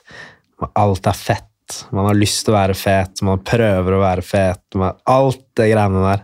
Alt 0.80 1.10
er 1.10 1.18
fett. 1.18 1.50
Man 1.95 2.08
har 2.10 2.17
lyst 2.17 2.45
til 2.45 2.54
å 2.54 2.58
være 2.58 2.76
fet, 2.78 3.21
man 3.26 3.41
prøver 3.45 3.95
å 3.95 4.04
være 4.04 4.23
fet. 4.26 4.63
Man, 4.80 4.97
alt 5.10 5.43
det 5.58 5.69
greiene 5.71 6.04
der. 6.06 6.23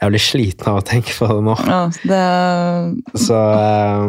Jeg 0.00 0.12
blir 0.14 0.22
sliten 0.24 0.68
av 0.70 0.78
å 0.80 0.84
tenke 0.86 1.12
på 1.12 1.28
det 1.28 1.40
nå. 1.44 1.54
ja, 1.68 1.80
det 2.08 3.20
Så, 3.20 3.36
eh, 3.36 4.04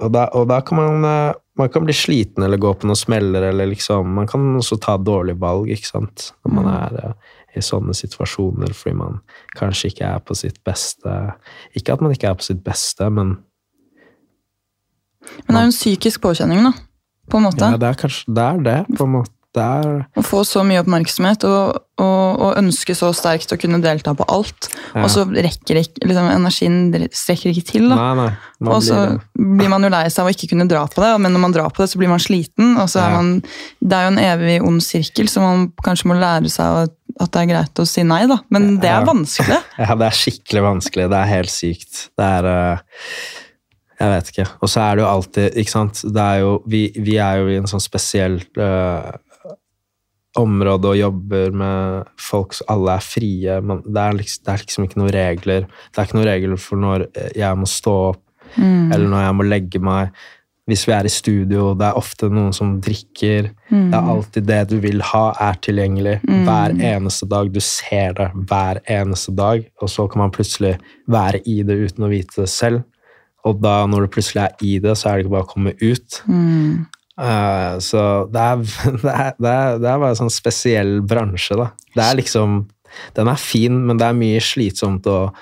og, 0.00 0.10
da, 0.14 0.28
og 0.38 0.46
da 0.50 0.60
kan 0.62 0.78
man 0.78 1.06
eh, 1.08 1.38
Man 1.58 1.68
kan 1.68 1.84
bli 1.84 1.92
sliten 1.92 2.46
eller 2.46 2.60
gå 2.62 2.70
på 2.78 2.86
noen 2.88 2.96
smeller, 2.96 3.48
eller 3.50 3.66
liksom 3.72 4.14
Man 4.16 4.28
kan 4.30 4.44
også 4.56 4.78
ta 4.80 4.94
dårlige 4.96 5.40
valg, 5.42 5.72
ikke 5.74 5.90
sant, 5.90 6.30
når 6.44 6.54
man 6.54 6.70
er 6.72 7.00
eh, 7.02 7.34
i 7.58 7.62
sånne 7.66 7.96
situasjoner 7.98 8.70
fordi 8.78 8.94
man 9.00 9.18
kanskje 9.58 9.90
ikke 9.90 10.12
er 10.14 10.22
på 10.22 10.36
sitt 10.38 10.60
beste 10.66 11.16
Ikke 11.74 11.96
at 11.96 12.04
man 12.06 12.14
ikke 12.14 12.30
er 12.30 12.38
på 12.38 12.46
sitt 12.46 12.62
beste, 12.62 13.10
men 13.10 13.34
Men 15.42 15.50
det 15.50 15.58
er 15.58 15.66
jo 15.66 15.72
en 15.72 15.74
psykisk 15.74 16.22
påkjenning, 16.22 16.62
da. 16.70 16.72
På 17.30 17.38
en 17.38 17.48
måte. 17.48 17.66
ja, 17.66 17.76
det 17.78 17.90
er 17.90 17.98
kanskje 17.98 18.32
det 18.34 18.44
er 18.46 18.62
det, 18.64 18.78
på 18.96 19.04
en 19.04 19.12
måte. 19.18 19.34
Det 19.50 19.62
er 19.62 19.88
Å 20.14 20.22
få 20.22 20.44
så 20.46 20.62
mye 20.62 20.78
oppmerksomhet 20.84 21.42
og, 21.48 21.80
og, 21.98 22.26
og 22.38 22.58
ønske 22.60 22.94
så 22.94 23.08
sterkt 23.16 23.50
å 23.50 23.58
kunne 23.58 23.80
delta 23.82 24.12
på 24.14 24.26
alt. 24.30 24.68
Ja. 24.94 25.02
Og 25.02 25.10
så 25.10 25.24
rekker 25.26 25.80
ikke, 25.80 26.04
liksom, 26.06 26.28
energien 26.30 27.08
strekker 27.10 27.50
ikke 27.50 27.66
til. 27.72 27.88
da. 27.90 27.98
Nei, 27.98 28.28
nei. 28.28 28.68
Og 28.70 28.78
så 28.86 29.00
blir, 29.34 29.50
blir 29.58 29.72
man 29.72 29.86
jo 29.86 29.90
lei 29.90 30.04
seg 30.06 30.22
av 30.22 30.30
å 30.30 30.36
ikke 30.36 30.52
kunne 30.52 30.68
dra 30.70 30.84
på 30.86 31.02
det, 31.02 31.10
men 31.24 31.34
når 31.34 31.44
man 31.48 31.56
drar 31.56 31.74
på 31.74 31.82
det, 31.82 31.90
så 31.90 31.98
blir 31.98 32.12
man 32.12 32.22
sliten. 32.22 32.76
og 32.78 32.86
så 32.92 33.02
er 33.02 33.10
Ja. 33.10 33.18
man, 33.18 33.34
Det 33.82 33.98
er 33.98 34.06
jo 34.06 34.14
en 34.14 34.22
evig 34.22 34.56
ond 34.70 34.86
sirkel, 34.86 35.26
så 35.32 35.42
man 35.42 35.68
kanskje 35.82 36.12
må 36.12 36.20
lære 36.20 36.50
seg 36.52 36.84
at 36.86 36.96
at 37.20 37.32
det 37.34 37.40
er 37.40 37.48
greit 37.50 37.80
å 37.82 37.84
si 37.84 38.02
nei, 38.06 38.22
da. 38.30 38.38
Men 38.54 38.78
det 38.80 38.88
er 38.88 39.04
vanskelig. 39.04 39.58
ja, 39.82 39.94
det 39.98 40.06
er 40.06 40.16
skikkelig 40.16 40.62
vanskelig. 40.64 41.08
Det 41.12 41.18
er 41.18 41.32
helt 41.34 41.52
sykt. 41.52 42.04
Det 42.16 42.28
er 42.38 42.48
uh... 42.48 43.02
Jeg 44.00 44.12
vet 44.14 44.30
ikke. 44.32 44.46
Og 44.64 44.70
så 44.72 44.80
er 44.80 44.96
det 44.96 45.02
jo 45.02 45.08
alltid 45.10 45.58
Ikke 45.60 45.74
sant. 45.74 45.98
Det 46.00 46.22
er 46.24 46.38
jo, 46.40 46.54
vi, 46.72 46.86
vi 46.96 47.18
er 47.20 47.42
jo 47.42 47.50
i 47.52 47.58
en 47.60 47.68
sånn 47.68 47.82
spesiell 47.84 48.38
eh, 48.40 49.10
område 50.38 50.92
og 50.92 50.98
jobber 50.98 51.54
med 51.58 52.10
folk 52.20 52.54
som 52.54 52.68
alle 52.74 52.96
er 52.96 53.06
frie. 53.06 53.60
Man, 53.66 53.80
det, 53.86 54.02
er 54.02 54.18
liksom, 54.18 54.42
det 54.46 54.52
er 54.52 54.64
liksom 54.64 54.84
ikke 54.86 55.00
noen 55.00 55.14
regler. 55.16 55.70
Det 55.90 55.98
er 55.98 56.08
ikke 56.08 56.18
noen 56.18 56.28
regler 56.28 56.60
for 56.60 56.82
når 56.82 57.06
jeg 57.36 57.58
må 57.58 57.70
stå 57.70 57.94
opp, 58.10 58.20
eller 58.60 59.08
når 59.08 59.24
jeg 59.24 59.38
må 59.38 59.48
legge 59.48 59.82
meg. 59.82 60.20
Hvis 60.70 60.84
vi 60.86 60.92
er 60.94 61.06
i 61.08 61.10
studio, 61.10 61.72
det 61.74 61.88
er 61.88 61.98
ofte 61.98 62.28
noen 62.30 62.52
som 62.54 62.76
drikker. 62.78 63.48
Det 63.90 63.96
er 63.96 64.10
alltid 64.12 64.46
det 64.46 64.60
du 64.70 64.76
vil 64.84 65.02
ha, 65.02 65.24
er 65.42 65.58
tilgjengelig 65.66 66.20
hver 66.46 66.76
eneste 66.92 67.26
dag. 67.26 67.50
Du 67.50 67.58
ser 67.64 68.14
det 68.20 68.28
hver 68.46 68.78
eneste 68.86 69.34
dag, 69.34 69.64
og 69.82 69.90
så 69.90 70.06
kan 70.06 70.22
man 70.22 70.34
plutselig 70.34 70.76
være 71.10 71.42
i 71.50 71.62
det 71.66 71.74
uten 71.74 72.06
å 72.06 72.12
vite 72.12 72.44
det 72.44 72.48
selv. 72.52 72.84
Og 73.48 73.58
da, 73.64 73.80
når 73.88 74.04
du 74.06 74.14
plutselig 74.14 74.44
er 74.44 74.62
i 74.62 74.78
det, 74.78 74.94
så 75.00 75.08
er 75.08 75.16
det 75.16 75.24
ikke 75.24 75.34
bare 75.34 75.48
å 75.48 75.52
komme 75.56 75.74
ut. 75.80 76.20
Eh, 77.20 77.78
så 77.84 78.02
det 78.32 78.40
er, 78.40 78.62
det, 79.04 79.14
er, 79.14 79.32
det, 79.38 79.50
er, 79.54 79.78
det 79.82 79.88
er 79.90 79.98
bare 80.00 80.12
en 80.14 80.20
sånn 80.22 80.32
spesiell 80.32 81.00
bransje, 81.06 81.58
da. 81.60 81.70
Det 81.94 82.04
er 82.06 82.16
liksom 82.22 82.62
Den 83.14 83.28
er 83.30 83.38
fin, 83.38 83.76
men 83.86 84.00
det 84.00 84.06
er 84.08 84.16
mye 84.18 84.40
slitsomt 84.42 85.04
og, 85.06 85.36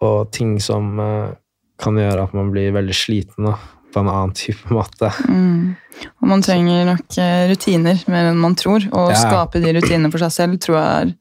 og 0.00 0.30
ting 0.32 0.54
som 0.62 0.94
uh, 0.96 1.34
kan 1.82 1.98
gjøre 2.00 2.22
at 2.24 2.32
man 2.36 2.48
blir 2.54 2.70
veldig 2.72 2.96
sliten, 2.96 3.50
da. 3.50 3.56
På 3.92 4.00
en 4.00 4.08
annen 4.12 4.32
type 4.40 4.72
måte. 4.72 5.10
Og 5.28 6.26
man 6.28 6.42
trenger 6.44 6.84
nok 6.88 7.18
eh, 7.20 7.44
rutiner 7.50 8.00
mer 8.12 8.30
enn 8.30 8.40
man 8.40 8.56
tror. 8.58 8.84
Å 8.92 9.06
Ja. 9.12 9.18
skape 9.20 9.60
de 9.64 9.74
rutinene 9.76 10.10
for 10.12 10.20
seg 10.24 10.32
selv 10.34 10.58
tror 10.64 10.78
jeg 10.80 10.88
er 11.10 11.14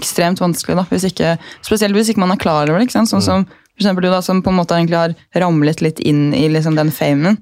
ekstremt 0.00 0.40
vanskelig. 0.40 0.76
da. 0.80 0.84
Hvis 0.88 1.04
ikke, 1.10 1.34
spesielt 1.64 1.96
hvis 1.96 2.12
ikke 2.12 2.22
man 2.24 2.32
er 2.36 2.40
klar 2.40 2.68
over 2.68 2.80
det. 2.80 2.88
ikke 2.88 2.98
sant? 3.00 3.12
Sånn 3.12 3.24
som 3.26 3.48
for 3.82 4.00
du 4.04 4.08
da, 4.12 4.20
som 4.24 4.40
på 4.44 4.52
en 4.52 4.56
måte 4.60 4.76
egentlig 4.76 4.96
har 5.00 5.16
ramlet 5.42 5.80
litt 5.84 6.00
inn 6.00 6.30
i 6.36 6.46
liksom 6.52 6.76
den 6.78 6.92
famen. 6.94 7.40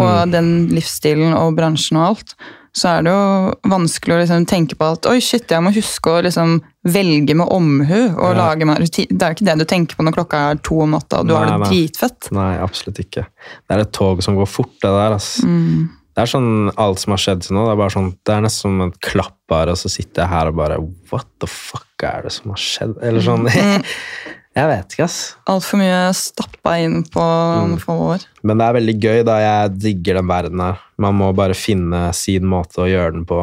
Og 0.00 0.30
den 0.32 0.68
livsstilen 0.74 1.34
og 1.38 1.54
bransjen 1.56 1.96
og 2.00 2.06
alt. 2.16 2.34
Så 2.74 2.88
er 2.90 3.02
det 3.06 3.12
jo 3.14 3.70
vanskelig 3.70 4.14
å 4.16 4.20
liksom 4.24 4.46
tenke 4.50 4.74
på 4.74 4.86
at 4.96 5.06
oi 5.06 5.20
shit, 5.22 5.46
jeg 5.48 5.62
må 5.62 5.70
huske 5.70 6.10
å 6.10 6.22
liksom 6.26 6.56
velge 6.90 7.36
med 7.38 7.46
omhu. 7.54 8.00
og 8.18 8.34
Ja. 8.34 8.48
lage 8.48 8.66
med 8.66 8.80
rutin. 8.82 9.06
Det 9.10 9.22
er 9.22 9.30
jo 9.30 9.36
ikke 9.38 9.46
det 9.46 9.58
du 9.60 9.64
tenker 9.64 9.94
på 9.96 10.02
når 10.02 10.16
klokka 10.16 10.40
er 10.50 10.56
to 10.56 10.80
om 10.82 10.90
natta 10.90 11.20
og 11.20 11.28
du 11.28 11.34
har 11.36 11.46
det 11.46 11.68
dritfett. 11.70 12.32
Nei, 12.32 12.58
absolutt 12.58 12.98
ikke. 12.98 13.26
Det 13.68 13.76
er 13.76 13.80
et 13.84 13.92
tog 13.92 14.22
som 14.26 14.34
går 14.34 14.48
fort, 14.50 14.74
det 14.82 14.90
der. 14.90 15.12
ass. 15.14 15.40
Mm. 15.44 15.88
Det 16.14 16.22
er 16.22 16.26
sånn 16.30 16.72
alt 16.78 16.98
som 16.98 17.10
har 17.12 17.18
skjedd 17.18 17.40
til 17.42 17.56
nå. 17.56 17.64
Det 17.66 17.72
er 17.74 17.76
bare 17.84 17.90
sånn, 17.94 18.10
det 18.24 18.34
er 18.34 18.40
nesten 18.42 18.60
som 18.62 18.80
et 18.88 19.00
klapp 19.00 19.36
bare, 19.48 19.70
og 19.70 19.76
så 19.78 19.90
sitter 19.90 20.22
jeg 20.22 20.28
her 20.30 20.46
og 20.48 20.56
bare 20.56 20.76
What 21.12 21.26
the 21.40 21.46
fuck 21.46 21.86
er 22.02 22.22
det 22.22 22.32
som 22.32 22.50
har 22.50 22.58
skjedd? 22.58 22.98
Eller 23.02 23.20
sånn 23.20 23.46
Mm. 23.46 23.84
Jeg 24.54 24.70
vet 24.70 24.94
ikke, 24.94 25.04
ass. 25.08 25.18
Altfor 25.50 25.80
mye 25.80 26.12
stappa 26.14 26.76
inn 26.78 27.00
på 27.10 27.20
Mm. 27.20 27.78
få 27.82 27.96
år. 28.14 28.26
Men 28.44 28.58
det 28.58 28.66
er 28.68 28.76
veldig 28.78 29.00
gøy, 29.02 29.24
da. 29.26 29.38
Jeg 29.42 29.78
digger 29.78 30.14
den 30.20 30.28
verden 30.28 30.60
her. 30.60 30.78
Man 30.96 31.14
må 31.18 31.34
bare 31.34 31.54
finne 31.58 32.12
sin 32.14 32.44
måte 32.46 32.78
å 32.84 32.86
gjøre 32.88 33.12
den 33.12 33.24
på. 33.24 33.40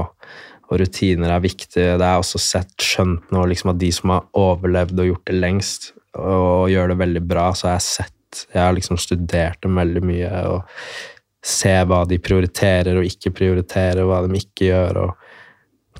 Og 0.71 0.79
rutiner 0.79 1.29
er 1.35 1.41
viktig. 1.43 1.73
Det 1.75 2.01
er 2.01 2.19
også 2.21 2.39
sett 2.39 2.77
skjønt 2.79 3.29
nå 3.29 3.43
liksom 3.45 3.71
at 3.71 3.77
de 3.77 3.91
som 3.91 4.09
har 4.09 4.23
overlevd 4.33 4.99
og 5.03 5.09
gjort 5.11 5.25
det 5.25 5.35
lengst, 5.41 5.91
og 6.15 6.69
gjør 6.71 6.87
det 6.93 6.97
veldig 6.97 7.27
bra, 7.27 7.51
så 7.51 7.67
har 7.67 7.79
jeg 7.79 7.87
sett 7.89 8.11
Jeg 8.53 8.61
har 8.63 8.71
liksom 8.73 8.95
studert 8.97 9.59
dem 9.61 9.75
veldig 9.75 10.01
mye 10.07 10.29
og 10.47 10.63
ser 11.43 11.83
hva 11.85 12.07
de 12.07 12.17
prioriterer 12.17 12.95
og 12.95 13.03
ikke 13.03 13.33
prioriterer, 13.35 14.05
hva 14.07 14.21
de 14.25 14.39
ikke 14.39 14.69
gjør. 14.69 14.95
og 15.03 15.15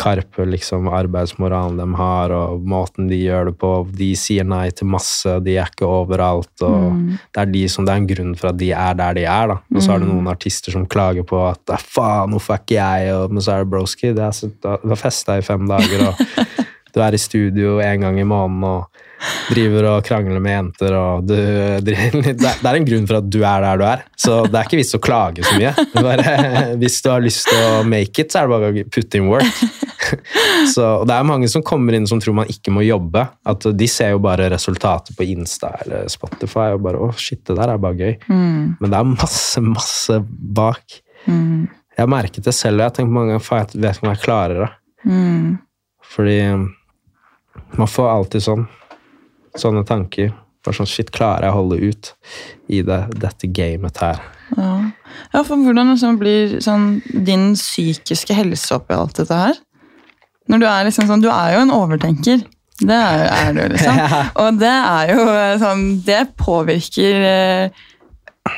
Karpe, 0.02 0.46
liksom, 0.50 0.88
arbeidsmoralen 0.90 1.78
de 1.78 1.86
har, 2.00 2.34
og 2.34 2.64
måten 2.68 3.10
de 3.12 3.20
gjør 3.22 3.52
det 3.52 3.56
på. 3.62 3.72
De 3.98 4.10
sier 4.18 4.48
nei 4.48 4.66
til 4.76 4.90
masse, 4.90 5.36
de 5.46 5.58
er 5.62 5.70
ikke 5.70 5.90
overalt. 5.90 6.66
og 6.66 6.98
Det 7.30 7.44
er 7.44 7.52
de 7.54 7.64
som, 7.72 7.86
det 7.86 7.94
er 7.94 8.02
en 8.02 8.10
grunn 8.10 8.34
for 8.40 8.52
at 8.52 8.60
de 8.62 8.72
er 8.74 8.98
der 8.98 9.20
de 9.20 9.28
er. 9.28 9.54
da. 9.54 9.60
Og 9.76 9.86
så 9.86 9.94
er 9.94 10.04
det 10.04 10.10
noen 10.10 10.32
artister 10.32 10.74
som 10.74 10.88
klager 10.90 11.28
på 11.28 11.40
at 11.48 11.76
«Ah, 11.76 11.82
faen, 11.82 12.34
hvorfor 12.34 12.58
er 12.58 12.66
ikke 12.66 12.80
jeg 12.80 13.14
og, 13.16 13.32
Men 13.32 13.46
så 13.46 13.56
er 13.56 13.64
det 13.64 13.72
broski. 13.72 14.14
Du 14.16 14.22
har 14.24 15.00
festa 15.00 15.38
i 15.38 15.46
fem 15.46 15.70
dager, 15.70 16.10
og 16.10 16.50
du 16.94 17.02
er 17.02 17.16
i 17.16 17.22
studio 17.22 17.80
en 17.80 18.08
gang 18.08 18.20
i 18.20 18.28
måneden 18.28 18.68
og 18.68 19.08
driver 19.52 19.88
og 19.92 20.06
krangler 20.06 20.42
med 20.44 20.56
jenter, 20.56 20.96
og 20.98 21.28
du 21.30 21.36
det, 21.86 21.96
er, 21.96 22.74
en 22.74 22.88
grunn 22.88 23.08
for 23.10 23.20
at 23.20 23.30
du 23.32 23.40
er 23.42 23.66
der 23.66 23.82
du 23.82 23.86
er. 23.88 24.04
Så 24.20 24.42
det 24.48 24.58
er 24.58 24.68
ikke 24.68 24.80
vits 24.80 24.98
å 24.98 25.02
klage 25.04 25.46
så 25.46 25.58
mye. 25.60 25.74
Bare, 25.96 26.36
hvis 26.82 27.00
du 27.04 27.12
har 27.12 27.24
lyst 27.24 27.50
til 27.50 27.62
å 27.62 27.84
make 27.88 28.24
it, 28.24 28.34
så 28.34 28.42
er 28.42 28.50
det 28.50 28.56
bare 28.56 28.72
å 28.72 28.90
put 28.96 29.18
in 29.20 29.30
work. 29.32 29.64
Så, 30.68 30.84
og 30.84 31.06
det 31.08 31.16
er 31.16 31.28
mange 31.28 31.48
som 31.48 31.64
kommer 31.66 31.96
inn 31.96 32.08
som 32.10 32.20
tror 32.22 32.36
man 32.42 32.50
ikke 32.52 32.74
må 32.74 32.84
jobbe. 32.84 33.24
At 33.48 33.64
De 33.78 33.88
ser 33.90 34.12
jo 34.16 34.20
bare 34.24 34.50
resultatet 34.52 35.16
på 35.18 35.26
Insta 35.32 35.72
eller 35.86 36.10
Spotify 36.12 36.72
og 36.76 36.84
bare 36.84 37.00
å 37.02 37.12
shit, 37.16 37.44
det 37.48 37.56
der 37.58 37.72
er 37.72 37.82
bare 37.82 38.00
gøy. 38.00 38.18
Men 38.28 38.90
det 38.92 38.98
er 38.98 39.08
masse, 39.14 39.64
masse 39.64 40.20
bak. 40.28 41.00
Jeg 41.26 42.02
har 42.02 42.12
merket 42.12 42.46
det 42.48 42.54
selv, 42.58 42.80
og 42.80 42.84
jeg 42.84 42.90
har 42.90 42.98
tenkt 42.98 43.16
mange 43.16 43.34
ganger 43.34 43.46
faen, 43.46 43.72
jeg 43.72 43.84
vet 43.86 43.98
ikke 43.98 44.08
om 44.08 44.12
jeg 44.12 44.24
klarer 44.26 44.64
det. 44.66 44.70
Fordi 46.12 46.38
man 47.80 47.90
får 47.90 48.12
alltid 48.12 48.48
sånn 48.50 48.68
sånne 49.60 49.84
tanker. 49.88 50.32
Bare 50.62 50.78
sånn, 50.78 50.90
shit, 50.90 51.10
klarer 51.14 51.48
jeg 51.48 51.56
å 51.56 51.58
holde 51.58 51.80
ut 51.82 52.12
i 52.70 52.84
det, 52.86 53.00
dette 53.18 53.50
gamet 53.50 53.98
her? 54.04 54.22
Ja. 54.54 54.72
ja, 55.34 55.42
for 55.42 55.58
hvordan 55.58 55.94
liksom 55.94 56.20
blir 56.22 56.60
sånn, 56.62 57.00
din 57.10 57.54
psykiske 57.58 58.36
helse 58.38 58.76
oppi 58.78 58.94
alt 58.94 59.18
dette 59.18 59.38
her? 59.38 59.62
Når 60.52 60.62
du 60.62 60.68
er 60.68 60.86
liksom 60.86 61.08
sånn, 61.10 61.24
du 61.24 61.32
er 61.32 61.56
jo 61.56 61.64
en 61.64 61.74
overtenker. 61.74 62.44
Det 62.82 62.98
er, 62.98 63.24
er 63.30 63.56
du, 63.56 63.62
liksom. 63.74 63.98
Og 64.42 64.60
det 64.62 64.74
er 64.74 65.12
jo 65.14 65.26
eh, 65.30 65.56
sånn 65.62 65.84
Det 66.02 66.22
påvirker 66.40 67.26
eh, 67.30 67.82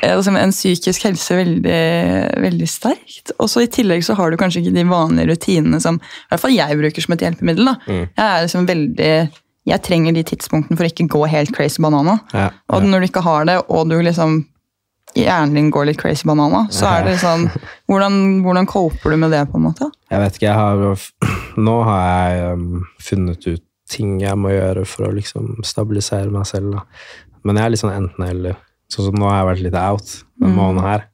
liksom 0.02 0.38
en 0.40 0.52
psykisk 0.54 1.04
helse 1.08 1.36
veldig, 1.36 1.82
veldig 2.44 2.68
sterkt. 2.68 3.34
Og 3.38 3.50
så 3.52 3.64
i 3.64 3.70
tillegg 3.72 4.04
så 4.06 4.16
har 4.18 4.32
du 4.32 4.38
kanskje 4.40 4.62
ikke 4.62 4.76
de 4.78 4.86
vanlige 4.88 5.34
rutinene 5.34 5.80
som 5.82 6.00
i 6.00 6.28
hvert 6.32 6.44
fall 6.44 6.56
jeg 6.56 6.80
bruker 6.80 7.04
som 7.04 7.16
et 7.16 7.24
hjelpemiddel. 7.26 7.68
da. 7.68 7.76
Mm. 7.84 8.04
Jeg 8.06 8.24
er 8.26 8.46
liksom 8.46 8.68
veldig 8.70 9.12
jeg 9.64 9.80
trenger 9.84 10.12
de 10.16 10.24
tidspunktene 10.28 10.76
for 10.76 10.84
å 10.84 10.90
ikke 10.90 11.06
gå 11.12 11.22
helt 11.32 11.54
crazy 11.56 11.82
banana. 11.82 12.18
Ja, 12.34 12.50
Og 12.68 12.84
når 12.84 13.04
du 13.04 13.08
ikke 13.08 13.24
har 13.24 13.46
det, 13.48 13.58
og 13.68 13.88
du 13.88 13.96
liksom 14.02 14.42
hjernen 15.14 15.54
din 15.54 15.70
går 15.72 15.88
litt 15.88 16.00
crazy 16.00 16.26
banana, 16.26 16.64
så 16.74 16.88
er 16.90 17.04
det 17.06 17.18
sånn 17.22 17.46
Hvordan, 17.90 18.42
hvordan 18.42 18.66
coper 18.66 19.14
du 19.14 19.20
med 19.22 19.30
det, 19.32 19.44
på 19.50 19.60
en 19.60 19.66
måte? 19.68 19.88
Jeg 20.10 20.20
vet 20.24 20.36
ikke, 20.38 20.50
jeg 20.50 20.58
har 20.58 21.06
Nå 21.68 21.76
har 21.86 22.04
jeg 22.08 22.58
um, 22.58 22.84
funnet 23.00 23.48
ut 23.48 23.64
ting 23.94 24.16
jeg 24.22 24.36
må 24.40 24.50
gjøre 24.50 24.84
for 24.88 25.06
å 25.06 25.14
liksom 25.14 25.58
stabilisere 25.66 26.32
meg 26.32 26.46
selv. 26.48 26.72
Da. 26.72 26.84
Men 27.44 27.60
jeg 27.60 27.64
er 27.66 27.74
litt 27.74 27.82
sånn 27.82 27.92
enten-eller. 27.94 28.56
Sånn 28.90 29.10
som 29.10 29.18
nå 29.20 29.28
har 29.28 29.42
jeg 29.42 29.50
vært 29.50 29.64
litt 29.66 29.76
out 29.78 30.14
den 30.40 30.56
måneden 30.56 30.86
her. 30.86 31.04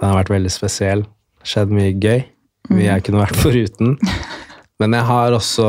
Den 0.00 0.08
har 0.08 0.16
vært 0.22 0.32
veldig 0.32 0.52
spesiell. 0.52 1.04
Skjedd 1.46 1.74
mye 1.76 1.92
gøy. 1.92 2.24
Mye 2.72 2.88
jeg 2.88 3.04
kunne 3.06 3.20
vært 3.22 3.38
foruten. 3.38 3.94
Men 4.80 4.96
jeg 4.96 5.08
har 5.08 5.36
også 5.36 5.68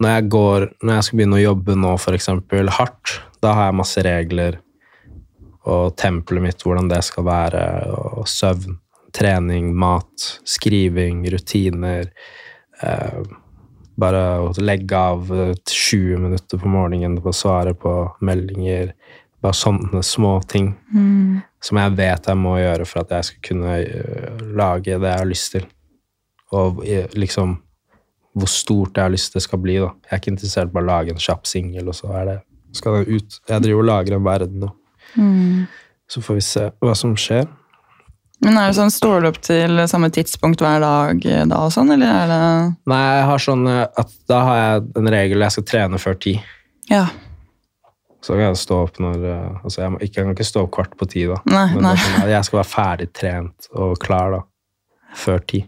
når 0.00 0.14
jeg 0.14 0.28
går, 0.32 0.66
når 0.82 0.96
jeg 0.96 1.06
skal 1.06 1.20
begynne 1.20 1.38
å 1.38 1.42
jobbe 1.44 1.76
nå, 1.76 1.94
eksempel, 2.14 2.72
hardt, 2.72 3.16
da 3.44 3.54
har 3.56 3.68
jeg 3.68 3.80
masse 3.80 4.04
regler 4.04 4.60
og 5.68 5.96
tempelet 6.00 6.44
mitt, 6.46 6.64
hvordan 6.64 6.88
det 6.88 7.02
skal 7.04 7.26
være, 7.28 7.64
og 7.92 8.28
søvn, 8.28 8.78
trening, 9.16 9.74
mat, 9.76 10.30
skriving, 10.48 11.22
rutiner. 11.32 12.08
Eh, 12.80 13.20
bare 14.00 14.22
å 14.40 14.52
legge 14.62 14.96
av 14.96 15.30
eh, 15.34 15.52
20 15.68 16.24
minutter 16.24 16.60
på 16.60 16.70
morgenen 16.70 17.18
på 17.20 17.32
å 17.32 17.36
svare 17.36 17.74
på 17.76 17.94
meldinger. 18.24 18.94
Bare 19.40 19.56
sånne 19.56 20.02
små 20.04 20.34
ting 20.48 20.74
som 21.64 21.78
jeg 21.80 21.96
vet 21.96 22.28
jeg 22.28 22.40
må 22.40 22.58
gjøre 22.60 22.86
for 22.88 23.02
at 23.02 23.14
jeg 23.16 23.28
skal 23.28 23.44
kunne 23.50 23.76
eh, 23.80 24.44
lage 24.56 24.96
det 24.96 25.12
jeg 25.12 25.22
har 25.22 25.28
lyst 25.28 25.52
til. 25.56 25.66
Og 26.56 26.82
eh, 26.86 27.08
liksom 27.16 27.58
hvor 28.36 28.48
stort 28.48 28.96
jeg 28.96 29.02
har 29.04 29.10
lyst 29.12 29.32
til 29.32 29.40
det 29.40 29.46
skal 29.48 29.58
bli. 29.62 29.76
da. 29.82 29.90
Jeg 30.06 30.12
er 30.12 30.20
ikke 30.22 30.32
interessert 30.34 30.68
i 30.70 30.74
bare 30.76 30.84
å 30.86 30.90
lage 30.90 31.10
en 31.14 31.22
kjapp 31.22 31.46
singel, 31.50 31.88
og 31.90 31.94
så 31.98 32.12
er 32.20 32.24
det, 32.28 32.36
skal 32.78 33.00
den 33.00 33.16
ut. 33.18 33.40
Jeg 33.50 33.62
driver 33.64 33.80
og 33.82 33.88
lager 33.88 34.14
en 34.16 34.24
verden 34.28 34.60
nå. 34.66 34.68
Så 36.10 36.22
får 36.22 36.34
vi 36.38 36.44
se 36.46 36.68
hva 36.82 36.94
som 36.98 37.14
skjer. 37.18 37.48
Men 38.40 38.56
er 38.56 38.70
det 38.70 38.76
sånn, 38.78 38.90
Står 38.90 39.20
du 39.20 39.28
opp 39.28 39.40
til 39.44 39.82
samme 39.90 40.08
tidspunkt 40.14 40.62
hver 40.64 40.80
dag 40.80 41.26
eh, 41.28 41.42
da, 41.50 41.58
og 41.66 41.72
sånn, 41.74 41.90
eller 41.92 42.08
er 42.08 42.30
det 42.30 42.38
Nei, 42.88 43.00
jeg 43.18 43.26
har 43.28 43.42
sånn 43.44 43.66
eh, 43.68 43.82
at 44.00 44.14
da 44.32 44.38
har 44.46 44.60
jeg 44.62 44.86
en 45.02 45.10
regel 45.12 45.44
jeg 45.44 45.54
skal 45.58 45.66
trene 45.68 46.00
før 46.00 46.16
ti. 46.24 46.32
Ja. 46.88 47.02
Så 48.24 48.32
kan 48.38 48.46
jeg 48.46 48.56
stå 48.62 48.78
opp 48.86 48.96
når 49.02 49.26
eh, 49.28 49.58
Altså, 49.64 49.82
jeg, 49.82 49.92
må, 49.92 50.00
jeg 50.00 50.14
kan 50.16 50.32
ikke 50.32 50.46
stå 50.48 50.62
opp 50.64 50.72
kvart 50.78 50.96
på 50.96 51.10
ti, 51.12 51.26
da. 51.28 51.36
Nei, 51.52 51.66
Men 51.74 51.84
nei. 51.90 51.92
sånn 52.00 52.32
jeg 52.32 52.48
skal 52.48 52.62
være 52.62 52.70
ferdig 52.72 53.10
trent 53.20 53.68
og 53.76 53.92
klar 54.00 54.32
da. 54.38 54.40
Før 55.20 55.44
ti. 55.52 55.60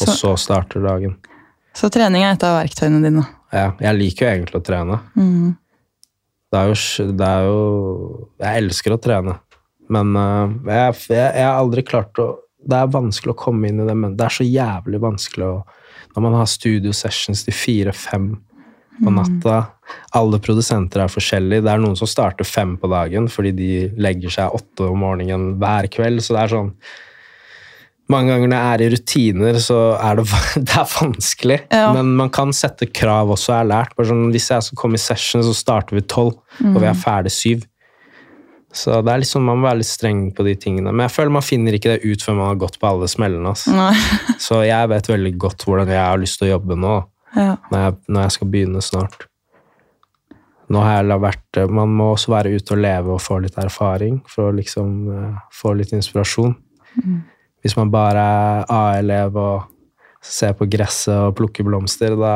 Og 0.00 0.04
Så- 0.04 0.18
så 0.20 0.34
starter 0.36 0.84
dagen. 0.84 1.16
Så 1.76 1.90
trening 1.92 2.24
er 2.24 2.34
et 2.34 2.46
av 2.46 2.58
verktøyene 2.58 3.00
dine. 3.04 3.24
Ja, 3.54 3.72
jeg 3.82 3.98
liker 3.98 4.26
jo 4.26 4.30
egentlig 4.32 4.60
å 4.60 4.64
trene. 4.66 5.00
Mm. 5.18 5.56
Det 6.50 6.58
er 6.58 6.70
jo, 6.70 7.08
det 7.14 7.26
er 7.26 7.44
jo 7.46 7.58
Jeg 8.42 8.62
elsker 8.64 8.94
å 8.94 8.98
trene, 9.02 9.36
men 9.90 10.16
øh, 10.18 10.54
jeg, 10.66 11.34
har 11.36 11.54
aldri 11.54 11.84
klart 11.86 12.18
å 12.18 12.32
Det 12.58 12.76
er 12.76 12.90
vanskelig 12.90 13.32
å 13.32 13.38
komme 13.38 13.70
inn 13.70 13.78
i 13.80 13.86
det, 13.86 13.94
men 13.96 14.16
det 14.18 14.26
er 14.26 14.34
så 14.34 14.46
jævlig 14.46 15.00
vanskelig 15.02 15.46
å 15.46 15.58
Når 16.16 16.24
man 16.26 16.38
har 16.40 16.50
studio 16.50 16.94
sessions 16.96 17.44
til 17.46 17.54
fire-fem 17.54 18.32
på 19.00 19.12
natta 19.14 19.60
Alle 20.18 20.40
produsenter 20.42 21.04
er 21.04 21.12
forskjellige. 21.12 21.64
Det 21.64 21.70
er 21.72 21.80
noen 21.80 21.96
som 21.98 22.10
starter 22.10 22.46
fem 22.46 22.74
på 22.80 22.90
dagen 22.90 23.30
fordi 23.32 23.54
de 23.56 23.70
legger 23.98 24.34
seg 24.34 24.58
åtte 24.58 24.90
om 24.90 25.00
morgenen 25.06 25.54
hver 25.62 25.88
kveld, 25.92 26.22
så 26.22 26.36
det 26.36 26.42
er 26.42 26.54
sånn 26.56 26.74
mange 28.10 28.32
ganger 28.32 28.50
når 28.50 28.58
jeg 28.58 28.74
er 28.74 28.82
i 28.84 28.90
rutiner, 28.94 29.58
så 29.62 29.78
er 29.96 30.20
det, 30.20 30.26
det 30.68 30.76
er 30.76 30.92
vanskelig. 30.92 31.58
Ja. 31.72 31.90
Men 31.96 32.14
man 32.18 32.32
kan 32.34 32.54
sette 32.56 32.88
krav 32.90 33.32
også, 33.34 33.52
jeg 33.54 33.62
har 33.62 33.70
lært. 33.70 33.96
Sånn, 34.10 34.28
hvis 34.34 34.50
jeg 34.52 34.66
skal 34.68 34.80
komme 34.80 34.98
i 34.98 35.02
session, 35.02 35.44
så 35.46 35.54
starter 35.56 35.98
vi 35.98 36.06
tolv, 36.10 36.38
og 36.64 36.80
vi 36.80 36.88
er 36.90 36.98
ferdig 36.98 37.32
syv. 37.34 37.66
Så 38.70 39.00
det 39.02 39.10
er 39.10 39.22
liksom, 39.24 39.42
man 39.42 39.58
må 39.58 39.66
være 39.66 39.80
litt 39.80 39.90
streng 39.90 40.28
på 40.34 40.44
de 40.46 40.52
tingene. 40.54 40.92
Men 40.92 41.08
jeg 41.08 41.14
føler 41.16 41.34
man 41.34 41.42
finner 41.42 41.74
ikke 41.74 41.96
det 41.96 42.06
ut 42.06 42.22
før 42.22 42.36
man 42.38 42.52
har 42.52 42.60
gått 42.60 42.78
på 42.78 42.86
alle 42.86 43.08
smellene. 43.10 43.50
Altså. 43.50 43.74
Så 44.46 44.60
jeg 44.62 44.92
vet 44.92 45.10
veldig 45.10 45.32
godt 45.42 45.66
hvordan 45.66 45.90
jeg 45.90 45.98
har 46.04 46.22
lyst 46.22 46.38
til 46.38 46.50
å 46.50 46.52
jobbe 46.54 46.78
nå, 46.78 47.00
Ja. 47.34 47.56
når 47.70 47.82
jeg, 47.82 47.96
når 48.10 48.24
jeg 48.24 48.36
skal 48.36 48.48
begynne 48.50 48.80
snart. 48.82 49.26
Nå 50.70 50.78
har 50.86 51.02
jeg 51.02 51.18
vært, 51.22 51.58
Man 51.70 51.90
må 51.98 52.12
også 52.14 52.30
være 52.30 52.54
ute 52.54 52.76
og 52.76 52.78
leve 52.78 53.14
og 53.16 53.20
få 53.22 53.40
litt 53.42 53.58
erfaring 53.58 54.20
for 54.30 54.48
å 54.48 54.54
liksom 54.54 54.90
uh, 55.10 55.38
få 55.50 55.74
litt 55.74 55.90
inspirasjon. 55.96 56.54
Hvis 57.60 57.76
man 57.76 57.92
bare 57.92 58.24
er 58.24 58.70
A-elev 58.72 59.36
og 59.36 59.68
ser 60.24 60.52
på 60.56 60.68
gresset 60.70 61.16
og 61.16 61.34
plukker 61.38 61.66
blomster, 61.66 62.16
da 62.18 62.34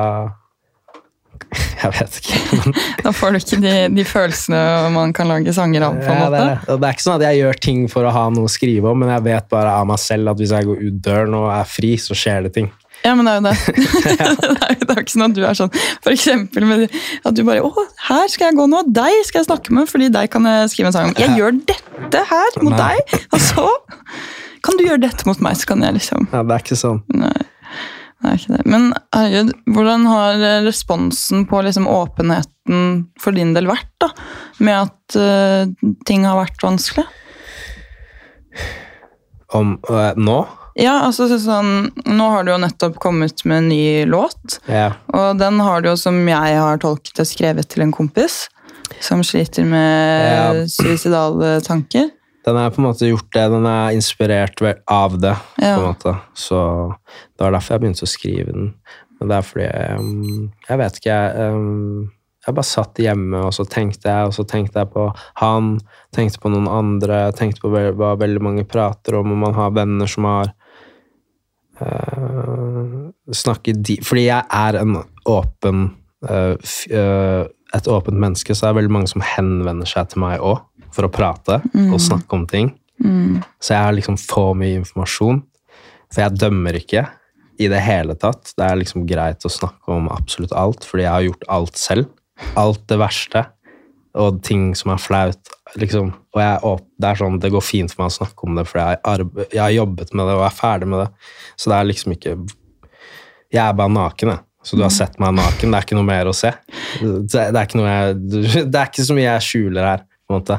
Jeg 1.82 1.90
vet 1.98 2.18
ikke. 2.20 2.72
Da 3.04 3.12
får 3.12 3.34
du 3.34 3.40
ikke 3.40 3.58
de, 3.62 3.74
de 3.92 4.04
følelsene 4.08 4.60
man 4.94 5.12
kan 5.16 5.28
lage 5.28 5.52
sanger 5.56 5.88
av, 5.88 5.98
på 5.98 6.08
en 6.08 6.22
ja, 6.22 6.30
det, 6.30 6.44
måte. 6.44 6.54
er, 6.72 6.78
det 6.80 6.88
er 6.88 6.96
ikke 6.96 7.06
sånn 7.06 7.18
at 7.18 7.26
jeg 7.28 7.40
gjør 7.42 7.60
ting 7.66 7.82
for 7.92 8.08
å 8.08 8.14
ha 8.14 8.24
noe 8.32 8.48
å 8.48 8.52
skrive 8.52 8.90
om, 8.90 9.02
men 9.02 9.12
jeg 9.12 9.26
vet 9.26 9.50
bare 9.52 9.74
av 9.80 9.90
meg 9.90 10.00
selv 10.02 10.32
at 10.32 10.40
hvis 10.40 10.54
jeg 10.54 10.68
går 10.70 10.86
ut 10.86 11.02
døren 11.04 11.36
og 11.40 11.50
er 11.52 11.68
fri, 11.68 11.94
så 12.00 12.16
skjer 12.18 12.48
det 12.48 12.54
ting. 12.56 12.70
Ja, 13.04 13.12
men 13.18 13.26
det 13.26 13.34
er 13.34 13.40
jo 13.40 13.44
det. 13.44 13.56
det, 14.06 14.14
er 14.14 14.70
jo, 14.78 14.86
det 14.86 14.94
er 14.94 15.02
ikke 15.02 15.12
sånn 15.12 15.26
at 15.26 15.34
du 15.36 15.42
er 15.44 15.56
sånn 15.58 15.72
For 15.74 16.14
eksempel 16.14 16.64
med 16.64 16.84
at 16.88 17.34
du 17.36 17.42
bare 17.44 17.60
Å, 17.66 17.82
her 18.06 18.30
skal 18.32 18.48
jeg 18.48 18.56
gå 18.56 18.64
nå. 18.70 18.80
Deg 18.96 19.18
skal 19.28 19.42
jeg 19.42 19.48
snakke 19.50 19.74
med, 19.76 19.90
fordi 19.90 20.08
deg 20.14 20.30
kan 20.32 20.48
jeg 20.48 20.70
skrive 20.72 20.88
en 20.88 20.96
sang 20.96 21.10
om. 21.10 21.18
Jeg 21.20 21.36
gjør 21.36 21.58
dette 21.68 22.22
her 22.30 22.56
mot 22.62 22.72
Nei. 22.72 22.94
deg, 22.94 23.26
og 23.34 23.44
så 23.44 23.66
kan 24.64 24.78
du 24.78 24.86
gjøre 24.86 25.02
dette 25.04 25.26
mot 25.28 25.40
meg, 25.44 25.58
så 25.60 25.72
kan 25.72 25.84
jeg 25.84 25.98
liksom 25.98 26.28
Ja, 26.32 26.42
det 26.42 26.56
er 26.56 26.64
ikke 26.64 26.78
sånn. 26.80 27.02
Nei, 27.14 27.34
det 28.24 28.30
er 28.30 28.38
ikke 28.40 28.54
det. 28.56 28.64
Men 28.72 28.86
herregud, 29.14 29.52
hvordan 29.76 30.06
har 30.08 30.40
eh, 30.40 30.60
responsen 30.64 31.44
på 31.50 31.60
liksom 31.66 31.88
åpenheten 31.90 33.04
for 33.20 33.36
din 33.36 33.52
del 33.56 33.68
vært, 33.68 33.90
da? 34.00 34.08
Med 34.64 34.86
at 34.86 35.16
uh, 35.20 35.92
ting 36.08 36.24
har 36.24 36.38
vært 36.40 36.62
vanskelig? 36.64 37.04
Om 39.54 39.76
uh, 39.90 40.12
nå? 40.16 40.38
Ja, 40.74 41.04
altså 41.06 41.28
sånn 41.38 41.92
Nå 42.08 42.24
har 42.32 42.46
du 42.46 42.50
jo 42.50 42.58
nettopp 42.58 42.96
kommet 43.02 43.44
med 43.46 43.60
en 43.60 43.68
ny 43.70 43.84
låt. 44.10 44.58
Ja. 44.66 44.94
Og 45.14 45.38
den 45.38 45.60
har 45.62 45.84
du 45.84 45.92
jo, 45.92 45.96
som 46.00 46.18
jeg 46.26 46.56
har 46.58 46.80
tolket 46.82 47.14
det, 47.20 47.28
skrevet 47.30 47.68
til 47.70 47.84
en 47.86 47.94
kompis. 47.94 48.46
Som 49.04 49.22
sliter 49.26 49.66
med 49.68 50.24
Ja. 50.32 50.66
suicidale 50.70 51.60
tanker. 51.66 52.10
Den 52.44 52.58
er 52.60 52.72
på 52.74 52.82
en 52.82 52.88
måte 52.90 53.08
gjort 53.08 53.30
det, 53.32 53.44
den 53.54 53.66
er 53.66 53.94
inspirert 53.96 54.60
av 54.90 55.18
det, 55.20 55.36
Ja. 55.62 55.76
på 55.76 55.80
en 55.80 55.88
måte. 55.94 56.12
Så 56.34 56.58
det 57.08 57.44
var 57.44 57.52
derfor 57.52 57.74
jeg 57.74 57.80
begynte 57.80 58.04
å 58.04 58.10
skrive 58.10 58.52
den. 58.52 58.74
Men 59.18 59.30
det 59.30 59.36
er 59.38 59.46
fordi 59.48 59.68
um, 59.96 60.52
jeg 60.68 60.78
vet 60.78 60.98
ikke, 60.98 61.14
jeg, 61.14 61.54
um, 61.54 62.10
jeg 62.44 62.54
bare 62.54 62.68
satt 62.68 63.00
hjemme, 63.00 63.40
og 63.46 63.54
så 63.56 63.64
tenkte 63.64 64.10
jeg, 64.10 64.26
og 64.28 64.34
så 64.36 64.44
tenkte 64.44 64.82
jeg 64.82 64.90
på 64.92 65.06
han, 65.40 65.78
tenkte 66.12 66.42
på 66.42 66.52
noen 66.52 66.68
andre, 66.68 67.32
tenkte 67.32 67.64
på 67.64 67.72
hva 67.72 68.12
veldig 68.20 68.42
mange 68.44 68.66
prater 68.68 69.16
om, 69.20 69.32
og 69.32 69.40
man 69.46 69.56
har 69.56 69.72
venner 69.72 70.10
som 70.10 70.28
har 70.28 70.52
uh, 71.80 73.10
snakket 73.32 73.80
de, 73.84 73.98
Fordi 74.04 74.26
jeg 74.28 74.44
er 74.52 74.80
en 74.82 74.98
åpen 75.24 75.86
uh, 76.28 76.54
f, 76.60 76.84
uh, 76.92 77.46
et 77.74 77.88
åpent 77.90 78.18
menneske, 78.18 78.54
så 78.54 78.68
er 78.68 78.72
det 78.72 78.82
veldig 78.82 78.94
mange 78.94 79.10
som 79.10 79.24
henvender 79.24 79.88
seg 79.88 80.12
til 80.12 80.22
meg 80.22 80.42
òg 80.44 80.62
for 80.94 81.08
å 81.08 81.12
prate 81.12 81.58
og 81.90 82.00
snakke 82.02 82.36
om 82.36 82.46
ting. 82.46 82.70
Så 83.58 83.74
jeg 83.74 83.82
har 83.82 83.96
liksom 83.96 84.18
for 84.20 84.54
mye 84.58 84.78
informasjon. 84.78 85.42
For 86.12 86.22
jeg 86.22 86.38
dømmer 86.38 86.78
ikke 86.78 87.06
i 87.58 87.68
det 87.70 87.80
hele 87.82 88.14
tatt. 88.18 88.52
Det 88.54 88.66
er 88.66 88.78
liksom 88.78 89.06
greit 89.10 89.44
å 89.46 89.52
snakke 89.52 89.94
om 89.94 90.08
absolutt 90.12 90.54
alt, 90.54 90.86
fordi 90.86 91.06
jeg 91.06 91.12
har 91.12 91.26
gjort 91.26 91.50
alt 91.56 91.80
selv. 91.80 92.08
Alt 92.58 92.86
det 92.90 92.98
verste. 93.02 93.44
Og 94.14 94.38
ting 94.46 94.72
som 94.78 94.92
er 94.94 95.02
flaut. 95.02 95.54
Liksom. 95.80 96.12
Og 96.34 96.42
jeg, 96.42 96.74
det 97.02 97.10
er 97.10 97.18
sånn, 97.18 97.40
det 97.42 97.50
går 97.54 97.64
fint 97.66 97.90
for 97.90 98.04
meg 98.04 98.12
å 98.12 98.18
snakke 98.20 98.46
om 98.46 98.58
det, 98.58 98.66
for 98.70 98.78
jeg, 98.78 99.26
jeg 99.50 99.62
har 99.62 99.74
jobbet 99.74 100.14
med 100.14 100.30
det 100.30 100.36
og 100.38 100.46
er 100.46 100.54
ferdig 100.54 100.90
med 100.92 101.02
det. 101.02 101.08
Så 101.58 101.72
det 101.72 101.78
er 101.78 101.90
liksom 101.90 102.14
ikke 102.14 102.36
Jeg 103.54 103.62
er 103.62 103.74
bare 103.78 103.92
naken, 103.92 104.32
jeg. 104.32 104.46
Så 104.64 104.76
du 104.76 104.82
har 104.82 104.92
sett 104.92 105.18
meg 105.20 105.34
naken. 105.36 105.70
Det 105.70 105.78
er 105.78 105.84
ikke 105.84 105.98
noe 105.98 106.08
mer 106.08 106.30
å 106.30 106.36
se. 106.36 106.50
Det, 107.00 107.28
det, 107.28 107.44
er, 107.52 107.66
ikke 107.66 107.84
jeg, 107.84 108.16
det 108.72 108.80
er 108.80 108.88
ikke 108.88 109.04
så 109.04 109.16
mye 109.16 109.26
jeg 109.26 109.46
skjuler 109.48 109.88
her, 109.90 110.04
på 110.24 110.32
en 110.32 110.38
måte. 110.38 110.58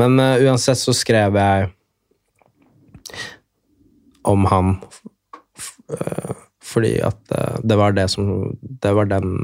Men 0.00 0.16
uh, 0.22 0.40
uansett 0.48 0.80
så 0.80 0.94
skrev 0.96 1.36
jeg 1.36 1.68
om 4.28 4.44
han 4.50 4.74
eh, 5.88 6.32
fordi 6.68 6.90
at 7.00 7.20
uh, 7.32 7.60
det 7.64 7.78
var 7.80 7.94
det 7.96 8.04
som 8.12 8.50
Det 8.60 8.90
var 8.92 9.08
den 9.08 9.38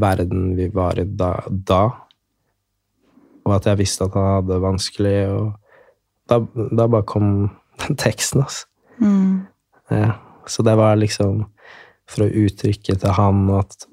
verden 0.00 0.54
vi 0.56 0.70
var 0.72 0.96
i 0.96 1.04
da, 1.04 1.34
da. 1.48 1.82
og 3.44 3.56
at 3.58 3.66
jeg 3.68 3.82
visste 3.82 4.06
at 4.06 4.16
han 4.16 4.30
hadde 4.36 4.52
det 4.54 4.60
vanskelig. 4.64 5.18
Og 5.34 6.30
da, 6.30 6.40
da 6.72 6.88
bare 6.88 7.08
kom 7.08 7.28
den 7.84 8.00
teksten, 8.00 8.44
altså. 8.44 8.68
Mm. 9.00 9.44
Ja. 9.90 10.14
Så 10.46 10.62
det 10.62 10.76
var 10.76 10.96
liksom 10.96 11.46
for 12.10 12.26
å 12.26 12.32
uttrykke 12.44 12.96
til 13.00 13.16
han 13.16 13.46
at 13.54 13.86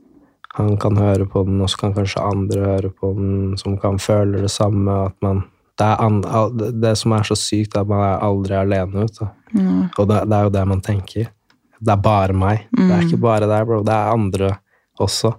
han 0.57 0.75
kan 0.81 0.97
høre 0.99 1.25
på 1.31 1.45
den, 1.47 1.61
og 1.63 1.71
så 1.71 1.85
kan 1.85 1.93
kanskje 1.95 2.23
andre 2.27 2.63
høre 2.65 2.91
på 2.91 3.13
den 3.15 3.57
som 3.59 3.77
kan 3.79 3.99
føle 4.03 4.41
det 4.43 4.51
samme. 4.51 4.97
at 5.07 5.15
man 5.23 5.45
det, 5.79 5.85
er 5.87 6.01
an, 6.03 6.19
det, 6.81 6.95
som 6.99 7.15
er 7.15 7.23
så 7.25 7.37
sykt, 7.39 7.75
er 7.75 7.85
at 7.85 7.89
man 7.89 8.03
er 8.03 8.25
aldri 8.27 8.57
alene. 8.59 9.05
Vet. 9.05 9.21
Mm. 9.55 9.85
Og 9.95 10.09
det, 10.09 10.19
det 10.27 10.37
er 10.37 10.43
jo 10.43 10.53
det 10.57 10.65
man 10.67 10.83
tenker. 10.83 11.31
Det 11.81 11.93
er 11.93 12.03
bare 12.03 12.35
meg. 12.37 12.67
Det 12.75 12.89
er 12.91 13.07
ikke 13.07 13.21
bare 13.23 13.47
deg, 13.49 13.65
bro. 13.69 13.79
Det 13.87 13.95
er 13.95 14.11
andre 14.11 14.51
også. 15.01 15.31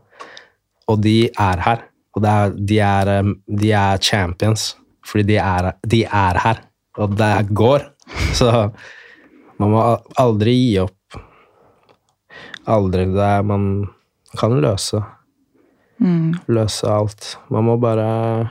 Og 0.90 1.02
de 1.04 1.16
er 1.30 1.62
her. 1.68 1.84
Og 2.12 2.24
det 2.24 2.32
er, 2.32 2.56
de, 2.72 2.78
er, 2.82 3.12
um, 3.22 3.36
de 3.60 3.70
er 3.78 4.02
champions. 4.02 4.72
Fordi 5.06 5.28
de 5.30 5.38
er, 5.38 5.70
de 5.86 6.02
er 6.04 6.40
her. 6.42 6.64
Og 6.98 7.14
det 7.18 7.30
går. 7.52 7.86
Så 8.38 8.50
man 9.60 9.72
må 9.76 9.84
aldri 10.20 10.56
gi 10.56 10.74
opp. 10.82 10.96
Aldri. 12.66 13.06
Det 13.14 13.30
Man 13.44 13.88
kan 14.38 14.54
løse. 14.62 15.02
Mm. 16.02 16.32
Løse 16.48 16.88
alt. 16.90 17.36
Man 17.50 17.64
må 17.64 17.76
bare 17.80 18.50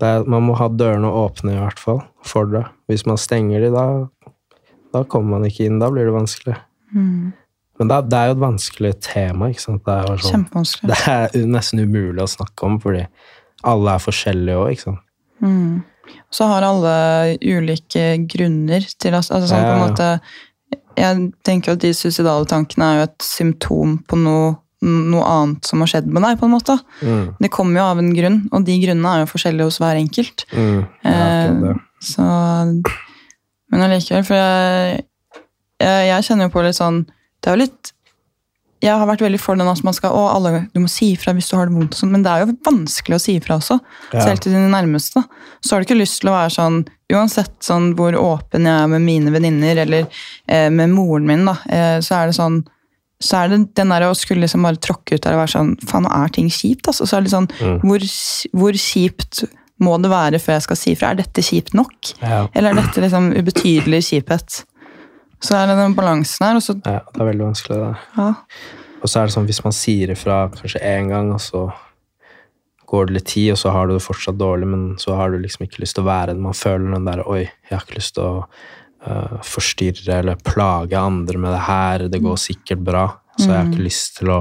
er, 0.00 0.24
Man 0.26 0.42
må 0.48 0.56
ha 0.58 0.68
dørene 0.68 1.08
åpne, 1.10 1.54
i 1.56 1.60
hvert 1.62 1.78
fall, 1.80 2.02
for 2.26 2.46
det. 2.50 2.64
Hvis 2.90 3.06
man 3.08 3.16
stenger 3.20 3.60
de, 3.64 3.70
da, 3.74 3.86
da 4.94 5.04
kommer 5.04 5.38
man 5.38 5.48
ikke 5.48 5.66
inn. 5.68 5.78
Da 5.82 5.88
blir 5.92 6.04
det 6.08 6.14
vanskelig. 6.16 6.56
Mm. 6.94 7.32
Men 7.78 7.88
det, 7.90 7.96
er- 7.96 8.08
det 8.10 8.18
er 8.18 8.26
jo 8.30 8.34
et 8.36 8.42
vanskelig 8.44 8.92
tema. 9.02 9.48
ikke 9.50 9.64
sant? 9.64 9.84
Det 9.84 9.94
er, 9.94 10.20
sånn, 10.22 10.44
det 10.90 10.98
er 11.10 11.48
nesten 11.50 11.80
umulig 11.82 12.22
å 12.22 12.28
snakke 12.30 12.68
om, 12.68 12.78
fordi 12.82 13.06
alle 13.64 13.94
er 13.96 14.04
forskjellige 14.04 14.60
òg, 14.60 14.70
ikke 14.76 14.86
sant. 14.90 15.02
Mm. 15.42 15.82
Så 16.30 16.46
har 16.46 16.62
alle 16.62 17.38
ulike 17.40 18.04
grunner 18.30 18.84
til 19.00 19.14
altså 19.16 19.40
sånn 19.48 19.64
på 19.64 19.72
en 19.72 19.80
Ja. 19.80 19.86
måte 19.88 20.08
Jeg 20.98 21.30
tenker 21.46 21.74
at 21.74 21.82
de 21.82 21.92
suicidale 21.96 22.46
tankene 22.50 22.90
er 22.90 23.00
jo 23.00 23.06
et 23.08 23.26
symptom 23.26 23.96
på 24.08 24.18
noe, 24.20 24.52
noe 24.84 25.24
annet 25.26 25.66
som 25.66 25.82
har 25.82 25.90
skjedd 25.90 26.10
med 26.10 26.22
deg. 26.26 26.38
på 26.40 26.48
en 26.48 26.54
måte. 26.54 26.76
Mm. 27.00 27.24
Det 27.40 27.50
kommer 27.54 27.80
jo 27.80 27.88
av 27.88 28.02
en 28.02 28.12
grunn, 28.14 28.38
og 28.52 28.68
de 28.68 28.76
grunnene 28.82 29.14
er 29.14 29.24
jo 29.24 29.32
forskjellige 29.32 29.70
hos 29.70 29.80
hver 29.82 30.00
enkelt. 30.00 30.46
Mm. 30.52 30.84
Eh, 31.10 31.82
så 32.04 32.22
Men 33.72 33.82
allikevel, 33.86 34.24
for 34.28 34.38
jeg, 34.38 35.04
jeg, 35.80 36.08
jeg 36.10 36.26
kjenner 36.26 36.46
jo 36.46 36.52
på 36.52 36.62
litt 36.62 36.76
sånn 36.76 36.98
Det 37.08 37.48
er 37.48 37.56
jo 37.56 37.60
litt 37.62 37.92
Jeg 38.84 38.92
har 39.00 39.08
vært 39.08 39.24
veldig 39.24 39.40
for 39.40 39.56
den 39.56 39.70
at 39.70 39.80
man 39.86 39.96
skal 39.96 40.12
Å, 40.12 40.26
alle, 40.36 40.66
du 40.74 40.82
må 40.84 40.90
si 40.92 41.14
ifra 41.14 41.32
hvis 41.34 41.48
du 41.48 41.56
har 41.56 41.70
det 41.70 41.74
vondt, 41.78 41.96
sånn, 41.96 42.12
men 42.12 42.26
det 42.26 42.30
er 42.30 42.44
jo 42.44 42.58
vanskelig 42.68 43.16
å 43.16 43.22
si 43.24 43.38
ifra 43.40 43.56
også. 43.56 43.78
Ja. 44.12 44.26
Selv 44.26 44.44
til 44.44 44.52
dine 44.52 44.68
nærmeste. 44.68 45.24
Så 45.64 45.72
har 45.72 45.80
du 45.80 45.88
ikke 45.88 45.96
lyst 45.96 46.20
til 46.20 46.30
å 46.30 46.36
være 46.36 46.52
sånn 46.52 46.82
Uansett 47.14 47.54
sånn 47.64 47.92
hvor 47.98 48.16
åpen 48.20 48.66
jeg 48.68 48.82
er 48.84 48.90
med 48.90 49.04
mine 49.06 49.32
venninner, 49.34 49.80
eller 49.84 50.06
eh, 50.48 50.68
med 50.70 50.90
moren 50.92 51.26
min, 51.28 51.44
da, 51.48 51.56
eh, 51.70 51.98
så 52.04 52.20
er 52.22 52.30
det 52.32 52.38
sånn 52.38 52.62
så 53.24 53.38
er 53.44 53.48
det 53.48 53.58
den 53.78 53.88
der 53.88 54.02
å 54.04 54.14
skulle 54.18 54.42
liksom 54.42 54.64
bare 54.66 54.76
tråkke 54.82 55.14
ut 55.16 55.22
der 55.24 55.36
og 55.36 55.44
være 55.44 55.52
sånn 55.54 55.68
Faen, 55.88 56.04
er 56.10 56.32
ting 56.34 56.48
kjipt, 56.52 56.88
altså. 56.90 57.06
Så 57.08 57.16
er 57.16 57.22
det 57.24 57.30
sånn 57.32 57.46
Mm. 57.60 57.78
hvor, 57.80 58.02
hvor 58.52 58.72
kjipt 58.76 59.44
må 59.80 59.94
det 60.02 60.10
være 60.10 60.40
før 60.42 60.58
jeg 60.58 60.64
skal 60.66 60.76
si 60.76 60.94
fra? 60.98 61.10
Er 61.14 61.22
dette 61.22 61.40
kjipt 61.46 61.72
nok? 61.78 61.94
Ja. 62.20 62.42
Eller 62.52 62.74
er 62.74 62.82
dette 62.82 63.00
liksom 63.00 63.30
ubetydelig 63.38 64.02
kjiphet? 64.10 64.64
Så 65.40 65.56
er 65.56 65.70
det 65.70 65.76
den 65.78 65.94
balansen 65.96 66.44
her, 66.46 66.60
så 66.60 66.74
ja, 66.84 67.00
det 67.14 67.20
er 67.22 67.30
veldig 67.30 67.46
vanskelig, 67.46 67.78
det. 67.80 67.96
ja. 68.18 68.28
Og 69.04 69.08
så 69.08 69.20
er 69.20 69.26
det 69.30 69.34
sånn, 69.38 69.48
hvis 69.48 69.62
man 69.64 69.72
sier 69.76 70.12
ifra 70.14 70.38
kanskje 70.52 70.80
én 70.82 71.08
gang, 71.08 71.32
og 71.32 71.40
så 71.40 71.64
går 72.86 73.08
det 73.08 73.16
litt 73.18 73.28
tid, 73.32 73.50
og 73.54 73.60
så 73.60 73.72
har 73.74 73.88
du 73.88 73.96
det 73.96 74.04
fortsatt 74.04 74.38
dårlig, 74.40 74.68
men 74.70 74.86
så 75.00 75.16
har 75.18 75.32
du 75.32 75.40
liksom 75.40 75.66
ikke 75.66 75.82
lyst 75.84 75.98
til 75.98 76.04
å 76.04 76.10
være 76.10 76.34
den. 76.34 76.44
Man 76.44 76.56
føler 76.58 76.94
den 76.94 77.08
der 77.08 77.24
Oi, 77.24 77.42
jeg 77.44 77.74
har 77.74 77.84
ikke 77.84 77.98
lyst 77.98 78.14
til 78.16 78.24
å 78.24 78.44
uh, 78.44 79.36
forstyrre 79.46 80.20
eller 80.20 80.40
plage 80.44 80.98
andre 81.00 81.40
med 81.40 81.54
det 81.56 81.62
her. 81.68 82.06
Det 82.12 82.22
går 82.24 82.40
sikkert 82.40 82.84
bra, 82.86 83.04
så 83.38 83.48
jeg 83.48 83.56
har 83.56 83.70
ikke 83.72 83.86
lyst 83.86 84.18
til 84.20 84.32
å 84.34 84.40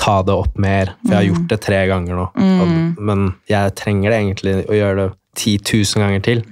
ta 0.00 0.16
det 0.26 0.36
opp 0.36 0.58
mer. 0.60 0.94
For 1.02 1.14
jeg 1.14 1.20
har 1.20 1.28
gjort 1.30 1.52
det 1.52 1.60
tre 1.64 1.82
ganger 1.90 2.18
nå. 2.20 2.26
Og, 2.64 2.72
men 3.10 3.28
jeg 3.50 3.76
trenger 3.80 4.12
det 4.12 4.18
egentlig 4.20 4.56
å 4.64 4.80
gjøre 4.80 4.98
det 5.02 5.10
10 5.34 5.58
000 5.66 6.02
ganger 6.04 6.20
til, 6.22 6.42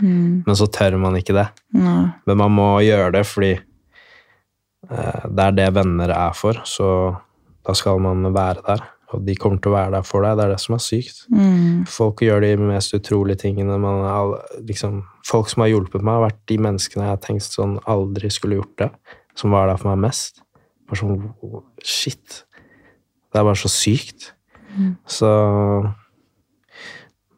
men 0.47 0.57
så 0.59 0.66
tør 0.66 0.97
man 1.01 1.18
ikke 1.18 1.36
det. 1.36 1.49
Nei. 1.78 2.09
Men 2.26 2.40
man 2.40 2.57
må 2.57 2.70
gjøre 2.82 3.12
det 3.14 3.22
fordi 3.30 3.53
eh, 3.55 5.28
det 5.28 5.45
er 5.45 5.55
det 5.59 5.68
venner 5.76 6.11
er 6.14 6.34
for, 6.34 6.59
så 6.66 6.88
da 7.62 7.76
skal 7.78 8.03
man 8.03 8.26
være 8.34 8.64
der. 8.66 8.82
Og 9.16 9.24
de 9.26 9.36
kommer 9.38 9.60
til 9.62 9.72
å 9.72 9.76
være 9.76 9.94
der 9.96 10.06
for 10.06 10.24
deg. 10.24 10.36
Det 10.38 10.44
er 10.44 10.52
det 10.54 10.60
som 10.62 10.76
er 10.76 10.84
sykt. 10.84 11.24
Mm. 11.32 11.82
Folk 11.90 12.22
gjør 12.24 12.44
de 12.44 12.52
mest 12.60 12.94
utrolige 12.96 13.42
tingene. 13.44 13.78
Man 13.80 14.36
liksom, 14.68 15.02
folk 15.28 15.50
som 15.52 15.64
har 15.64 15.72
hjulpet 15.72 16.04
meg, 16.04 16.18
har 16.18 16.28
vært 16.30 16.40
de 16.50 16.60
menneskene 16.68 17.06
jeg 17.06 17.14
har 17.14 17.24
tenkt 17.24 17.48
sånn 17.48 17.78
aldri 17.90 18.30
skulle 18.32 18.60
gjort 18.60 18.76
det. 18.84 18.90
Som 19.38 19.56
var 19.56 19.70
der 19.70 19.80
for 19.80 19.92
meg 19.92 20.08
mest. 20.08 20.44
Bare 20.88 21.00
sånn 21.00 21.26
Shit. 21.82 22.42
Det 23.32 23.40
er 23.40 23.48
bare 23.48 23.60
så 23.60 23.70
sykt. 23.72 24.32
Så 25.08 25.28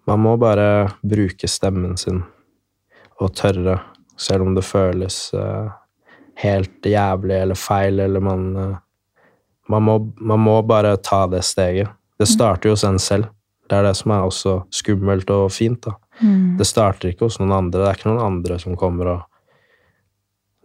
man 0.07 0.21
må 0.21 0.37
bare 0.37 0.69
bruke 1.03 1.49
stemmen 1.51 1.97
sin 2.01 2.23
og 3.23 3.35
tørre, 3.39 3.79
selv 4.19 4.47
om 4.47 4.55
det 4.57 4.65
føles 4.67 5.17
uh, 5.39 5.71
helt 6.43 6.87
jævlig 6.87 7.37
eller 7.45 7.59
feil, 7.59 8.01
eller 8.03 8.23
man 8.25 8.49
eh, 8.59 8.81
man, 9.71 9.83
må, 9.87 9.99
man 10.21 10.41
må 10.45 10.59
bare 10.67 10.97
ta 11.01 11.27
det 11.31 11.43
steget. 11.47 11.89
Det 12.21 12.29
starter 12.31 12.69
jo 12.71 12.75
hos 12.77 12.85
en 12.85 12.99
selv. 13.03 13.31
Det 13.69 13.79
er 13.79 13.87
det 13.89 13.95
som 13.97 14.13
er 14.13 14.27
også 14.27 14.57
skummelt 14.75 15.31
og 15.33 15.47
fint. 15.53 15.81
da. 15.87 15.95
Mm. 16.21 16.57
Det 16.61 16.67
starter 16.69 17.11
ikke 17.11 17.27
hos 17.27 17.39
noen 17.41 17.55
andre. 17.57 17.81
Det 17.81 17.89
er 17.89 17.99
ikke 17.99 18.11
noen 18.13 18.27
andre 18.27 18.59
som 18.63 18.77
kommer 18.81 19.15
og 19.17 19.23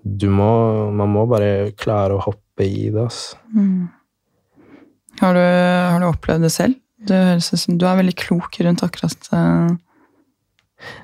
du 0.03 0.29
må, 0.31 0.91
Man 0.95 1.09
må 1.11 1.25
bare 1.27 1.71
klare 1.75 2.15
å 2.15 2.21
hoppe 2.23 2.63
i 2.67 2.89
det. 2.93 3.01
ass. 3.09 3.35
Mm. 3.55 3.89
Har, 5.19 5.33
du, 5.35 5.41
har 5.43 5.99
du 5.99 6.07
opplevd 6.07 6.45
det 6.47 6.51
selv? 6.55 6.77
Du, 6.99 7.13
du 7.79 7.85
er 7.87 7.97
veldig 7.99 8.15
klok 8.19 8.55
rundt 8.63 8.83
akkurat 8.83 9.27
eh, 9.35 9.69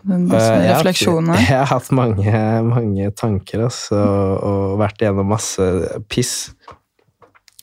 den, 0.08 0.26
disse 0.32 0.54
Eh, 0.54 0.66
jeg 0.68 0.76
har- 0.76 0.84
Jeg 1.50 1.58
har 1.60 1.66
hatt 1.72 1.91
mange, 1.91 2.39
mange 2.70 3.10
tanker 3.16 3.66
ass, 3.68 3.89
og, 3.91 4.43
og 4.48 4.78
vært 4.80 5.04
gjennom 5.04 5.28
masse 5.32 5.68
piss. 6.12 6.54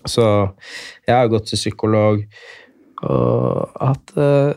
Så 0.08 0.24
jeg 1.06 1.14
har 1.14 1.30
gått 1.30 1.50
til 1.50 1.60
psykolog 1.60 2.22
og 3.02 3.78
hatt 3.82 4.12
uh, 4.18 4.52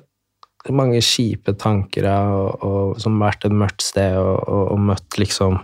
mange 0.74 1.02
kjipe 1.06 1.54
tanker 1.62 2.08
og, 2.10 2.66
og, 2.66 3.00
som 3.02 3.18
har 3.20 3.34
vært 3.34 3.48
et 3.48 3.56
mørkt 3.58 3.86
sted 3.86 4.18
og, 4.18 4.38
og, 4.50 4.64
og 4.74 4.84
møtt 4.92 5.18
liksom 5.22 5.58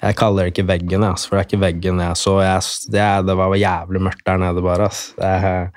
Jeg 0.00 0.16
kaller 0.18 0.46
det 0.46 0.54
ikke 0.54 0.68
veggen, 0.70 1.04
ass, 1.04 1.26
for 1.28 1.36
det 1.36 1.42
er 1.42 1.48
ikke 1.50 1.64
veggen 1.66 1.98
jeg 2.00 2.16
så. 2.16 2.38
Jeg, 2.40 2.62
det, 2.94 3.08
det 3.28 3.34
var 3.36 3.58
jævlig 3.60 4.00
mørkt 4.00 4.24
der 4.24 4.38
nede, 4.40 4.62
bare. 4.64 4.86
ass. 4.88 5.02
Jeg, 5.20 5.68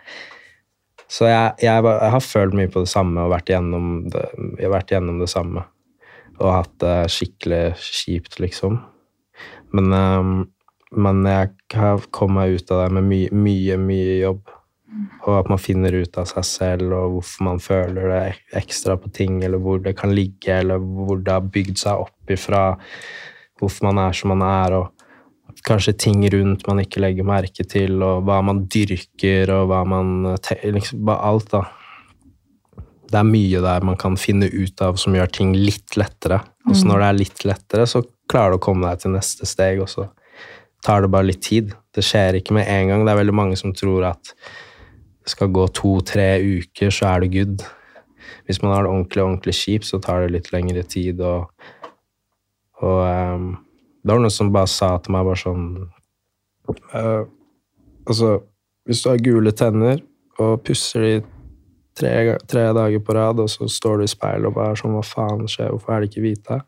så 1.12 1.28
jeg, 1.28 1.52
jeg, 1.62 1.84
har 1.84 2.24
følt 2.24 2.56
mye 2.56 2.72
på 2.72 2.86
det 2.86 2.90
samme 2.94 3.26
og 3.26 3.34
vært 3.34 3.52
gjennom 3.52 3.90
det, 4.14 4.24
vært 4.72 4.96
gjennom 4.96 5.20
det 5.20 5.28
samme. 5.30 5.66
Og 6.40 6.50
hatt 6.56 6.72
det 6.82 6.96
skikkelig 7.12 7.62
kjipt, 7.84 8.40
liksom. 8.42 8.80
Men, 9.76 9.92
ehm, 9.98 10.32
men 10.96 11.24
jeg 11.28 11.54
har 11.74 12.04
kommet 12.14 12.54
ut 12.54 12.72
av 12.74 12.84
det 12.84 12.98
med 12.98 13.08
mye, 13.10 13.32
mye, 13.34 13.78
mye 13.82 14.18
jobb. 14.22 14.54
Og 15.24 15.38
at 15.40 15.50
man 15.50 15.62
finner 15.62 15.96
ut 15.96 16.18
av 16.20 16.28
seg 16.30 16.46
selv, 16.46 16.94
og 16.94 17.16
hvorfor 17.18 17.46
man 17.48 17.62
føler 17.64 18.10
det 18.12 18.24
ekstra 18.60 18.98
på 19.00 19.10
ting, 19.16 19.40
eller 19.44 19.62
hvor 19.62 19.82
det 19.82 19.96
kan 20.00 20.14
ligge, 20.14 20.60
eller 20.60 20.82
hvor 20.82 21.22
det 21.24 21.34
har 21.34 21.54
bygd 21.54 21.80
seg 21.82 22.04
opp 22.06 22.34
ifra. 22.34 22.66
Hvorfor 23.60 23.90
man 23.90 24.02
er 24.04 24.18
som 24.18 24.34
man 24.34 24.44
er, 24.46 24.78
og 24.78 25.64
kanskje 25.66 25.96
ting 26.06 26.24
rundt 26.34 26.68
man 26.68 26.82
ikke 26.84 27.02
legger 27.02 27.28
merke 27.28 27.66
til, 27.70 27.98
og 28.06 28.26
hva 28.28 28.42
man 28.46 28.66
dyrker, 28.72 29.54
og 29.56 29.70
hva 29.72 29.84
man 29.88 30.34
liksom, 30.36 31.04
Bare 31.08 31.32
alt, 31.32 31.54
da. 31.54 31.64
Det 33.14 33.20
er 33.20 33.30
mye 33.30 33.62
der 33.62 33.86
man 33.86 33.98
kan 34.00 34.18
finne 34.18 34.50
ut 34.50 34.82
av 34.82 34.98
som 35.02 35.16
gjør 35.16 35.30
ting 35.32 35.54
litt 35.58 35.98
lettere. 36.00 36.42
Og 36.68 36.76
så 36.78 36.88
når 36.90 37.02
det 37.02 37.08
er 37.08 37.20
litt 37.20 37.46
lettere, 37.46 37.86
så 37.90 38.02
klarer 38.30 38.56
du 38.56 38.62
å 38.62 38.64
komme 38.64 38.88
deg 38.88 39.04
til 39.04 39.14
neste 39.14 39.48
steg, 39.50 39.82
og 39.84 39.92
så 39.92 40.08
tar 40.84 41.04
det 41.04 41.12
bare 41.14 41.30
litt 41.30 41.44
tid. 41.46 41.74
Det 41.96 42.04
skjer 42.06 42.40
ikke 42.40 42.58
med 42.58 42.68
en 42.70 42.92
gang. 42.92 43.06
Det 43.06 43.14
er 43.14 43.22
veldig 43.22 43.36
mange 43.38 43.60
som 43.60 43.74
tror 43.76 44.10
at 44.12 44.34
det 45.24 45.32
skal 45.32 45.52
gå 45.56 45.68
to-tre 45.72 46.36
uker, 46.44 46.92
så 46.92 47.14
er 47.14 47.24
det 47.24 47.34
good. 47.38 47.64
Hvis 48.48 48.60
man 48.64 48.74
har 48.74 48.84
det 48.84 48.92
ordentlig, 48.92 49.24
ordentlig 49.24 49.56
kjipt, 49.56 49.88
så 49.88 50.00
tar 50.04 50.26
det 50.26 50.34
litt 50.36 50.50
lengre 50.52 50.84
tid, 50.84 51.22
og, 51.24 51.52
og 52.84 53.00
um, 53.08 53.54
det 54.04 54.12
var 54.12 54.20
noen 54.20 54.36
som 54.36 54.52
bare 54.52 54.68
sa 54.68 54.98
til 55.00 55.16
meg 55.16 55.28
bare 55.30 55.40
sånn 55.40 55.68
uh, 56.92 57.24
Altså, 58.04 58.34
hvis 58.84 59.00
du 59.00 59.08
har 59.14 59.22
gule 59.24 59.54
tenner 59.56 60.02
og 60.44 60.58
pusser 60.68 61.06
de 61.06 61.14
tre, 61.96 62.36
tre 62.52 62.66
dager 62.76 63.00
på 63.00 63.16
rad, 63.16 63.40
og 63.40 63.48
så 63.48 63.70
står 63.72 64.02
du 64.02 64.04
i 64.04 64.12
speilet 64.12 64.50
og 64.50 64.58
bare 64.58 64.76
sånn 64.76 64.98
Hva 64.98 65.06
faen 65.08 65.48
skjer? 65.48 65.72
Hvorfor 65.72 65.96
er 65.96 66.04
de 66.04 66.12
ikke 66.12 66.26
hvite? 66.26 66.60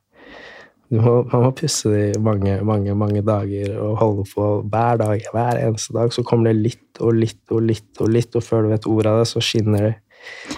Må, 0.93 1.15
man 1.31 1.47
må 1.47 1.51
pusse 1.57 1.89
de 1.89 2.19
mange, 2.21 2.59
mange, 2.65 2.93
mange 2.97 3.23
dager 3.25 3.73
og 3.81 3.97
holde 3.97 4.25
på 4.29 4.49
hver 4.69 4.99
dag. 5.01 5.23
Hver 5.33 5.61
eneste 5.63 5.95
dag 5.95 6.13
så 6.13 6.23
kommer 6.27 6.51
det 6.51 6.61
litt 6.61 7.01
og 7.01 7.17
litt 7.17 7.53
og 7.53 7.63
litt, 7.65 7.89
og 7.99 8.11
litt, 8.13 8.37
og 8.37 8.45
før 8.45 8.65
du 8.65 8.73
vet 8.75 8.87
ordet 8.89 9.11
av 9.11 9.23
det, 9.23 9.29
så 9.31 9.41
skinner 9.43 9.89
det 9.89 9.95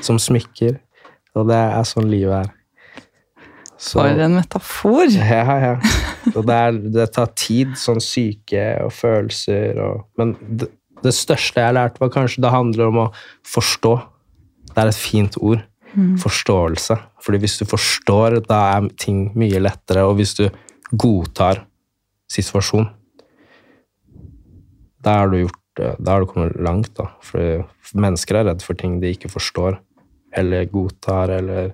som 0.04 0.20
smykker. 0.20 0.78
Og 1.38 1.48
det 1.48 1.58
er 1.58 1.88
sånn 1.88 2.10
livet 2.12 2.44
er. 2.44 2.54
Så, 3.78 4.00
For 4.02 4.10
en 4.10 4.36
metafor! 4.40 5.06
ja, 5.14 5.58
ja. 5.62 5.74
Og 6.34 6.44
det, 6.44 6.56
er, 6.56 6.78
det 6.98 7.08
tar 7.16 7.32
tid, 7.38 7.76
sånn 7.80 8.02
syke 8.04 8.66
og 8.84 8.92
følelser 8.92 9.78
og 9.80 10.08
Men 10.20 10.34
det, 10.42 10.72
det 11.06 11.14
største 11.16 11.62
jeg 11.62 11.70
har 11.70 11.78
lært, 11.78 12.00
var 12.02 12.12
kanskje 12.12 12.44
det 12.44 12.52
handler 12.52 12.90
om 12.90 13.02
å 13.06 13.08
forstå. 13.48 13.94
Det 14.74 14.82
er 14.82 14.92
et 14.92 15.00
fint 15.00 15.38
ord. 15.40 15.62
Forståelse. 16.22 16.98
Fordi 17.24 17.40
hvis 17.42 17.58
du 17.60 17.66
forstår, 17.66 18.40
da 18.46 18.60
er 18.78 18.90
ting 19.02 19.32
mye 19.36 19.60
lettere. 19.60 20.06
Og 20.06 20.20
hvis 20.20 20.36
du 20.38 20.48
godtar 20.94 21.64
situasjonen, 22.32 22.92
da 25.04 25.22
har 25.22 25.32
du 25.32 25.42
gjort 25.46 25.64
Da 25.78 26.12
har 26.12 26.24
du 26.24 26.26
kommet 26.26 26.56
langt, 26.58 26.96
da. 26.98 27.04
For 27.22 27.68
mennesker 27.94 28.40
er 28.40 28.48
redd 28.48 28.64
for 28.66 28.74
ting 28.74 28.96
de 29.00 29.12
ikke 29.14 29.30
forstår, 29.30 29.76
eller 30.34 30.66
godtar, 30.66 31.30
eller 31.30 31.70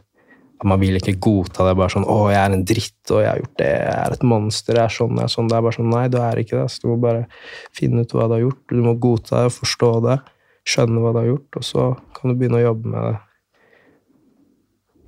man 0.67 0.79
vil 0.81 0.97
ikke 0.99 1.15
godta 1.23 1.67
det. 1.67 1.77
bare 1.77 1.89
sånn 1.89 2.03
'Å, 2.03 2.31
jeg 2.31 2.41
er 2.43 2.53
en 2.53 2.65
dritt, 2.65 3.11
og 3.11 3.21
jeg 3.21 3.29
har 3.29 3.39
gjort 3.39 3.57
det. 3.57 3.67
Jeg 3.67 4.05
er 4.05 4.11
et 4.11 4.23
monster. 4.23 4.73
Jeg 4.73 4.83
er 4.83 4.95
sånn, 4.97 5.15
jeg 5.15 5.23
er 5.23 5.33
sånn.' 5.35 5.47
Det 5.47 5.55
er 5.55 5.61
bare 5.61 5.77
sånn 5.77 5.89
Nei, 5.89 6.07
du 6.07 6.17
er 6.17 6.35
ikke 6.35 6.61
det. 6.61 6.71
Så 6.71 6.81
du 6.81 6.87
må 6.89 6.99
bare 6.99 7.27
finne 7.71 8.01
ut 8.01 8.11
hva 8.11 8.27
du 8.27 8.33
har 8.33 8.43
gjort. 8.43 8.67
Du 8.67 8.81
må 8.83 8.99
godta 8.99 9.43
det, 9.43 9.53
forstå 9.55 9.91
det, 10.03 10.19
skjønne 10.65 10.99
hva 10.99 11.13
du 11.13 11.19
har 11.19 11.29
gjort, 11.31 11.51
og 11.55 11.63
så 11.63 11.97
kan 12.13 12.31
du 12.31 12.35
begynne 12.35 12.59
å 12.59 12.67
jobbe 12.67 12.85
med 12.87 13.01
det. 13.07 13.19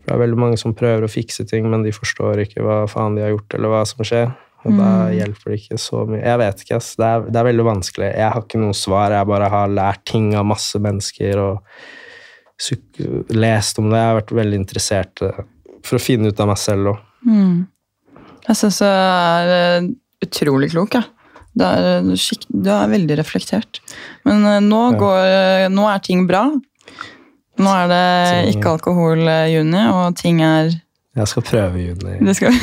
For 0.05 0.11
det 0.11 0.15
er 0.19 0.21
veldig 0.21 0.37
mange 0.37 0.57
som 0.61 0.75
prøver 0.77 1.07
å 1.07 1.09
fikse 1.09 1.47
ting, 1.49 1.65
men 1.71 1.81
de 1.81 1.93
forstår 1.95 2.43
ikke 2.43 2.61
hva 2.61 2.83
faen 2.85 3.17
de 3.17 3.23
har 3.25 3.33
gjort, 3.33 3.55
eller 3.57 3.71
hva 3.73 3.79
som 3.89 4.05
skjer. 4.05 4.29
Og 4.65 4.77
da 4.79 4.89
hjelper 5.13 5.51
det 5.51 5.57
ikke 5.59 5.77
så 5.81 6.03
mye. 6.09 6.21
Jeg 6.23 6.41
vet 6.41 6.61
ikke. 6.63 6.79
Det 6.81 7.07
er, 7.07 7.25
det 7.29 7.39
er 7.41 7.47
veldig 7.47 7.65
vanskelig. 7.67 8.07
Jeg 8.17 8.33
har 8.33 8.45
ikke 8.45 8.61
noe 8.61 8.77
svar. 8.77 9.13
Jeg 9.13 9.29
bare 9.29 9.49
har 9.53 9.73
lært 9.73 10.05
ting 10.09 10.31
av 10.37 10.47
masse 10.49 10.81
mennesker 10.81 11.41
og 11.41 11.81
lest 13.33 13.81
om 13.81 13.91
det. 13.91 13.99
Jeg 13.99 14.09
har 14.09 14.19
vært 14.21 14.33
veldig 14.41 14.61
interessert 14.61 15.25
eh, 15.25 15.43
for 15.85 15.99
å 15.99 16.01
finne 16.01 16.29
ut 16.29 16.41
av 16.41 16.49
meg 16.49 16.61
selv 16.61 16.93
òg. 16.95 17.03
Jeg 18.45 18.59
syns 18.61 18.81
du 18.81 18.87
er 18.87 19.53
eh, 19.57 19.91
utrolig 20.25 20.71
klok, 20.73 20.97
jeg. 20.97 21.11
Du 21.55 21.65
er, 21.65 21.89
eh, 21.99 22.39
du 22.49 22.71
er 22.73 22.93
veldig 22.93 23.19
reflektert. 23.21 23.81
Men 24.25 24.69
nå, 24.69 24.83
går, 25.01 25.69
nå 25.73 25.89
er 25.89 26.05
ting 26.05 26.25
bra. 26.29 26.47
Nå 27.61 27.71
er 27.71 27.87
det 27.91 28.55
ikke 28.55 28.73
alkohol 28.75 29.21
eh, 29.31 29.53
juni, 29.55 29.83
og 29.91 30.15
ting 30.19 30.41
er 30.43 30.73
Jeg 31.15 31.27
skal 31.31 31.43
prøve 31.47 31.79
juni. 31.79 32.17
Du 32.19 32.33
skal, 32.35 32.51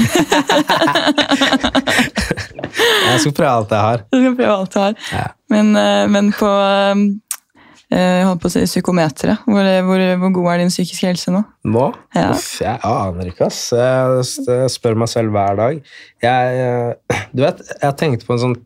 Jeg 3.08 3.20
skal 3.20 3.34
prøve 3.36 3.50
alt 3.50 3.70
jeg 3.72 3.80
har. 3.86 4.02
du 4.12 4.18
skal 4.20 4.36
prøve 4.36 4.54
alt 4.56 4.74
du 4.74 4.78
har. 4.80 4.96
Ja. 5.12 5.26
Men, 5.52 5.76
eh, 5.76 6.04
men 6.12 6.32
på 6.36 6.48
eh, 6.48 7.02
jeg 7.92 8.24
holdt 8.24 8.40
på 8.40 8.48
å 8.48 8.52
si 8.54 8.62
psykometeret, 8.64 9.42
hvor, 9.44 9.66
hvor, 9.84 10.02
hvor 10.22 10.30
god 10.38 10.46
er 10.54 10.62
din 10.62 10.70
psykiske 10.72 11.10
helse 11.10 11.32
nå? 11.34 11.42
Nå? 11.68 11.86
Ja. 12.16 12.30
Uff, 12.32 12.54
jeg 12.64 12.78
aner 12.88 13.28
ikke, 13.28 13.50
ass. 13.50 13.66
Jeg, 13.76 14.24
jeg 14.48 14.70
spør 14.72 14.96
meg 15.02 15.10
selv 15.12 15.34
hver 15.34 15.58
dag. 15.60 15.74
Jeg, 16.24 16.94
du 17.36 17.44
vet, 17.44 17.60
jeg 17.82 17.98
tenkte 18.00 18.28
på 18.28 18.36
en 18.38 18.44
sånn 18.46 18.56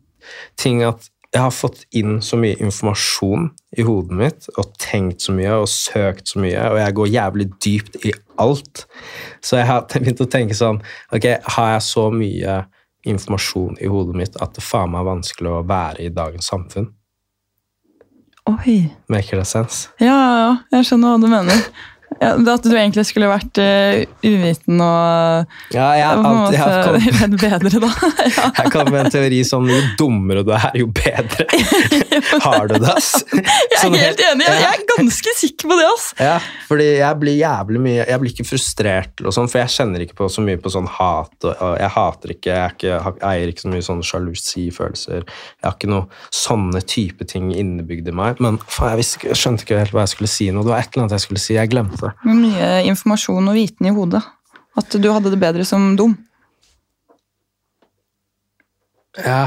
ting 0.58 0.82
at 0.86 1.10
jeg 1.36 1.44
har 1.44 1.52
fått 1.52 1.82
inn 1.96 2.20
så 2.24 2.38
mye 2.40 2.56
informasjon 2.64 3.50
i 3.76 3.84
hodet 3.84 4.16
mitt, 4.16 4.46
og 4.56 4.72
tenkt 4.80 5.26
så 5.26 5.34
mye, 5.36 5.52
og 5.60 5.68
søkt 5.68 6.32
så 6.32 6.40
mye, 6.40 6.62
og 6.72 6.78
jeg 6.80 6.96
går 6.96 7.10
jævlig 7.12 7.46
dypt 7.60 7.98
i 8.08 8.12
alt. 8.40 8.86
Så 9.44 9.60
jeg 9.60 9.68
har 9.68 9.84
begynt 9.92 10.22
å 10.24 10.28
tenke 10.32 10.56
sånn 10.56 10.80
Ok, 11.14 11.28
har 11.56 11.72
jeg 11.74 11.84
så 11.84 12.06
mye 12.12 12.60
informasjon 13.06 13.76
i 13.84 13.90
hodet 13.90 14.16
mitt 14.18 14.38
at 14.42 14.56
det 14.56 14.64
faen 14.64 14.90
meg 14.92 15.04
er 15.04 15.10
vanskelig 15.10 15.52
å 15.52 15.64
være 15.68 16.06
i 16.06 16.14
dagens 16.14 16.48
samfunn? 16.50 16.88
Oi! 18.46 18.78
Maker 19.10 19.42
det 19.42 19.46
sense? 19.50 19.90
Ja, 20.00 20.16
ja. 20.16 20.50
Jeg 20.76 20.88
skjønner 20.88 21.14
hva 21.14 21.22
du 21.22 21.28
mener. 21.30 21.62
Ja, 22.20 22.32
at 22.32 22.64
du 22.64 22.70
egentlig 22.72 23.02
skulle 23.08 23.28
vært 23.28 23.58
uh, 23.60 24.04
uviten 24.24 24.78
og 24.80 25.74
Ja, 25.74 25.88
jeg 25.98 26.20
på 26.22 26.30
en 26.30 26.54
jeg 26.54 26.76
kommet 26.86 27.34
bedre, 27.44 27.80
da. 27.82 27.90
ja. 28.24 28.46
Jeg 28.62 28.72
kan 28.72 28.90
med 28.92 29.00
en 29.02 29.12
teori 29.12 29.40
som 29.46 29.66
jo 29.68 29.76
dummere 29.98 30.44
du 30.46 30.52
er, 30.54 30.70
jo 30.78 30.86
bedre 30.94 31.44
har 32.46 32.70
du 32.70 32.76
det, 32.78 32.92
ass. 32.92 33.10
Jeg 33.34 33.80
Sånn 33.82 33.96
er 33.98 34.06
helt 34.06 34.22
enig. 34.22 34.46
Jeg 34.48 34.68
er 34.70 34.84
ganske 34.88 35.34
sikker 35.40 35.70
på 35.70 35.78
det. 35.78 35.88
ass. 35.90 36.06
Ja, 36.22 36.36
fordi 36.70 36.86
jeg 36.98 37.20
blir 37.20 37.36
jævlig 37.36 37.82
mye 37.84 38.06
Jeg 38.06 38.22
blir 38.22 38.32
ikke 38.32 38.48
frustrert, 38.48 39.22
og 39.22 39.34
sånn, 39.36 39.50
for 39.52 39.62
jeg 39.62 39.74
kjenner 39.76 40.06
ikke 40.06 40.18
på 40.22 40.30
så 40.32 40.44
mye 40.46 40.60
på 40.62 40.72
sånn 40.72 40.88
hat. 40.96 41.34
Og, 41.42 41.52
og 41.52 41.74
jeg 41.82 41.92
hater 41.96 42.34
ikke 42.36 42.54
jeg, 42.54 42.76
ikke, 42.78 42.94
jeg 42.94 43.26
eier 43.32 43.52
ikke 43.52 43.66
så 43.66 43.72
mye 43.74 43.86
sånn 43.90 44.02
sjalusifølelser. 44.06 45.26
Jeg 45.26 45.66
har 45.66 45.76
ikke 45.76 45.92
noe 45.92 46.06
sånne 46.34 46.82
type 46.86 47.28
ting 47.28 47.50
innebygd 47.52 48.08
i 48.10 48.16
meg. 48.16 48.40
Men 48.44 48.60
faen, 48.64 48.94
jeg, 48.94 49.02
visste 49.02 49.30
jeg 49.30 49.40
skjønte 49.42 49.66
ikke 49.66 49.82
helt 49.82 49.96
hva 49.96 50.06
jeg 50.06 50.14
skulle 50.14 50.32
si 50.32 50.48
nå. 50.54 50.64
Det 50.66 50.72
var 50.72 50.84
et 50.84 50.90
eller 50.94 51.06
annet 51.06 51.18
jeg 51.18 51.26
skulle 51.26 51.42
si. 51.42 51.56
Jeg 51.58 51.72
glemte 51.74 51.95
Med 52.26 52.40
mye 52.42 52.70
informasjon 52.90 53.50
og 53.50 53.56
viten 53.56 53.88
i 53.88 53.94
hodet. 53.94 54.22
At 54.76 54.92
du 55.00 55.08
hadde 55.10 55.32
det 55.32 55.40
bedre 55.40 55.64
som 55.68 55.94
dum. 55.98 56.16
Ja. 59.24 59.46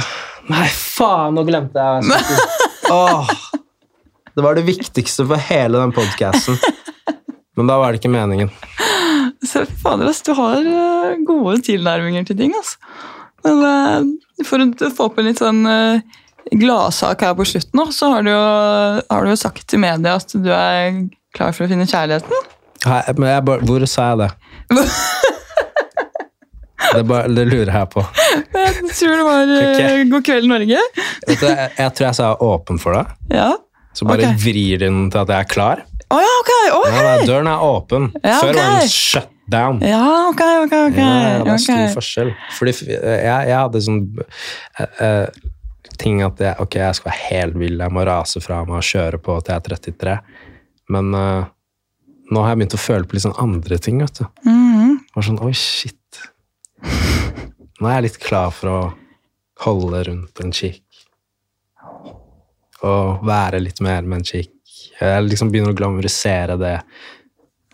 Nei, 0.49 0.65
faen, 0.73 1.35
nå 1.37 1.43
glemte 1.45 1.77
jeg 1.77 2.07
hva 2.09 2.17
jeg 2.17 2.25
skulle 2.25 2.47
si. 2.49 2.77
Åh, 2.89 3.33
det 4.33 4.45
var 4.45 4.57
det 4.57 4.65
viktigste 4.65 5.27
for 5.29 5.49
hele 5.49 5.77
den 5.77 5.93
podcasten. 5.93 6.57
Men 7.59 7.69
da 7.69 7.75
var 7.77 7.91
det 7.91 7.99
ikke 7.99 8.13
meningen. 8.13 8.49
Så 9.45 9.65
fader, 9.83 10.09
ass, 10.09 10.23
du 10.25 10.31
har 10.37 10.63
eh, 10.63 11.19
gode 11.27 11.59
tilnærminger 11.67 12.25
til 12.27 12.37
ting. 12.39 12.55
altså. 12.55 12.79
Men 13.45 13.61
eh, 13.67 14.43
for 14.47 14.63
å 14.63 14.91
få 14.95 15.09
på 15.13 15.21
en 15.21 15.29
litt 15.29 15.41
sånn 15.43 15.61
eh, 15.69 16.01
gladsak 16.55 17.23
her 17.27 17.35
på 17.37 17.45
slutten, 17.47 17.83
så 17.93 18.13
har 18.15 18.25
du, 18.25 18.31
jo, 18.31 18.43
har 19.11 19.25
du 19.25 19.33
jo 19.33 19.39
sagt 19.39 19.67
til 19.69 19.83
media 19.83 20.17
at 20.17 20.33
du 20.33 20.49
er 20.55 21.03
klar 21.35 21.55
for 21.55 21.65
å 21.65 21.71
finne 21.71 21.87
kjærligheten. 21.89 22.47
Hei, 22.85 23.01
men 23.17 23.29
jeg 23.33 23.45
bare, 23.49 23.65
hvor 23.67 23.85
sa 23.89 24.11
jeg 24.13 24.21
det? 24.23 24.29
Det, 26.89 27.03
bare, 27.05 27.29
det 27.29 27.43
lurer 27.45 27.69
jeg 27.69 27.89
på. 27.93 28.01
Jeg 28.33 28.93
tror 28.97 29.11
det 29.13 29.25
var 29.27 29.51
okay. 29.53 30.05
God 30.09 30.23
kveld, 30.25 30.47
Norge. 30.49 30.79
Vet 31.27 31.41
du, 31.41 31.45
jeg, 31.45 31.67
jeg 31.77 31.93
tror 31.97 32.05
jeg 32.07 32.17
sa 32.17 32.29
åpen 32.41 32.79
for 32.81 32.97
det. 32.97 33.03
Ja. 33.35 33.49
Så 33.93 34.07
bare 34.09 34.25
okay. 34.25 34.39
vrir 34.41 34.81
den 34.81 35.03
til 35.13 35.21
at 35.21 35.29
jeg 35.29 35.45
er 35.45 35.51
klar. 35.51 35.83
Oh, 36.09 36.17
ja, 36.23 36.31
ok! 36.39 36.51
ok. 36.79 36.87
Ja, 36.89 37.03
nei, 37.05 37.27
døren 37.29 37.51
er 37.51 37.65
åpen. 37.67 38.09
Ja, 38.23 38.39
Før 38.41 38.55
var 38.55 38.79
den 38.79 38.89
shut 38.89 39.29
down. 39.53 39.83
Ja, 39.85 40.01
ok, 40.31 40.41
ok. 40.63 40.73
ok. 40.87 40.97
Ja, 40.97 41.37
det 41.43 41.53
er 41.53 41.61
stor 41.67 41.85
forskjell. 41.99 42.33
Fordi 42.57 42.75
jeg, 42.89 43.21
jeg 43.27 43.55
hadde 43.55 43.83
sånn 43.85 44.01
eh, 44.17 45.03
eh, 45.05 45.39
ting 45.99 46.23
at 46.25 46.41
jeg, 46.41 46.55
ok, 46.63 46.79
jeg 46.79 46.97
skal 46.97 47.11
være 47.11 47.25
helt 47.27 47.59
vill, 47.59 47.77
jeg 47.83 47.93
må 47.93 48.05
rase 48.07 48.41
fra 48.41 48.63
meg 48.65 48.79
og 48.79 48.87
kjøre 48.89 49.21
på 49.21 49.37
til 49.43 49.53
jeg 49.53 49.61
er 49.61 49.67
33. 49.75 50.17
Men 50.89 51.13
uh, 51.15 51.45
nå 52.29 52.41
har 52.43 52.53
jeg 52.53 52.61
begynt 52.61 52.77
å 52.77 52.81
føle 52.81 53.07
på 53.09 53.17
litt 53.17 53.25
sånn 53.27 53.37
andre 53.41 53.77
ting, 53.81 54.01
vet 54.03 54.21
du. 54.21 54.25
Mhm. 54.49 54.97
Bare 55.15 55.25
sånn, 55.25 55.39
oi, 55.45 55.53
shit. 55.57 55.95
Nå 57.79 57.87
er 57.87 57.95
jeg 57.99 58.05
litt 58.09 58.19
klar 58.21 58.51
for 58.53 58.69
å 58.73 58.79
holde 59.65 60.03
rundt 60.09 60.41
en 60.43 60.51
chick. 60.55 60.83
Og 62.85 63.23
være 63.27 63.59
litt 63.63 63.81
mer 63.83 64.05
med 64.07 64.21
en 64.21 64.27
chick. 64.27 64.53
Jeg 64.99 65.23
liksom 65.25 65.49
begynner 65.51 65.73
å 65.73 65.77
glamorisere 65.79 66.55
det. 66.59 66.75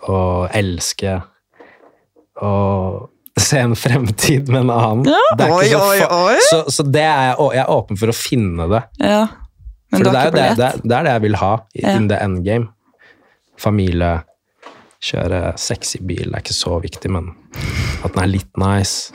Og 0.09 0.47
elske. 0.55 1.17
Og 2.41 3.39
se 3.39 3.59
en 3.61 3.75
fremtid 3.77 4.49
med 4.49 4.63
en 4.65 4.73
annen. 4.73 5.09
Ja, 5.11 5.35
Det 5.37 5.45
er 5.45 5.55
ikke 5.67 5.81
oi, 5.81 5.97
så 5.99 6.07
oi, 6.09 6.21
oi. 6.35 6.45
Så, 6.49 6.61
så 6.77 6.85
det 6.87 7.03
er 7.05 7.31
jeg, 7.31 7.49
jeg 7.57 7.63
er 7.65 7.73
åpen 7.75 7.99
for 7.99 8.13
å 8.13 8.15
finne 8.17 8.69
det. 8.71 8.81
Ja. 9.03 9.23
Men 9.93 9.99
For 10.01 10.07
det 10.09 10.15
er, 10.21 10.25
jo 10.29 10.35
det, 10.35 10.45
det, 10.59 10.69
det 10.89 10.95
er 10.97 11.05
det 11.09 11.13
jeg 11.17 11.23
vil 11.27 11.37
ha 11.41 11.51
Ja. 11.77 11.95
in 11.99 12.07
the 12.09 12.17
end 12.23 12.41
game. 12.47 12.69
Familie, 13.61 14.19
kjøre 15.05 15.53
sexy 15.59 16.01
bil 16.05 16.31
er 16.31 16.41
ikke 16.41 16.55
så 16.55 16.79
viktig, 16.83 17.11
men 17.13 17.31
at 18.03 18.13
den 18.13 18.23
er 18.23 18.31
litt 18.31 18.59
nice. 18.59 19.11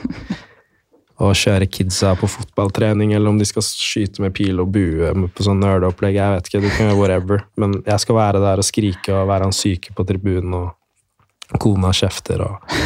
Å 1.20 1.34
kjøre 1.36 1.68
kidsa 1.68 2.14
på 2.16 2.28
fotballtrening, 2.32 3.12
eller 3.12 3.28
om 3.28 3.38
de 3.41 3.45
skal 3.45 3.64
skyte 3.66 4.22
med 4.24 4.32
pil 4.36 4.62
og 4.62 4.70
bue 4.72 5.11
på 5.28 5.45
sånn 5.45 5.61
nerdeopplegg. 5.61 6.16
Jeg 6.16 6.36
vet 6.36 6.49
ikke, 6.49 6.62
du 6.64 6.70
kan 6.72 6.88
gjøre 6.88 7.01
whatever. 7.01 7.43
Men 7.61 7.76
jeg 7.84 8.01
skal 8.01 8.16
være 8.16 8.41
der 8.41 8.62
og 8.62 8.66
skrike 8.66 9.12
og 9.12 9.28
være 9.28 9.51
han 9.51 9.57
syke 9.57 9.93
på 9.97 10.07
tribunen, 10.09 10.57
og 10.57 11.61
kona 11.61 11.93
kjefter 11.97 12.45
og 12.47 12.76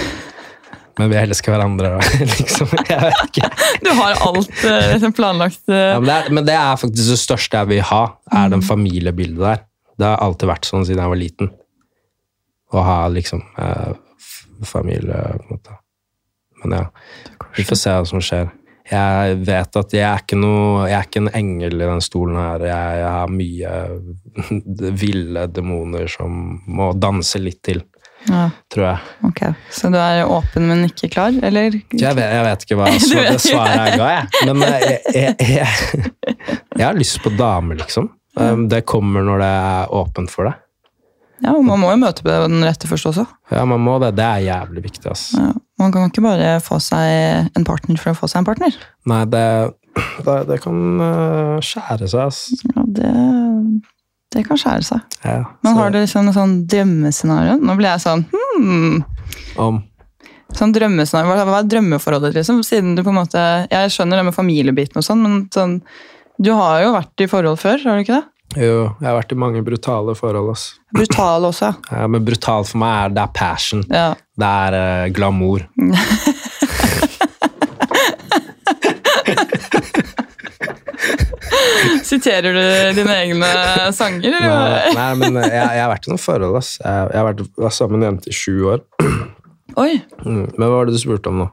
Men 0.94 1.10
vi 1.10 1.16
elsker 1.18 1.50
hverandre 1.50 1.88
liksom 2.38 2.70
Jeg 2.86 3.00
vet 3.02 3.22
ikke. 3.26 3.48
Du 3.82 3.90
har 3.98 4.20
alt 4.28 4.60
liksom 4.92 5.14
planlagt. 5.14 5.62
Uh... 5.66 5.74
Ja, 5.74 5.98
men, 5.98 6.06
det 6.06 6.14
er, 6.14 6.34
men 6.38 6.46
det 6.46 6.54
er 6.54 6.76
faktisk 6.78 7.10
det 7.10 7.18
største 7.18 7.62
jeg 7.62 7.70
vil 7.72 7.86
ha, 7.88 8.02
er 8.30 8.52
den 8.52 8.62
familiebildet 8.62 9.42
der. 9.42 9.64
Det 9.98 10.06
har 10.08 10.18
alltid 10.24 10.48
vært 10.50 10.66
sånn 10.68 10.84
siden 10.86 11.02
jeg 11.04 11.12
var 11.12 11.20
liten. 11.20 11.50
Å 12.74 12.82
ha 12.82 12.98
liksom 13.12 13.42
eh, 13.60 13.92
familie, 14.66 15.22
på 15.38 15.46
en 15.48 15.56
måte. 15.58 15.78
Men 16.64 16.76
ja, 16.78 16.84
vi 17.56 17.64
får 17.68 17.78
se 17.78 17.92
hva 17.94 18.04
som 18.08 18.22
skjer. 18.24 18.48
Jeg 18.90 19.36
vet 19.48 19.76
at 19.80 19.94
jeg 19.96 20.04
er 20.04 20.20
ikke 20.20 20.36
noe 20.36 20.82
Jeg 20.90 20.92
er 20.98 21.06
ikke 21.06 21.20
en 21.22 21.30
engel 21.38 21.78
i 21.80 21.86
den 21.88 22.02
stolen 22.04 22.36
her. 22.36 22.64
Jeg, 22.68 22.98
jeg 23.00 23.12
har 23.14 23.30
mye 23.32 23.70
ville 25.04 25.46
demoner 25.56 26.10
som 26.12 26.58
må 26.68 26.90
danse 27.00 27.40
litt 27.40 27.62
til, 27.64 27.80
Ja, 28.28 28.42
tror 28.72 28.86
jeg. 28.90 29.14
ok. 29.30 29.40
Så 29.72 29.88
du 29.92 29.96
er 30.00 30.24
åpen, 30.28 30.68
men 30.68 30.84
ikke 30.88 31.08
klar, 31.14 31.32
eller? 31.44 31.78
Jeg 31.92 32.18
vet, 32.18 32.28
jeg 32.36 32.44
vet 32.48 32.66
ikke 32.66 32.78
hva 32.82 32.90
svaret 33.46 33.80
jeg 33.86 33.98
ga, 34.02 34.10
jeg. 34.18 34.44
Men 34.50 34.66
eh, 34.68 34.84
jeg, 35.14 35.34
jeg 35.54 36.84
har 36.84 36.96
lyst 37.00 37.22
på 37.24 37.32
dame, 37.38 37.76
liksom. 37.80 38.10
Um, 38.36 38.68
Det 38.68 38.84
kommer 38.88 39.22
når 39.22 39.42
det 39.42 39.50
er 39.62 39.94
åpent 39.94 40.32
for 40.32 40.48
det. 40.48 40.54
Ja, 41.42 41.52
og 41.52 41.64
Man 41.66 41.80
må 41.82 41.90
jo 41.92 42.00
møte 42.00 42.24
på 42.24 42.34
den 42.46 42.64
rette 42.64 42.88
først 42.88 43.10
også. 43.10 43.24
Ja, 43.52 43.64
man 43.68 43.82
må 43.84 43.98
det. 44.02 44.14
Det 44.18 44.24
er 44.24 44.44
jævlig 44.46 44.84
viktig, 44.86 45.06
ass. 45.10 45.32
Ja. 45.36 45.50
Man 45.82 45.92
kan 45.92 46.06
ikke 46.08 46.22
bare 46.24 46.58
få 46.62 46.78
seg 46.82 47.50
en 47.58 47.66
partner 47.66 47.98
for 48.00 48.12
å 48.12 48.18
få 48.18 48.30
seg 48.30 48.40
en 48.40 48.46
partner. 48.46 48.76
Nei, 49.10 49.24
det, 49.32 49.46
det, 50.24 50.36
det 50.48 50.60
kan 50.62 50.78
øh, 51.02 51.56
skjære 51.64 52.08
seg, 52.08 52.20
ass. 52.22 52.44
Ja, 52.70 52.84
det, 53.00 53.10
det 54.34 54.44
kan 54.46 54.60
skjære 54.60 54.86
seg. 54.86 55.18
Ja, 55.26 55.40
Men 55.66 55.76
har 55.80 55.90
du 55.90 55.98
liksom 55.98 56.30
en 56.30 56.36
sånn 56.36 56.54
drømmescenario? 56.70 57.58
Nå 57.60 57.76
blir 57.78 57.92
jeg 57.92 58.06
sånn 58.06 58.24
hmm. 58.30 59.02
Om 59.60 59.82
Sånn 60.54 60.74
drømmescenario, 60.74 61.34
hva 61.48 61.58
er 61.58 61.66
drømmeforholdet, 61.66 62.36
liksom? 62.36 62.60
Siden 62.66 62.94
du 62.94 63.02
på 63.02 63.10
en 63.10 63.18
måte 63.18 63.40
Jeg 63.70 63.90
skjønner 63.90 64.20
det 64.20 64.26
med 64.28 64.36
familiebiten 64.36 65.00
og 65.00 65.06
sånn, 65.06 65.24
men 65.24 65.40
sånn 65.54 65.80
Du 66.38 66.50
har 66.50 66.80
jo 66.82 66.94
vært 66.96 67.22
i 67.22 67.26
forhold 67.30 67.60
før, 67.62 67.78
har 67.86 67.98
du 67.98 68.02
ikke 68.02 68.16
det? 68.16 68.24
Jo, 68.58 68.74
jeg 69.00 69.06
har 69.06 69.16
vært 69.16 69.32
i 69.34 69.36
mange 69.38 69.60
brutale 69.66 70.14
forhold, 70.18 70.50
ass. 70.54 70.64
Brutal 70.94 71.46
også. 71.50 71.72
Ja, 71.94 72.06
men 72.10 72.24
brutalt 72.26 72.68
for 72.70 72.78
meg 72.82 72.94
er 72.98 73.08
det 73.14 73.22
er 73.22 73.32
passion. 73.34 73.84
Ja. 73.90 74.14
Det 74.38 74.48
er 74.66 74.72
uh, 74.74 75.12
glamour. 75.14 75.60
Siterer 82.04 82.52
du 82.54 82.60
dine 82.98 83.14
egne 83.22 83.48
sanger, 83.94 84.30
Nei, 84.34 84.94
nei 84.94 85.14
men 85.18 85.38
jeg, 85.40 85.50
jeg 85.54 85.80
har 85.80 85.90
vært 85.90 86.06
i 86.06 86.12
noen 86.12 86.22
forhold, 86.22 86.58
ass. 86.58 86.76
Jeg, 86.82 87.08
jeg 87.14 87.18
har 87.20 87.26
vært 87.30 87.40
sammen 87.74 87.98
med 87.98 88.06
en 88.06 88.10
jente 88.12 88.30
i 88.30 88.36
sju 88.36 88.54
år. 88.74 88.80
Oi. 89.84 89.92
Mm. 90.22 90.46
Men 90.54 90.66
hva 90.66 90.74
var 90.76 90.86
det 90.88 90.94
du 90.94 91.00
spurte 91.02 91.30
om 91.30 91.38
nå? 91.42 91.48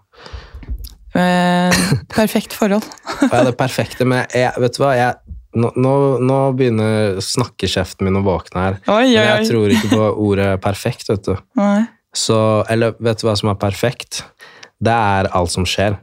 Eh, 1.17 1.81
perfekt 2.17 2.55
forhold. 2.55 2.85
Ja, 3.27 3.43
det 3.47 3.55
perfekte, 3.59 4.07
men 4.07 4.25
jeg, 4.35 4.53
vet 4.63 4.77
du 4.77 4.83
hva? 4.83 4.93
Jeg, 4.95 5.37
nå, 5.59 5.71
nå, 5.75 5.95
nå 6.23 6.37
begynner 6.57 7.19
snakkekjeften 7.25 8.07
min 8.07 8.21
å 8.21 8.23
våkne 8.25 8.67
her. 8.67 8.79
Oi, 8.85 9.11
oi, 9.11 9.17
Men 9.17 9.29
jeg 9.33 9.49
tror 9.51 9.75
ikke 9.75 9.91
på 9.91 10.07
ordet 10.29 10.53
perfekt, 10.63 11.09
vet 11.11 11.27
du. 11.27 11.35
Nei. 11.59 11.83
Så, 12.15 12.37
eller 12.71 12.95
vet 12.99 13.21
du 13.21 13.27
hva 13.27 13.35
som 13.39 13.51
er 13.51 13.59
perfekt? 13.59 14.23
Det 14.81 14.95
er 14.95 15.29
alt 15.35 15.53
som 15.53 15.67
skjer. 15.67 15.99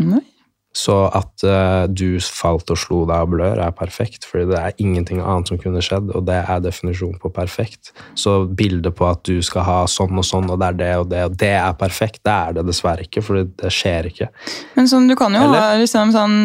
Nei. 0.00 0.24
Så 0.70 0.94
at 1.10 1.42
uh, 1.42 1.88
du 1.90 2.20
falt 2.22 2.70
og 2.70 2.78
slo 2.78 3.00
deg 3.08 3.24
og 3.24 3.32
blør, 3.32 3.58
er 3.58 3.72
perfekt. 3.74 4.26
Fordi 4.28 4.46
det 4.52 4.58
er 4.58 4.76
ingenting 4.82 5.18
annet 5.18 5.50
som 5.50 5.58
kunne 5.58 5.82
skjedd, 5.82 6.12
og 6.14 6.28
det 6.28 6.36
er 6.44 6.62
definisjonen 6.62 7.18
på 7.22 7.32
perfekt. 7.34 7.90
Så 8.18 8.44
bildet 8.46 8.94
på 8.98 9.08
at 9.08 9.24
du 9.26 9.40
skal 9.42 9.66
ha 9.66 9.80
sånn 9.90 10.14
og 10.14 10.26
sånn, 10.26 10.46
og 10.52 10.60
det 10.62 10.68
er 10.68 10.78
det 10.78 10.92
og 11.00 11.08
det, 11.10 11.24
og 11.26 11.36
det 11.42 11.52
er 11.58 11.74
perfekt, 11.80 12.22
det 12.26 12.36
er 12.36 12.60
det 12.60 12.66
dessverre 12.70 13.06
ikke, 13.08 13.24
for 13.26 13.42
det 13.42 13.74
skjer 13.74 14.12
ikke. 14.12 14.30
Men 14.76 14.90
sånn, 14.90 15.10
du 15.10 15.16
kan 15.18 15.34
jo 15.34 15.42
Eller? 15.48 15.58
ha 15.58 15.80
liksom 15.80 16.14
sånn 16.14 16.38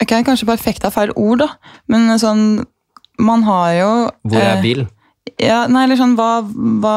Ok, 0.00 0.14
kanskje 0.24 0.48
perfekt 0.48 0.84
er 0.88 0.92
feil 0.94 1.12
ord, 1.12 1.42
da, 1.42 1.74
men 1.92 2.08
sånn 2.18 2.62
Man 3.20 3.44
har 3.44 3.72
jo 3.76 3.90
Hvor 4.24 4.40
jeg 4.40 4.56
eh, 4.56 4.62
vil. 4.64 4.86
Ja, 5.36 5.66
nei, 5.68 5.84
eller 5.84 5.98
sånn, 6.00 6.14
hva, 6.16 6.40
hva 6.80 6.94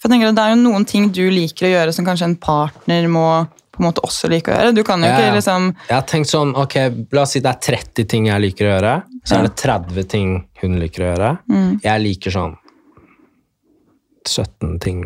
For 0.00 0.08
jeg 0.08 0.14
tenker 0.14 0.30
at 0.32 0.38
Det 0.38 0.46
er 0.46 0.54
jo 0.54 0.62
noen 0.62 0.86
ting 0.88 1.10
du 1.12 1.26
liker 1.28 1.68
å 1.68 1.74
gjøre 1.74 1.92
som 1.92 2.08
kanskje 2.08 2.30
en 2.30 2.38
partner 2.40 3.10
må 3.12 3.26
på 3.74 3.82
en 3.82 3.88
måte 3.90 4.02
også 4.06 4.30
liker 4.32 4.54
å 4.54 4.58
gjøre. 4.60 4.74
Du 4.74 4.82
kan 4.86 5.02
jo 5.02 5.08
Ja, 5.10 5.16
ikke 5.18 5.26
ja. 5.28 5.34
liksom 5.34 5.68
Jeg 5.88 5.94
har 5.96 6.06
tenkt 6.10 6.30
sånn, 6.30 6.54
ok, 6.56 6.76
la 7.12 7.22
oss 7.26 7.34
si 7.36 7.40
det 7.44 7.50
er 7.52 7.60
30 7.76 8.08
ting 8.08 8.26
jeg 8.30 8.40
liker 8.46 8.68
å 8.70 8.74
gjøre, 8.78 8.94
så 9.24 9.38
er 9.38 9.48
det 9.48 9.54
30 9.60 10.08
ting 10.08 10.34
hun 10.62 10.78
liker 10.80 11.02
å 11.04 11.10
gjøre. 11.14 11.30
Mm. 11.50 11.72
Jeg 11.82 12.04
liker 12.06 12.30
sånn 12.30 12.56
17 14.28 14.78
ting 14.80 15.02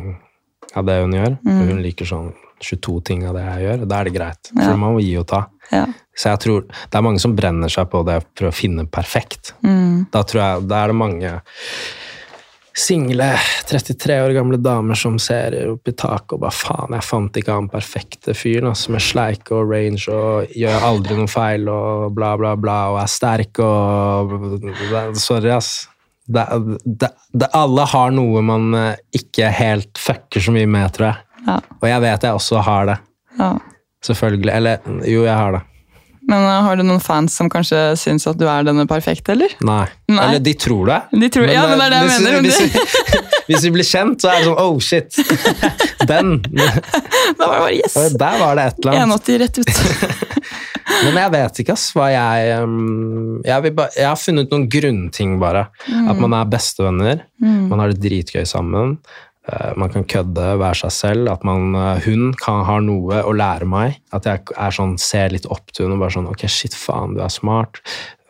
av 0.76 0.84
det 0.86 1.00
hun 1.02 1.12
gjør, 1.16 1.38
Mm. 1.44 1.60
og 1.60 1.66
hun 1.72 1.82
liker 1.82 2.04
sånn 2.06 2.32
22 2.60 3.00
ting 3.04 3.24
av 3.26 3.34
det 3.34 3.44
jeg 3.44 3.62
gjør. 3.66 3.88
Da 3.88 4.00
er 4.00 4.04
det 4.04 4.14
greit, 4.14 4.48
for 4.52 4.62
Ja. 4.70 4.76
man 4.76 4.94
må 4.94 5.00
gi 5.00 5.16
og 5.16 5.26
ta. 5.26 5.46
Ja. 5.72 5.86
Så 6.16 6.30
jeg 6.30 6.38
tror 6.40 6.60
det 6.68 6.94
er 6.94 7.02
mange 7.02 7.20
som 7.20 7.34
brenner 7.36 7.68
seg 7.68 7.88
på 7.90 8.04
det 8.04 8.24
for 8.34 8.48
å 8.48 8.52
finne 8.52 8.84
perfekt. 8.90 9.52
Mm. 9.62 10.10
Da 10.10 10.22
tror 10.22 10.40
jeg, 10.42 10.68
da 10.68 10.84
er 10.84 10.86
det 10.88 10.96
mange 10.96 11.42
single 12.78 13.26
33 13.68 14.16
år 14.22 14.34
gamle 14.36 14.58
damer 14.62 14.98
som 14.98 15.18
ser 15.22 15.56
opp 15.68 15.88
i 15.90 15.94
taket 15.98 16.36
og 16.36 16.42
bare 16.44 16.54
faen, 16.54 16.94
jeg 16.96 17.06
fant 17.06 17.38
ikke 17.40 17.56
han 17.56 17.70
perfekte 17.72 18.34
fyren 18.36 18.70
altså, 18.70 18.94
med 18.94 19.04
sleik 19.04 19.52
og 19.54 19.72
range 19.72 20.06
og 20.14 20.52
gjør 20.56 20.88
aldri 20.90 21.18
noe 21.18 21.30
feil 21.30 21.68
og 21.72 22.12
bla, 22.16 22.34
bla, 22.40 22.54
bla 22.60 22.78
og 22.94 23.00
er 23.02 23.12
sterk 23.12 23.62
og 23.64 24.36
Sorry, 25.18 25.50
ass. 25.54 25.88
Det, 26.28 26.44
det, 26.84 27.08
det, 27.32 27.48
alle 27.56 27.86
har 27.88 28.12
noe 28.12 28.42
man 28.44 28.74
eh, 28.76 29.00
ikke 29.16 29.48
helt 29.54 29.98
fucker 29.98 30.44
så 30.44 30.52
mye 30.52 30.68
med, 30.68 30.90
tror 30.92 31.06
jeg. 31.08 31.24
Ja. 31.46 31.56
Og 31.78 31.86
jeg 31.88 32.04
vet 32.04 32.26
jeg 32.28 32.40
også 32.40 32.62
har 32.66 32.90
det. 32.90 32.98
ja. 33.40 33.52
Selvfølgelig. 34.04 34.52
Eller 34.54 34.78
jo, 35.08 35.24
jeg 35.26 35.34
har 35.34 35.56
det. 35.56 35.62
Men 36.28 36.44
uh, 36.44 36.60
har 36.66 36.76
du 36.76 36.84
noen 36.84 37.00
fans 37.00 37.34
som 37.40 37.48
kanskje 37.52 37.78
syns 37.96 38.28
at 38.28 38.38
du 38.40 38.44
er 38.50 38.66
denne 38.66 38.84
perfekte, 38.88 39.32
eller? 39.32 39.54
Nei. 39.64 39.86
Nei. 40.12 40.24
Eller 40.26 40.42
de 40.44 40.54
tror 40.60 40.90
det. 40.90 40.98
De 41.24 41.30
tror, 41.32 41.48
ja, 41.48 41.64
men 41.70 41.80
det 41.80 41.86
er 41.86 41.94
det 41.94 42.00
jeg 42.00 42.24
mener. 42.26 42.42
Hvis, 42.44 43.44
hvis 43.48 43.64
vi 43.68 43.72
blir 43.78 43.88
kjent, 43.88 44.20
så 44.20 44.32
er 44.32 44.42
det 44.42 44.50
sånn 44.50 44.60
oh 44.60 44.76
shit. 44.82 45.16
Den. 46.10 46.36
Da 46.44 47.48
var 47.48 47.54
det 47.54 47.62
bare 47.64 47.72
yes! 47.78 47.96
Der 48.20 48.42
var 48.42 48.60
det 48.60 48.68
et 48.68 48.82
eller 48.82 49.00
annet. 49.04 49.32
180 49.32 49.40
rett 49.44 49.62
ut. 49.62 49.72
Men 51.04 51.18
jeg 51.20 51.32
vet 51.34 51.58
ikke 51.62 51.74
ass, 51.76 51.86
hva 51.94 52.06
jeg 52.10 52.62
um, 52.64 53.40
jeg, 53.44 53.72
ba, 53.76 53.86
jeg 53.92 54.08
har 54.08 54.18
funnet 54.18 54.52
noen 54.52 54.64
grunnting, 54.72 55.34
bare. 55.40 55.66
Mm. 55.86 56.06
At 56.12 56.20
man 56.24 56.36
er 56.36 56.52
bestevenner. 56.52 57.24
Man 57.38 57.80
har 57.80 57.92
det 57.92 58.00
dritgøy 58.02 58.44
sammen. 58.48 58.96
Eh, 59.52 59.74
man 59.80 59.92
kan 59.92 60.06
kødde, 60.08 60.46
være 60.60 60.82
seg 60.84 60.94
selv. 60.94 61.32
At 61.32 61.44
man, 61.48 61.74
eh, 61.74 62.06
hun 62.06 62.32
kan 62.38 62.64
ha 62.68 62.78
noe 62.84 63.22
å 63.24 63.34
lære 63.36 63.68
meg. 63.68 64.00
At 64.14 64.28
jeg 64.28 64.46
er 64.54 64.74
sånn, 64.74 64.96
ser 65.02 65.34
litt 65.34 65.48
opp 65.50 65.72
til 65.72 65.86
henne 65.86 65.98
og 65.98 66.06
bare 66.06 66.16
sånn 66.18 66.30
Ok, 66.30 66.46
shit, 66.52 66.76
faen, 66.76 67.16
du 67.16 67.22
er 67.24 67.32
smart. 67.32 67.82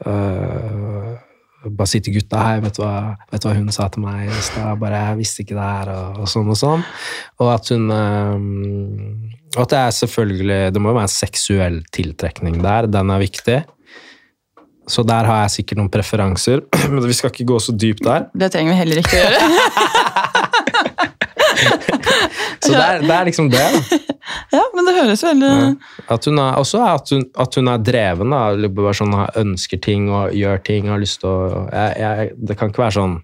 Uh, 0.06 1.16
bare 1.66 1.90
si 1.90 1.98
til 2.04 2.14
gutta 2.14 2.38
her, 2.38 2.60
vet 2.62 2.76
du 2.76 2.84
hva, 2.84 3.16
vet 3.32 3.42
du 3.42 3.48
hva 3.48 3.54
hun 3.56 3.72
sa 3.74 3.88
til 3.90 4.04
meg 4.04 4.28
i 4.30 4.44
stad? 4.46 4.78
Bare 4.78 5.00
jeg 5.08 5.18
visste 5.18 5.42
ikke 5.42 5.56
det 5.58 5.64
her, 5.66 5.90
og, 5.90 6.20
og 6.22 6.30
sånn 6.30 6.52
og 6.54 6.60
sånn. 6.60 6.84
Og 7.42 7.50
at 7.50 7.72
hun 7.74 7.90
um, 7.90 9.34
at 9.56 9.72
det 9.72 9.78
er 9.80 9.96
selvfølgelig 9.96 10.60
Det 10.74 10.80
må 10.82 10.92
jo 10.92 10.98
være 10.98 11.08
en 11.08 11.12
seksuell 11.12 11.80
tiltrekning 11.94 12.60
der. 12.62 12.86
Den 12.90 13.10
er 13.10 13.22
viktig. 13.22 13.58
Så 14.88 15.04
der 15.04 15.28
har 15.28 15.42
jeg 15.44 15.58
sikkert 15.58 15.82
noen 15.82 15.90
preferanser, 15.92 16.62
men 16.92 17.04
vi 17.04 17.16
skal 17.16 17.32
ikke 17.32 17.48
gå 17.50 17.58
så 17.60 17.74
dypt 17.76 18.06
der. 18.06 18.30
Det 18.32 18.48
trenger 18.54 18.72
vi 18.72 18.78
heller 18.78 19.02
ikke 19.02 19.18
å 19.18 19.20
gjøre. 19.20 19.40
Så 22.64 22.72
det 22.72 22.82
er, 22.82 23.02
det 23.04 23.14
er 23.14 23.28
liksom 23.30 23.50
det. 23.54 23.66
Ja, 24.52 24.60
men 24.74 24.84
det 24.84 24.92
høres 24.92 25.22
veldig 25.24 25.50
At 26.12 26.26
hun 26.28 26.36
er, 26.36 26.58
også 26.60 26.82
at 26.84 27.08
hun, 27.14 27.22
at 27.40 27.54
hun 27.56 27.70
er 27.72 27.80
dreven. 27.80 28.34
da, 28.34 28.68
bare 28.76 28.92
sånn, 28.96 29.14
ønsker 29.40 29.80
ting 29.80 30.10
og 30.12 30.34
gjør 30.36 30.60
ting. 30.66 30.90
har 30.92 31.00
lyst 31.00 31.22
til 31.22 31.30
å, 31.30 31.62
jeg, 31.72 31.94
jeg, 32.02 32.34
Det 32.36 32.56
kan 32.60 32.68
ikke 32.68 32.84
være 32.84 32.96
sånn 32.98 33.16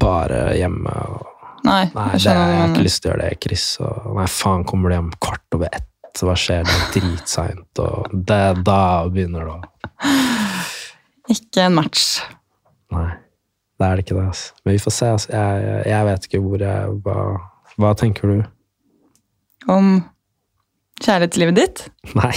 bare 0.00 0.40
hjemme 0.56 0.96
og 1.08 1.30
Nei, 1.64 1.86
Nei, 1.96 2.10
det, 2.12 2.24
jeg 2.28 2.56
har 2.60 2.66
ikke 2.68 2.84
lyst 2.84 3.00
til 3.00 3.08
å 3.08 3.12
gjøre 3.14 3.28
det, 3.30 3.36
Chris. 3.40 3.62
Og, 3.80 4.08
nei, 4.18 4.26
faen, 4.28 4.66
kommer 4.68 4.92
du 4.92 4.98
hjem 4.98 5.06
kvart 5.16 5.56
over 5.56 5.70
ett? 5.72 5.88
Hva 6.20 6.34
skjer? 6.36 6.66
Det 6.68 6.74
er 6.74 6.90
dritseint. 6.92 7.80
Og 7.80 8.10
det, 8.12 8.42
da 8.66 8.80
begynner 9.08 9.48
det 9.48 9.54
å 9.54 10.10
Ikke 11.32 11.64
en 11.64 11.78
match. 11.78 12.18
Nei, 12.92 13.08
det 13.78 13.86
er 13.86 13.96
det 13.96 14.04
ikke 14.04 14.16
det. 14.18 14.26
Altså. 14.30 14.52
Men 14.64 14.76
vi 14.76 14.82
får 14.84 14.94
se. 14.94 15.06
Altså. 15.16 15.30
Jeg, 15.32 15.82
jeg, 15.90 16.06
vet 16.06 16.28
ikke 16.28 16.42
hvor 16.44 16.62
jeg 16.62 16.98
hva, 17.06 17.22
hva 17.82 17.94
tenker 17.98 18.30
du? 18.30 18.42
Om 19.74 19.94
kjærlighetslivet 21.02 21.58
ditt. 21.58 21.84
Nei. 22.20 22.32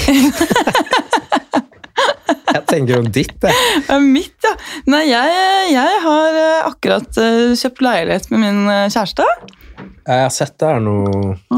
jeg 2.56 2.64
tenker 2.72 3.02
om 3.02 3.12
ditt, 3.12 3.38
jeg. 3.44 3.54
Ja, 3.90 4.00
mitt, 4.02 4.36
ja. 4.44 4.56
Nei, 4.90 5.04
jeg, 5.12 5.38
jeg 5.76 6.02
har 6.08 6.42
eh, 6.42 6.68
akkurat 6.72 7.22
eh, 7.22 7.54
kjøpt 7.60 7.86
leilighet 7.86 8.32
med 8.34 8.44
min 8.44 8.64
eh, 8.74 8.88
kjæreste. 8.90 9.28
Jeg 10.08 10.22
har 10.24 10.30
sett 10.32 10.54
det 10.62 10.68
her 10.72 10.80
nå. 10.82 10.94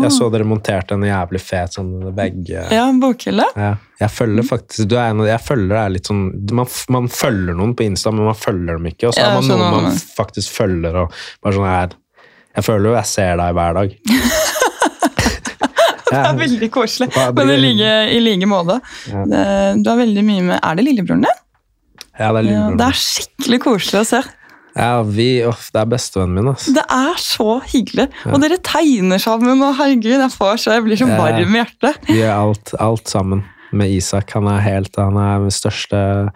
Jeg 0.02 0.12
så 0.12 0.28
dere 0.34 0.46
monterte 0.50 0.96
en 0.98 1.04
jævlig 1.06 1.40
fet 1.44 1.76
sånn 1.78 1.92
vegg. 2.18 2.50
Ja, 2.74 2.88
bokhylle. 3.00 3.46
Ja, 3.56 3.76
jeg 4.02 4.10
følger 4.16 4.48
faktisk 4.48 4.90
du 4.90 4.96
er 4.98 5.12
en 5.14 5.22
av, 5.22 5.28
Jeg 5.30 5.44
følger 5.46 5.76
deg 5.76 5.92
litt 5.98 6.10
sånn 6.10 6.24
man, 6.58 6.68
man 6.90 7.08
følger 7.14 7.56
noen 7.60 7.76
på 7.78 7.86
Insta, 7.86 8.12
men 8.12 8.26
man 8.26 8.36
følger 8.40 8.80
dem 8.80 8.90
ikke. 8.92 9.08
Og 9.12 9.14
så 9.16 9.24
er 9.28 9.36
man 9.38 9.48
noen 9.54 9.84
man 9.90 10.00
faktisk 10.18 10.58
følger. 10.58 10.98
Og 11.06 11.14
bare 11.44 11.54
sånn 11.60 11.70
her 11.70 11.96
Jeg 12.58 12.66
føler 12.66 12.90
jo 12.90 12.96
jeg 12.98 13.06
ser 13.14 13.38
deg 13.44 13.54
hver 13.60 13.80
dag. 13.80 13.96
Det 16.10 16.18
er 16.18 16.38
veldig 16.40 16.70
koselig. 16.74 17.08
Det- 17.14 17.34
Men 17.38 17.50
i 17.54 17.58
like, 17.62 17.90
i 18.16 18.20
like 18.20 18.48
måte. 18.50 18.80
Ja. 19.12 19.26
Du 19.78 19.90
har 19.92 19.98
veldig 20.00 20.24
mye 20.26 20.42
med 20.48 20.60
Er 20.64 20.76
det 20.80 20.86
lillebroren 20.88 21.22
din? 21.22 21.38
Ja, 22.20 22.32
det 22.34 22.40
er 22.42 22.50
Ja, 22.52 22.64
det 22.76 22.88
er 22.88 22.98
skikkelig 22.98 23.60
koselig 23.64 24.02
å 24.02 24.06
se. 24.10 24.22
Ja, 24.78 25.02
vi, 25.04 25.28
uff, 25.50 25.70
det 25.74 25.82
er 25.82 25.88
bestevennen 25.90 26.36
min, 26.38 26.50
altså. 26.54 26.74
Det 26.76 26.84
er 26.94 27.18
så 27.22 27.56
hyggelig. 27.72 28.06
Og 28.30 28.38
dere 28.44 28.58
tegner 28.64 29.18
sammen, 29.22 29.62
og 29.66 29.74
herregud, 29.80 30.20
jeg 30.22 30.32
får 30.36 30.60
så 30.62 30.76
jeg 30.78 30.84
blir 30.86 31.00
så 31.02 31.08
Ja. 31.10 31.18
varm 31.18 31.56
i 31.56 31.62
hjertet. 31.64 31.98
Vi 32.08 32.20
gjør 32.22 32.36
alt, 32.38 32.74
alt 32.80 33.08
sammen 33.10 33.44
med 33.74 33.90
Isak. 33.98 34.32
Han 34.38 34.48
er 34.48 34.60
helt 34.66 34.96
Han 34.98 35.18
er 35.18 35.40
den 35.46 35.52
største 35.54 36.32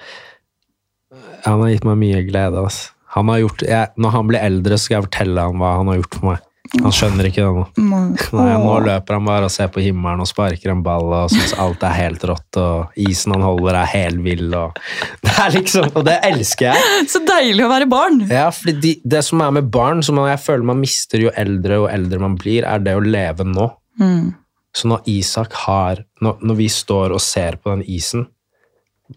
Han 1.45 1.61
har 1.61 1.69
gitt 1.73 1.86
meg 1.86 1.97
mye 1.99 2.23
glede. 2.27 2.57
Altså. 2.63 2.91
Han 3.13 3.27
har 3.29 3.39
gjort, 3.43 3.61
jeg, 3.67 3.88
når 3.97 4.09
han 4.15 4.27
blir 4.31 4.39
eldre, 4.41 4.77
skal 4.81 4.95
jeg 4.97 5.05
fortelle 5.09 5.41
ham 5.45 5.59
hva 5.61 5.75
han 5.77 5.88
har 5.91 5.99
gjort 6.01 6.15
for 6.17 6.29
meg. 6.31 6.39
Han 6.82 6.93
skjønner 6.95 7.28
ikke 7.30 7.43
det 7.43 7.51
nå. 7.53 7.63
Nei, 7.86 8.53
nå 8.57 8.74
løper 8.82 9.17
han 9.19 9.28
bare 9.28 9.45
og 9.45 9.53
ser 9.53 9.69
på 9.74 9.84
himmelen 9.84 10.24
og 10.24 10.30
sparker 10.30 10.71
en 10.74 10.82
ball 10.86 11.05
og 11.05 11.30
syns 11.30 11.53
alt 11.61 11.84
er 11.86 11.93
helt 11.93 12.26
rått, 12.26 12.57
og 12.57 12.97
isen 12.97 13.36
han 13.36 13.45
holder 13.45 13.78
er 13.84 13.91
helt 13.91 14.24
vill, 14.26 14.47
og 14.57 14.80
Det 15.24 15.36
er 15.43 15.53
liksom 15.53 15.91
Og 15.93 16.03
det 16.07 16.17
elsker 16.26 16.71
jeg. 16.71 16.91
Så 17.13 17.21
deilig 17.28 17.65
å 17.65 17.71
være 17.71 17.89
barn! 17.91 18.24
Ja, 18.32 18.47
for 18.55 18.74
de, 18.74 18.95
Det 19.05 19.21
som 19.26 19.43
er 19.45 19.53
med 19.59 19.69
barn, 19.74 20.01
som 20.05 20.17
jeg 20.26 20.41
føler 20.41 20.71
man 20.74 20.82
mister 20.82 21.28
jo 21.28 21.34
eldre 21.38 21.84
og 21.84 21.91
eldre 21.93 22.21
man 22.26 22.38
blir, 22.39 22.65
er 22.65 22.82
det 22.82 22.97
å 22.97 23.03
leve 23.05 23.45
nå. 23.47 23.69
Mm. 24.01 24.34
Så 24.74 24.89
når 24.89 25.05
Isak 25.11 25.53
har 25.67 26.01
Når, 26.26 26.39
når 26.41 26.57
vi 26.57 26.65
står 26.74 27.13
og 27.13 27.21
ser 27.21 27.59
på 27.61 27.69
den 27.76 27.86
isen 27.86 28.26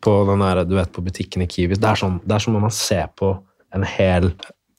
på 0.02 0.12
den 0.28 0.42
der, 0.42 0.64
du 0.68 0.74
vet, 0.76 0.90
på 0.92 1.00
butikken 1.00 1.44
i 1.44 1.48
Kiwi, 1.48 1.78
det 1.78 1.88
er, 1.88 1.96
sånn, 1.96 2.18
det 2.26 2.34
er 2.36 2.42
som 2.42 2.57
om 2.59 2.64
man 2.66 2.74
ser 2.74 3.07
på 3.16 3.30
en 3.72 3.86
hel 3.86 4.32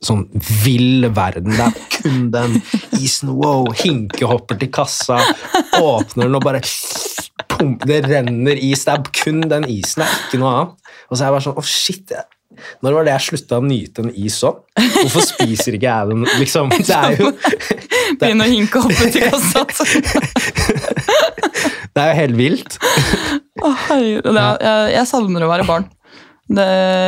sånn 0.04 0.28
vill 0.64 1.08
verden. 1.16 1.56
Det 1.56 1.64
er 1.66 1.97
kun 2.08 2.32
den 2.34 2.58
isen. 3.02 3.34
Wow! 3.38 3.68
hinkehopper 3.78 4.58
til 4.62 4.72
kassa, 4.74 5.20
åpner 5.78 6.28
den 6.28 6.40
og 6.40 6.46
bare 6.46 6.64
pum, 7.52 7.78
Det 7.84 8.02
renner 8.08 8.58
is. 8.58 8.86
Det 8.88 8.96
er 8.96 9.06
kun 9.24 9.44
den 9.50 9.68
isen, 9.70 10.04
det 10.04 10.08
er 10.10 10.18
ikke 10.26 10.42
noe 10.42 10.56
annet. 10.56 10.96
Og 11.08 11.16
så 11.16 11.24
er 11.24 11.28
jeg 11.30 11.38
bare 11.38 11.48
sånn 11.48 11.62
Å, 11.62 11.68
shit. 11.68 12.16
Jeg, 12.16 12.26
når 12.82 12.96
var 12.96 13.06
det 13.06 13.12
jeg 13.14 13.26
slutta 13.28 13.60
å 13.60 13.66
nyte 13.66 14.02
en 14.06 14.14
is 14.18 14.38
sånn? 14.42 14.58
Hvorfor 14.80 15.26
spiser 15.28 15.76
ikke 15.78 15.92
jeg 15.92 16.10
den? 16.10 16.26
Liksom, 16.42 16.72
det 16.74 16.96
er 16.96 17.20
jo 17.20 17.32
Begynne 18.22 18.48
å 18.48 18.50
hinke 18.50 18.82
opp 18.82 18.98
til 19.14 19.28
kassa. 19.28 19.66
Det 21.98 22.04
er 22.04 22.12
jo 22.12 22.18
helt 22.20 22.38
vilt. 22.38 22.76
Å, 23.58 23.72
herregud. 23.88 24.28
Er, 24.30 24.60
jeg, 24.62 24.90
jeg 24.94 25.10
savner 25.10 25.42
å 25.42 25.50
være 25.50 25.66
barn. 25.66 25.88
Det 26.48 26.66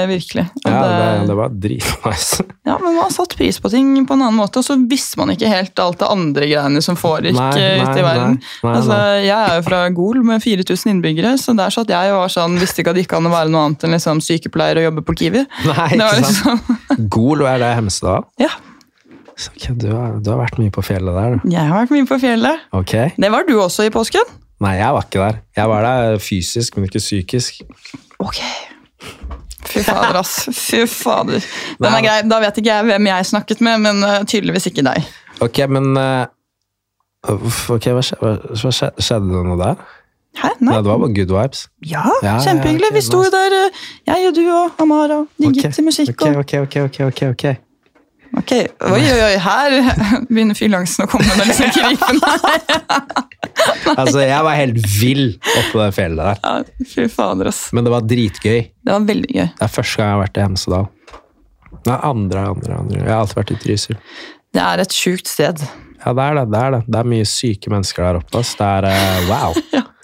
Virkelig. 0.09 0.43
Og 0.65 0.67
Ja, 0.71 0.79
det, 0.83 0.95
det- 0.99 1.27
det 1.29 1.35
var 1.39 1.49
dritnice. 1.49 2.43
Ja, 2.69 2.75
men 2.77 2.93
man 2.93 3.03
har 3.05 3.09
satt 3.15 3.31
pris 3.39 3.57
på 3.59 3.69
ting 3.71 3.93
på 4.05 4.13
en 4.13 4.21
annen 4.21 4.35
måte, 4.37 4.59
og 4.59 4.65
så 4.67 4.75
visste 4.89 5.17
man 5.17 5.31
ikke 5.33 5.47
helt 5.49 5.79
alt 5.81 5.97
det 6.03 6.09
andre 6.11 6.45
greiene 6.45 6.81
som 6.85 6.95
foregikk 6.99 7.39
eh, 7.57 7.79
ute 7.81 7.95
i 7.97 8.03
verden. 8.05 8.35
nei, 8.37 8.67
nei, 8.67 8.73
altså, 8.75 8.91
nei. 8.93 9.23
Jeg 9.25 9.37
er 9.39 9.55
jo 9.57 9.63
fra 9.65 9.79
Gol 9.95 10.19
med 10.27 10.43
4000 10.43 10.91
innbyggere, 10.93 11.31
så 11.41 11.55
der 11.57 11.73
satt 11.73 11.89
jeg 11.89 12.11
og 12.13 12.19
var 12.21 12.33
sånn, 12.35 12.59
visste 12.61 12.83
ikke 12.83 12.91
at 12.93 12.99
det 12.99 13.05
gikk 13.07 13.15
an 13.17 13.29
å 13.31 13.33
være 13.33 13.49
noe 13.55 13.63
annet 13.69 13.87
enn 13.87 13.95
liksom, 13.97 14.21
sykepleier 14.21 14.77
og 14.83 14.85
jobbe 14.89 15.05
på 15.07 15.15
Kiwi. 15.23 15.45
Nei, 15.71 15.87
ikke 15.95 16.09
sant? 16.29 16.69
liksom, 16.69 17.09
Gol, 17.17 17.41
er 17.49 17.57
det 17.63 17.71
Hemsedal? 17.79 18.27
ja, 18.43 18.51
Så, 19.39 19.49
ok, 19.55 19.65
du, 19.79 19.87
har, 19.95 20.17
du 20.21 20.29
har 20.35 20.41
vært 20.43 20.59
mye 20.61 20.75
på 20.77 20.83
fjellet 20.85 21.15
der, 21.15 21.37
du. 21.39 21.49
jeg 21.55 21.63
har 21.71 21.77
vært 21.87 21.95
mye 21.95 22.05
på 22.11 22.19
fjellet. 22.21 22.67
Ok? 22.75 22.93
Det 23.17 23.31
var 23.33 23.47
du 23.49 23.55
også 23.63 23.87
i 23.87 23.93
påsken? 23.95 24.35
Nei, 24.61 24.75
jeg 24.81 24.91
var 24.93 25.05
ikke 25.07 25.23
der. 25.25 25.37
Jeg 25.55 25.69
var 25.71 25.85
der 25.87 26.17
fysisk, 26.19 26.75
men 26.77 26.85
ikke 26.91 26.99
psykisk. 27.01 27.61
Ok. 28.19 28.41
Fy 29.68 29.84
fader, 29.84 30.20
ass. 30.22 30.47
Fy 30.70 30.86
fader. 30.88 31.45
Den 31.80 31.93
er 31.93 32.03
grei. 32.05 32.18
Da 32.30 32.39
vet 32.43 32.60
ikke 32.62 32.72
jeg 32.72 32.89
hvem 32.89 33.10
jeg 33.12 33.30
snakket 33.32 33.64
med, 33.66 33.86
men 33.86 34.03
eh, 34.07 34.20
tydeligvis 34.24 34.70
ikke 34.72 34.86
deg. 34.88 35.07
Ok, 35.43 35.62
men 35.72 35.91
uh, 35.99 36.28
uff, 37.36 37.66
Ok, 37.76 37.89
hva, 37.95 38.03
skje, 38.03 38.20
hva, 38.24 38.36
hva 38.55 38.74
skje, 38.76 38.91
skjedde 38.99 39.32
det 39.32 39.45
noe 39.47 39.60
der? 39.60 39.88
Hæ? 40.39 40.51
Nei, 40.60 40.70
Nei? 40.70 40.76
det 40.78 40.91
var 40.91 40.99
bare 41.01 41.14
good 41.16 41.34
vibes. 41.34 41.66
Ja, 41.86 42.05
Ja, 42.24 42.38
kjempehyggelig. 42.43 42.86
ja, 42.86 42.91
okay, 42.91 42.99
Vi 42.99 43.01
sto 43.07 43.24
jo 43.24 43.32
der, 43.34 43.57
eh, 43.64 43.82
jeg 44.12 44.30
og 44.30 44.36
du 44.38 44.43
og 44.47 44.84
Amara, 44.84 45.24
digget 45.41 45.66
okay. 45.66 45.72
til 45.76 45.89
musikk. 45.89 46.22
Og... 46.22 46.43
ok, 46.43 46.53
ok, 46.66 46.76
ok, 46.86 46.99
ok, 47.10 47.22
ok. 47.34 47.45
Ok, 48.38 48.51
oi, 48.53 48.99
oi, 48.99 49.21
oi, 49.25 49.36
her 49.41 49.75
begynner 50.30 50.57
fylangsen 50.57 51.05
å 51.05 51.09
komme 51.09 51.25
med 51.39 51.49
liksom 51.49 51.71
krypende. 51.77 53.25
Altså, 53.89 54.21
jeg 54.23 54.43
var 54.45 54.55
helt 54.55 54.77
vill 55.01 55.23
oppå 55.59 55.82
det 55.82 55.89
fjellet 55.97 56.21
der. 56.21 56.38
Ja, 56.45 56.86
fy 56.88 57.07
fader, 57.11 57.49
ass. 57.51 57.65
Men 57.75 57.84
det 57.84 57.91
var 57.91 58.05
dritgøy. 58.07 58.59
Det 58.86 58.93
var 58.93 59.03
veldig 59.07 59.34
gøy. 59.36 59.47
Det 59.57 59.65
er 59.65 59.71
første 59.73 59.99
gang 59.99 60.07
jeg 60.07 60.15
har 60.15 60.21
vært 60.21 60.39
i 60.39 60.43
Hemsedal. 60.45 60.88
Nei, 61.89 61.97
andre, 61.97 62.45
andre, 62.53 62.77
andre. 62.77 63.01
Jeg 63.01 63.09
har 63.09 63.19
alltid 63.23 63.39
vært 63.41 63.51
i 63.51 63.57
Trysil. 63.65 63.99
Det 64.55 64.63
er 64.63 64.84
et 64.86 64.95
sjukt 64.95 65.30
sted. 65.30 65.65
Ja, 65.99 66.13
det 66.15 66.25
er 66.30 66.39
det. 66.39 66.45
Det 66.53 66.61
er 66.61 66.75
det. 66.77 66.82
Det 66.88 67.01
er 67.01 67.11
mye 67.15 67.27
syke 67.27 67.73
mennesker 67.73 68.05
der 68.07 68.21
oppe. 68.21 68.39
ass. 68.39 68.53
Det 68.59 68.69
er 68.69 68.88
uh, 68.88 69.30
wow. 69.30 69.59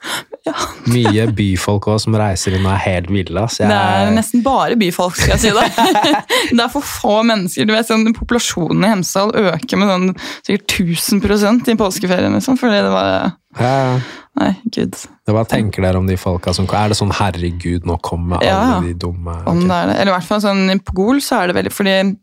Mye 0.91 1.25
byfolk 1.33 1.87
også, 1.89 2.03
som 2.05 2.15
reiser 2.19 2.53
inn 2.57 2.65
og 2.67 2.73
er 2.75 2.81
helt 2.83 3.07
ville. 3.09 3.45
Jeg- 3.59 3.69
Det 3.69 3.77
er 3.77 4.11
nesten 4.13 4.43
bare 4.45 4.75
byfolk, 4.77 5.15
skal 5.15 5.37
jeg 5.37 5.39
si 5.39 5.49
det. 5.49 5.71
Det 6.55 6.59
er 6.61 6.69
for 6.69 6.81
få 6.85 7.23
mennesker. 7.25 7.65
Du 7.65 7.73
vet, 7.73 7.87
sånn, 7.87 8.05
Populasjonen 8.15 8.85
i 8.85 8.91
Hemsedal 8.93 9.31
øker 9.33 9.77
med 9.81 9.89
sånn, 9.89 10.11
sikkert 10.45 10.67
1000% 10.67 11.67
i 11.73 11.75
påskeferien. 11.79 12.33
Liksom, 12.37 12.57
fordi 12.61 12.81
det 12.85 12.91
var 12.93 13.33
Ja, 13.59 13.73
ja. 13.95 13.99
Nei, 14.35 14.49
gud. 14.69 14.93
Hva 15.31 15.45
tenker 15.47 15.81
dere 15.81 15.95
om 15.97 16.07
de 16.07 16.17
folka 16.19 16.53
som 16.53 16.65
Er 16.67 16.89
det 16.89 16.97
sånn 16.97 17.09
'herregud, 17.13 17.85
nå 17.87 17.95
kommer 18.03 18.35
alle 18.37 18.45
Ja, 18.45 18.73
ja. 18.75 18.79
de 18.81 18.93
dumme'? 18.93 19.47
Om 19.47 19.61
det 19.61 19.71
er 19.71 19.85
det. 19.87 19.95
Eller 20.01 20.11
i 20.11 20.15
hvert 20.19 20.27
fall 20.27 20.41
sånn 20.41 20.79
på 20.83 20.93
Gol 20.93 21.21
så 21.21 21.39
er 21.41 21.47
det 21.47 21.55
veldig 21.55 21.71
Fordi 21.71 22.17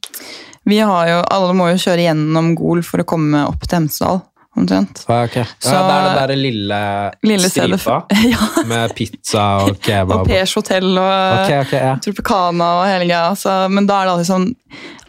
vi 0.67 0.79
har 0.79 1.07
jo 1.09 1.25
Alle 1.31 1.55
må 1.55 1.71
jo 1.73 1.79
kjøre 1.91 2.05
gjennom 2.05 2.55
Gol 2.55 2.83
for 2.83 2.99
å 3.01 3.05
komme 3.09 3.47
opp 3.49 3.61
til 3.67 3.79
Hemsedal, 3.81 4.21
omtrent. 4.63 5.03
Ah, 5.09 5.25
okay. 5.27 5.45
Så- 5.59 5.75
ja, 5.75 5.83
det 5.89 5.95
er 5.97 6.07
det 6.09 6.15
derre 6.21 6.39
lille, 6.41 6.81
Lille 7.29 7.51
stripa 7.53 7.99
Ja. 8.33 8.49
med 8.71 8.95
pizza 8.99 9.45
og 9.67 9.77
kebab. 9.87 10.23
Og 10.23 10.31
Pers 10.31 10.55
hotell 10.59 10.91
og 10.97 11.13
okay, 11.43 11.61
okay, 11.67 11.81
ja. 11.91 11.95
Tropicana 12.05 12.71
og 12.81 12.87
hele 12.91 13.07
greia. 13.11 13.35
Så, 13.39 13.57
men 13.71 13.87
da 13.91 14.01
er 14.03 14.09
det 14.11 14.17
alltid 14.17 14.31
sånn 14.33 14.49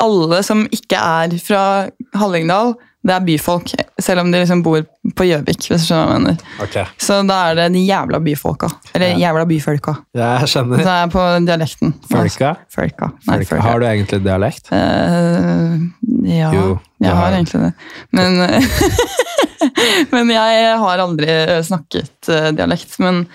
Alle 0.04 0.42
som 0.46 0.66
ikke 0.74 0.98
er 0.98 1.38
fra 1.44 1.62
Hallingdal, 2.18 2.74
det 3.04 3.12
er 3.12 3.24
byfolk. 3.28 3.74
Selv 4.00 4.24
om 4.24 4.30
de 4.32 4.40
liksom 4.40 4.62
bor 4.64 4.84
på 5.18 5.26
Gjøvik, 5.28 5.66
hvis 5.68 5.84
du 5.84 5.90
skjønner 5.90 6.06
hva 6.08 6.14
jeg 6.14 6.24
mener. 6.24 6.44
Okay. 6.64 6.86
Så 7.04 7.18
da 7.28 7.40
er 7.50 7.58
det 7.60 7.66
de 7.74 7.82
jævla 7.84 8.20
byfolka. 8.24 8.70
Eller 8.96 9.18
jævla 9.20 9.44
byfolka. 9.50 9.96
jeg 10.16 10.52
skjønner. 10.54 10.84
Så 10.86 10.94
er 10.94 11.12
på 11.12 11.26
dialekten. 11.50 11.92
Folka? 12.12 12.54
Folka. 12.72 13.10
Nei, 13.28 13.40
Folka. 13.44 13.64
Har 13.66 13.84
du 13.84 13.88
egentlig 13.90 14.22
dialekt? 14.24 14.72
Uh, 14.72 15.84
ja, 16.30 16.54
Jo, 16.56 16.78
jeg 17.04 17.12
har 17.12 17.20
har 17.26 17.36
egentlig 17.36 17.66
det. 17.66 17.74
Men, 18.16 18.40
men 20.16 20.32
jeg 20.32 20.78
har 20.86 21.04
aldri 21.04 21.36
snakket 21.68 22.32
eh, 22.32 22.50
dialekt. 22.56 22.96
Men 23.04 23.26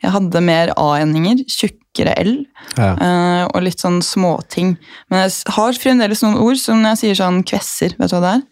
jeg 0.00 0.16
hadde 0.16 0.44
mer 0.48 0.72
A-endinger, 0.80 1.44
tjukkere 1.44 1.79
L, 1.98 2.46
Ja. 2.78 2.92
Uh, 2.94 3.44
og 3.50 3.62
litt 3.66 3.82
sånn 3.82 3.98
småting. 4.04 4.76
Men 5.10 5.24
jeg 5.24 5.32
har 5.56 5.72
fremdeles 5.72 6.22
noen 6.22 6.38
ord 6.38 6.60
som 6.60 6.78
når 6.80 6.94
jeg 6.94 7.00
sier 7.02 7.18
sånn 7.24 7.42
kvesser. 7.42 7.96
Vet 7.98 8.12
du 8.12 8.16
hva 8.16 8.20
det 8.24 8.32
er? 8.36 8.46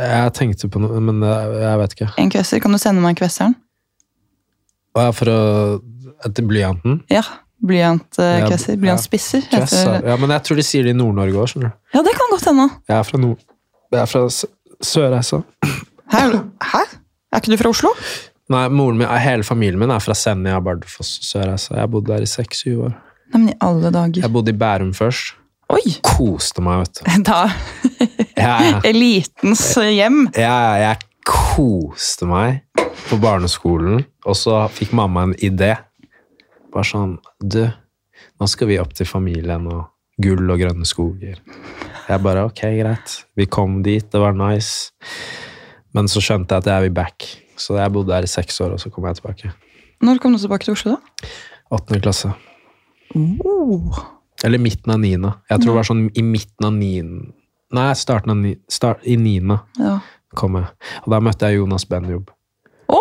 Jeg 0.00 0.32
tenkte 0.38 0.70
på 0.72 0.80
noe, 0.80 1.00
men 1.04 1.20
eh, 1.22 1.50
jeg 1.60 1.80
vet 1.82 1.94
ikke. 1.96 2.08
En 2.22 2.30
kvesser. 2.32 2.62
Kan 2.64 2.72
du 2.72 2.78
sende 2.80 3.04
meg 3.04 3.18
kvesseren? 3.20 3.52
Å, 4.96 5.04
ja, 5.04 5.12
for 5.14 5.28
å 5.30 5.38
Etter 6.24 6.44
blyanten? 6.44 6.98
Ja. 7.12 7.22
Blyantkvesser. 7.60 8.46
kvesser, 8.48 8.76
Blyantspisser. 8.80 9.42
Kvessa. 9.50 9.76
heter. 9.84 10.08
Ja, 10.08 10.16
men 10.20 10.32
jeg 10.32 10.44
tror 10.48 10.56
de 10.60 10.64
sier 10.64 10.84
det 10.84 10.94
i 10.94 10.96
Nord-Norge 10.96 11.36
òg, 11.36 11.48
skjønner 11.52 11.68
du. 11.72 11.76
Ja, 11.92 12.02
det 12.04 12.12
kan 12.16 12.32
godt 12.32 12.48
hende. 12.48 12.66
Jeg 12.88 12.96
er 12.96 13.06
fra 13.08 13.20
Nord... 13.20 13.44
Jeg 13.92 14.00
er 14.00 14.08
fra 14.08 14.22
Sørreisa. 14.90 15.42
Hæ? 16.12 16.22
Hæ? 16.72 16.82
Er 17.32 17.42
ikke 17.42 17.52
du 17.52 17.56
fra 17.60 17.72
Oslo? 17.72 17.92
Nei, 18.50 18.64
min, 18.74 19.02
hele 19.22 19.46
familien 19.46 19.78
min 19.78 19.92
er 19.94 20.02
fra 20.02 20.14
Senja, 20.18 20.58
Bardufoss, 20.64 21.20
Sørreisa. 21.28 21.76
Jeg 21.78 21.90
bodde 21.92 22.10
der 22.10 22.24
i 22.24 22.30
seks-syv 22.30 22.86
år. 22.88 22.96
Nei, 23.30 23.38
men 23.44 23.52
i 23.52 23.58
alle 23.62 23.92
dager. 23.94 24.24
Jeg 24.24 24.32
bodde 24.34 24.50
i 24.50 24.58
Bærum 24.58 24.90
først. 24.96 25.36
Oi! 25.70 25.84
Koste 26.02 26.62
meg, 26.66 26.80
vet 26.82 26.98
du. 26.98 27.10
Da 27.28 27.44
Ja, 28.40 28.54
ja. 28.64 28.80
Elitens 28.88 29.62
hjem. 29.78 30.24
Ja, 30.34 30.54
ja, 30.64 30.72
jeg 30.88 31.04
koste 31.28 32.26
meg 32.26 32.64
på 33.06 33.18
barneskolen, 33.22 34.02
og 34.26 34.34
så 34.38 34.64
fikk 34.74 34.96
mamma 34.98 35.28
en 35.28 35.36
idé. 35.38 35.76
Bare 36.74 36.86
sånn 36.86 37.16
Du, 37.42 37.62
nå 38.40 38.48
skal 38.50 38.70
vi 38.70 38.80
opp 38.82 38.96
til 38.98 39.06
familien 39.06 39.68
og 39.70 39.84
gull 40.20 40.50
og 40.50 40.58
grønne 40.60 40.88
skoger. 40.88 41.38
Jeg 42.10 42.24
bare 42.24 42.48
ok, 42.48 42.64
greit. 42.80 43.14
Vi 43.38 43.46
kom 43.46 43.78
dit, 43.86 44.08
det 44.10 44.20
var 44.20 44.34
nice. 44.34 44.90
Men 45.94 46.10
så 46.10 46.22
skjønte 46.22 46.56
jeg 46.58 46.64
at 46.66 46.72
jeg 46.72 46.88
vil 46.88 46.96
back. 46.98 47.28
Så 47.60 47.76
jeg 47.76 47.92
bodde 47.92 48.14
her 48.16 48.24
i 48.24 48.30
seks 48.30 48.56
år, 48.64 48.72
og 48.76 48.80
så 48.80 48.90
kom 48.92 49.04
jeg 49.08 49.18
tilbake. 49.20 49.50
Når 50.00 50.20
kom 50.22 50.32
du 50.32 50.40
tilbake 50.40 50.64
til 50.64 50.72
Oslo, 50.76 50.96
da? 50.96 51.28
Åttende 51.76 52.00
klasse. 52.02 52.30
Oh. 53.44 53.98
Eller 54.46 54.58
midten 54.62 54.92
av 54.94 55.00
niende. 55.02 55.34
Jeg 55.50 55.60
tror 55.60 55.74
det 55.74 55.78
var 55.82 55.88
sånn 55.90 56.06
i 56.16 56.22
midten 56.24 56.66
av 56.68 56.72
niende 56.76 57.32
Nei, 57.70 57.92
starten 57.94 58.32
av 58.32 58.38
ni, 58.40 58.56
start, 58.66 59.04
i 59.06 59.14
niende 59.20 59.60
Ja. 59.78 60.00
kom 60.34 60.56
jeg. 60.58 60.66
Og 61.04 61.12
da 61.12 61.20
møtte 61.22 61.46
jeg 61.46 61.60
Jonas 61.60 61.84
Benjob. 61.86 62.32
Å! 62.90 62.98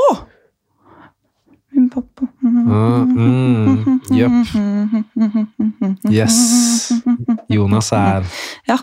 Min 1.74 1.88
pappa 1.90 2.28
Ah, 2.70 3.02
mm, 3.06 4.02
Jepp. 4.14 4.54
Yes. 6.12 6.92
Jonas 7.50 7.90
er 7.98 8.26
Ja. 8.68 8.78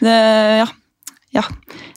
Det, 0.00 0.14
ja. 0.60 0.66
ja. 1.34 1.42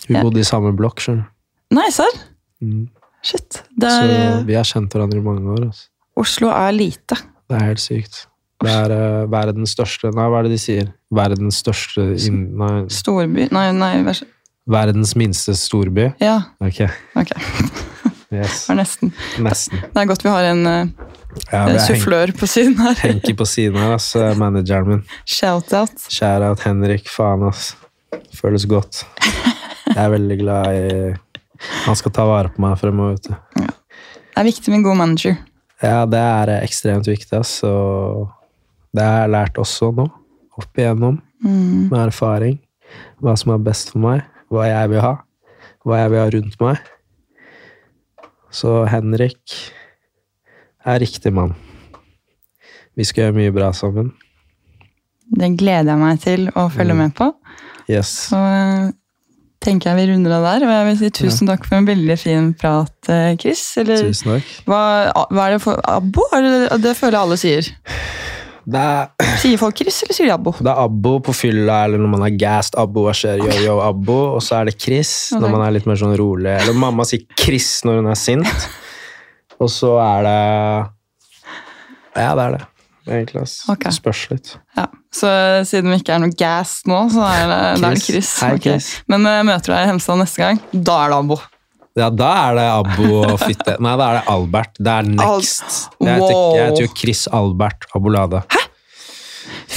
Hun 0.08 0.22
bodde 0.24 0.42
i 0.42 0.48
samme 0.48 0.74
blokk, 0.78 1.02
skjønner 1.04 1.28
du. 1.28 1.78
Nei, 1.78 1.90
serr? 1.94 2.18
Mm. 2.64 2.88
Shit. 3.26 3.62
Det 3.76 3.90
Så 3.92 4.46
vi 4.48 4.56
har 4.56 4.64
kjent 4.68 4.94
hverandre 4.94 5.20
i 5.20 5.24
mange 5.26 5.52
år. 5.56 5.66
Altså. 5.70 5.88
Oslo 6.18 6.50
er 6.54 6.72
lite. 6.76 7.18
Det 7.48 7.58
er 7.60 7.66
helt 7.72 7.82
sykt. 7.84 8.24
Det 8.64 8.72
er 8.74 8.90
uh, 8.90 9.28
verdens 9.30 9.76
største 9.76 10.10
Nei, 10.16 10.24
hva 10.34 10.40
er 10.40 10.48
det 10.48 10.56
de 10.56 10.58
sier? 10.62 10.88
Verdens 11.14 11.60
største 11.62 12.02
in, 12.26 12.40
Nei, 12.58 12.88
Storby 12.90 13.46
Nei, 13.54 13.68
nei, 13.78 13.92
vers... 14.08 14.24
verdens 14.66 15.12
minste 15.16 15.54
storby? 15.56 16.08
Ja, 16.24 16.40
Ok. 16.60 16.82
okay. 17.16 17.44
Yes. 18.34 18.66
Det 18.68 18.74
nesten. 18.76 19.14
Nesten. 19.40 19.80
Det 19.94 20.02
er 20.02 20.08
godt 20.10 20.26
vi 20.26 20.32
har 20.34 20.44
en 20.50 20.66
uh, 20.68 20.90
Ja, 21.54 21.62
sufflør 21.80 22.34
på 22.36 22.50
siden 22.50 22.74
her. 22.82 22.98
Henki 23.06 23.32
på 23.40 23.46
siden 23.48 23.78
her, 23.80 23.94
ass. 23.96 24.10
eh, 24.20 24.34
Manageren 24.36 24.90
min. 24.90 25.04
Shout-out. 25.24 25.94
Shout-out 26.12 26.66
Henrik. 26.66 27.08
Faen, 27.14 27.46
ass. 27.48 27.70
Føles 28.36 28.66
godt. 28.68 29.06
Jeg 29.94 30.02
er 30.02 30.12
veldig 30.12 30.38
glad 30.42 30.68
i 30.76 31.14
Han 31.86 31.96
skal 31.96 32.12
ta 32.12 32.26
vare 32.26 32.50
på 32.54 32.62
meg 32.64 32.78
fremover. 32.80 33.18
vet 33.18 33.24
du. 33.24 33.62
Det 33.64 34.42
er 34.42 34.44
viktig 34.48 34.70
med 34.70 34.78
en 34.80 34.84
god 34.84 34.98
manager. 34.98 35.38
Ja, 35.82 36.06
det 36.06 36.20
er 36.20 36.52
ekstremt 36.64 37.08
viktig, 37.08 37.34
ass. 37.40 37.60
Det 37.62 39.04
har 39.04 39.24
jeg 39.26 39.30
lært 39.34 39.58
også 39.62 39.92
nå. 39.96 40.08
Opp 40.58 40.74
igjennom, 40.78 41.22
Mm. 41.44 41.90
med 41.92 42.00
erfaring. 42.08 42.60
Hva 43.22 43.36
som 43.38 43.52
er 43.54 43.58
best 43.62 43.92
for 43.92 44.00
meg. 44.00 44.24
Hva 44.50 44.66
jeg 44.66 44.90
vil 44.90 45.02
ha. 45.02 45.16
Hva 45.86 45.98
jeg 46.02 46.10
vil 46.12 46.20
ha 46.20 46.30
rundt 46.34 46.60
meg. 46.62 46.78
Så 48.52 48.88
Henrik 48.90 49.54
er 50.86 51.00
riktig 51.00 51.34
mann. 51.34 51.54
Vi 52.98 53.04
skal 53.06 53.28
gjøre 53.28 53.36
mye 53.38 53.54
bra 53.54 53.72
sammen. 53.76 54.14
Det 55.30 55.52
gleder 55.60 55.92
jeg 55.94 56.00
meg 56.02 56.20
til 56.24 56.48
å 56.56 56.70
følge 56.72 56.94
Mm. 56.94 56.98
med 56.98 57.14
på. 57.16 57.34
Yes. 57.90 58.30
Så 58.32 58.38
eh, 58.38 58.92
tenker 59.68 59.92
jeg 59.92 60.00
vi 60.00 60.06
runder 60.14 60.38
av 60.40 60.46
der. 60.48 60.66
Og 60.68 60.72
jeg 60.74 60.88
vil 60.88 60.98
si 61.04 61.10
tusen 61.22 61.50
takk 61.52 61.68
for 61.68 61.78
en 61.82 61.88
veldig 61.90 62.16
fin 62.22 62.50
prat, 62.58 63.12
eh, 63.12 63.34
Chris. 63.42 63.62
Eller 63.84 64.08
Tusen 64.08 64.34
takk. 64.38 64.56
hva, 64.70 64.80
hva 65.28 65.46
er 65.50 65.58
det 65.58 65.62
for 65.66 65.84
Abbo? 65.92 66.26
Det, 66.34 66.80
det 66.88 66.96
føler 66.98 67.20
jeg 67.20 67.26
alle 67.28 67.40
sier. 67.44 67.70
Det 68.68 68.80
er, 68.84 69.28
Sier 69.40 69.60
folk 69.62 69.78
Chris, 69.80 70.02
eller 70.04 70.16
sier 70.18 70.28
de 70.28 70.34
Abbo? 70.34 70.52
det 70.60 70.68
er 70.68 70.80
Abbo 70.82 71.14
på 71.24 71.32
fylla, 71.38 71.78
eller 71.88 72.02
når 72.04 72.10
man 72.18 72.26
er 72.28 72.34
gassed. 72.36 72.76
Abbo, 72.82 73.06
hva 73.06 73.14
skjer? 73.16 73.40
Yo, 73.46 73.54
yo, 73.64 73.76
Abbo. 73.86 74.18
Og 74.36 74.42
så 74.44 74.58
er 74.60 74.68
det 74.72 74.74
Chris 74.84 75.12
ja, 75.32 75.40
når 75.40 75.54
man 75.54 75.64
er 75.68 75.76
litt 75.78 75.88
mer 75.88 76.00
sånn 76.02 76.16
rolig. 76.20 76.52
Eller 76.64 76.76
mamma 76.76 77.06
sier 77.08 77.24
Chris 77.40 77.70
når 77.88 78.02
hun 78.02 78.10
er 78.12 78.20
sint. 78.20 78.68
Og 79.64 79.72
så 79.74 79.94
er 80.04 80.28
det 80.28 80.40
Ja, 82.18 82.32
det 82.36 82.44
er 82.48 82.58
det. 82.58 82.64
Egentlig, 83.08 83.42
ass. 83.48 83.56
Ok. 83.72 83.88
Spørs 83.96 84.26
litt. 84.34 84.50
Ja, 84.76 84.90
Så 85.18 85.30
siden 85.66 85.90
vi 85.94 85.98
ikke 86.02 86.14
er 86.18 86.22
noe 86.22 86.34
gas 86.38 86.80
nå, 86.86 86.98
så 87.10 87.24
er 87.26 87.46
det, 87.50 87.60
da 87.82 87.90
er 87.90 87.96
det 87.98 88.04
Chris. 88.06 88.32
Hei. 88.44 88.52
Chris. 88.62 88.90
Men 89.10 89.26
eh, 89.26 89.40
møter 89.48 89.72
du 89.72 89.74
deg 89.74 89.86
i 89.88 89.92
Hemsedal 89.92 90.20
neste 90.22 90.44
gang, 90.44 90.60
da 90.74 90.98
er 91.06 91.14
det 91.16 91.18
Abo. 91.24 91.38
Ja, 91.98 92.12
da 92.14 92.28
er 92.44 92.58
det 92.60 92.66
Abo 92.76 93.08
og 93.24 93.38
fitte. 93.48 93.74
Nei, 93.82 93.96
da 93.98 94.12
er 94.12 94.20
det 94.20 94.26
Albert. 94.36 94.76
Det 94.78 94.94
er 94.94 95.08
next. 95.10 95.78
Jeg 95.98 96.20
heter, 96.22 96.42
jeg 96.60 96.68
heter 96.70 96.86
jo 96.86 96.92
Chris 97.00 97.24
Albert 97.34 97.88
Abolade. 97.98 98.44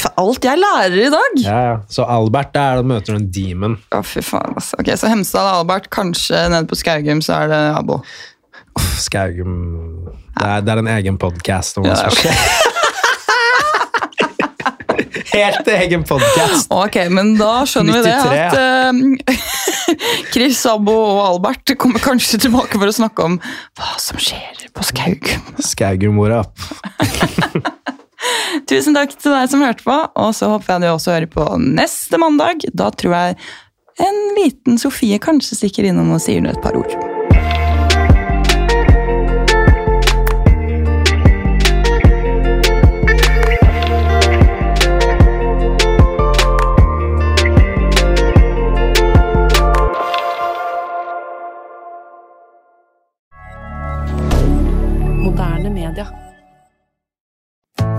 For 0.00 0.12
alt 0.20 0.44
jeg 0.46 0.58
lærer 0.60 0.94
i 1.06 1.08
dag! 1.12 1.38
Ja, 1.44 1.56
ja. 1.70 1.76
Så 1.92 2.04
Albert, 2.08 2.52
det 2.54 2.60
er 2.62 2.80
da 2.80 2.84
møter 2.92 3.14
du 3.16 3.20
en 3.22 3.30
demon. 3.32 3.78
Å, 3.96 4.00
fy 4.06 4.20
faen, 4.24 4.54
altså. 4.60 4.76
Ok, 4.82 4.90
Så 5.00 5.08
Hemsedal 5.10 5.48
og 5.48 5.62
Albert, 5.62 5.88
kanskje 5.94 6.42
nede 6.52 6.68
på 6.70 6.78
Skaugum, 6.78 7.20
så 7.24 7.38
er 7.44 7.50
det 7.52 7.60
Abo. 7.78 8.00
Skaugum 9.00 9.56
det, 10.10 10.46
er- 10.46 10.60
det 10.64 10.72
er 10.74 10.82
en 10.84 10.92
egen 10.98 11.16
podkast 11.20 11.80
om 11.80 11.88
hva 11.88 11.96
som 12.04 12.12
skjer. 12.20 12.44
Helt 15.32 15.68
egen 15.68 16.04
podkast. 16.08 16.70
Ok, 16.74 16.96
men 17.12 17.34
da 17.38 17.62
skjønner 17.68 17.98
vi 17.98 18.02
det 18.06 18.14
at 18.16 18.56
uh, 18.56 18.92
Chris, 20.32 20.62
Abbo 20.70 20.94
og 20.94 21.20
Albert 21.24 21.74
kommer 21.80 22.02
kanskje 22.02 22.42
tilbake 22.46 22.78
for 22.78 22.90
å 22.90 22.96
snakke 22.96 23.28
om 23.28 23.38
hva 23.78 23.94
som 24.02 24.20
skjer 24.20 24.66
på 24.74 24.86
Skaug. 24.90 25.32
Skaugum 25.64 26.20
what? 26.20 26.50
Tusen 28.70 28.96
takk 28.96 29.14
til 29.16 29.32
deg 29.34 29.48
som 29.50 29.64
hørte 29.64 29.86
på, 29.86 29.96
og 29.96 30.34
så 30.36 30.50
håper 30.52 30.74
jeg 30.74 30.84
du 30.84 30.90
også 30.90 31.14
hører 31.16 31.30
på 31.30 31.46
neste 31.62 32.20
mandag. 32.20 32.66
Da 32.76 32.90
tror 32.92 33.16
jeg 33.16 33.40
en 34.00 34.20
liten 34.38 34.80
Sofie 34.80 35.20
kanskje 35.22 35.62
stikker 35.62 35.90
innom 35.90 36.14
og 36.16 36.22
sier 36.24 36.44
et 36.48 36.62
par 36.64 36.78
ord. 36.78 37.19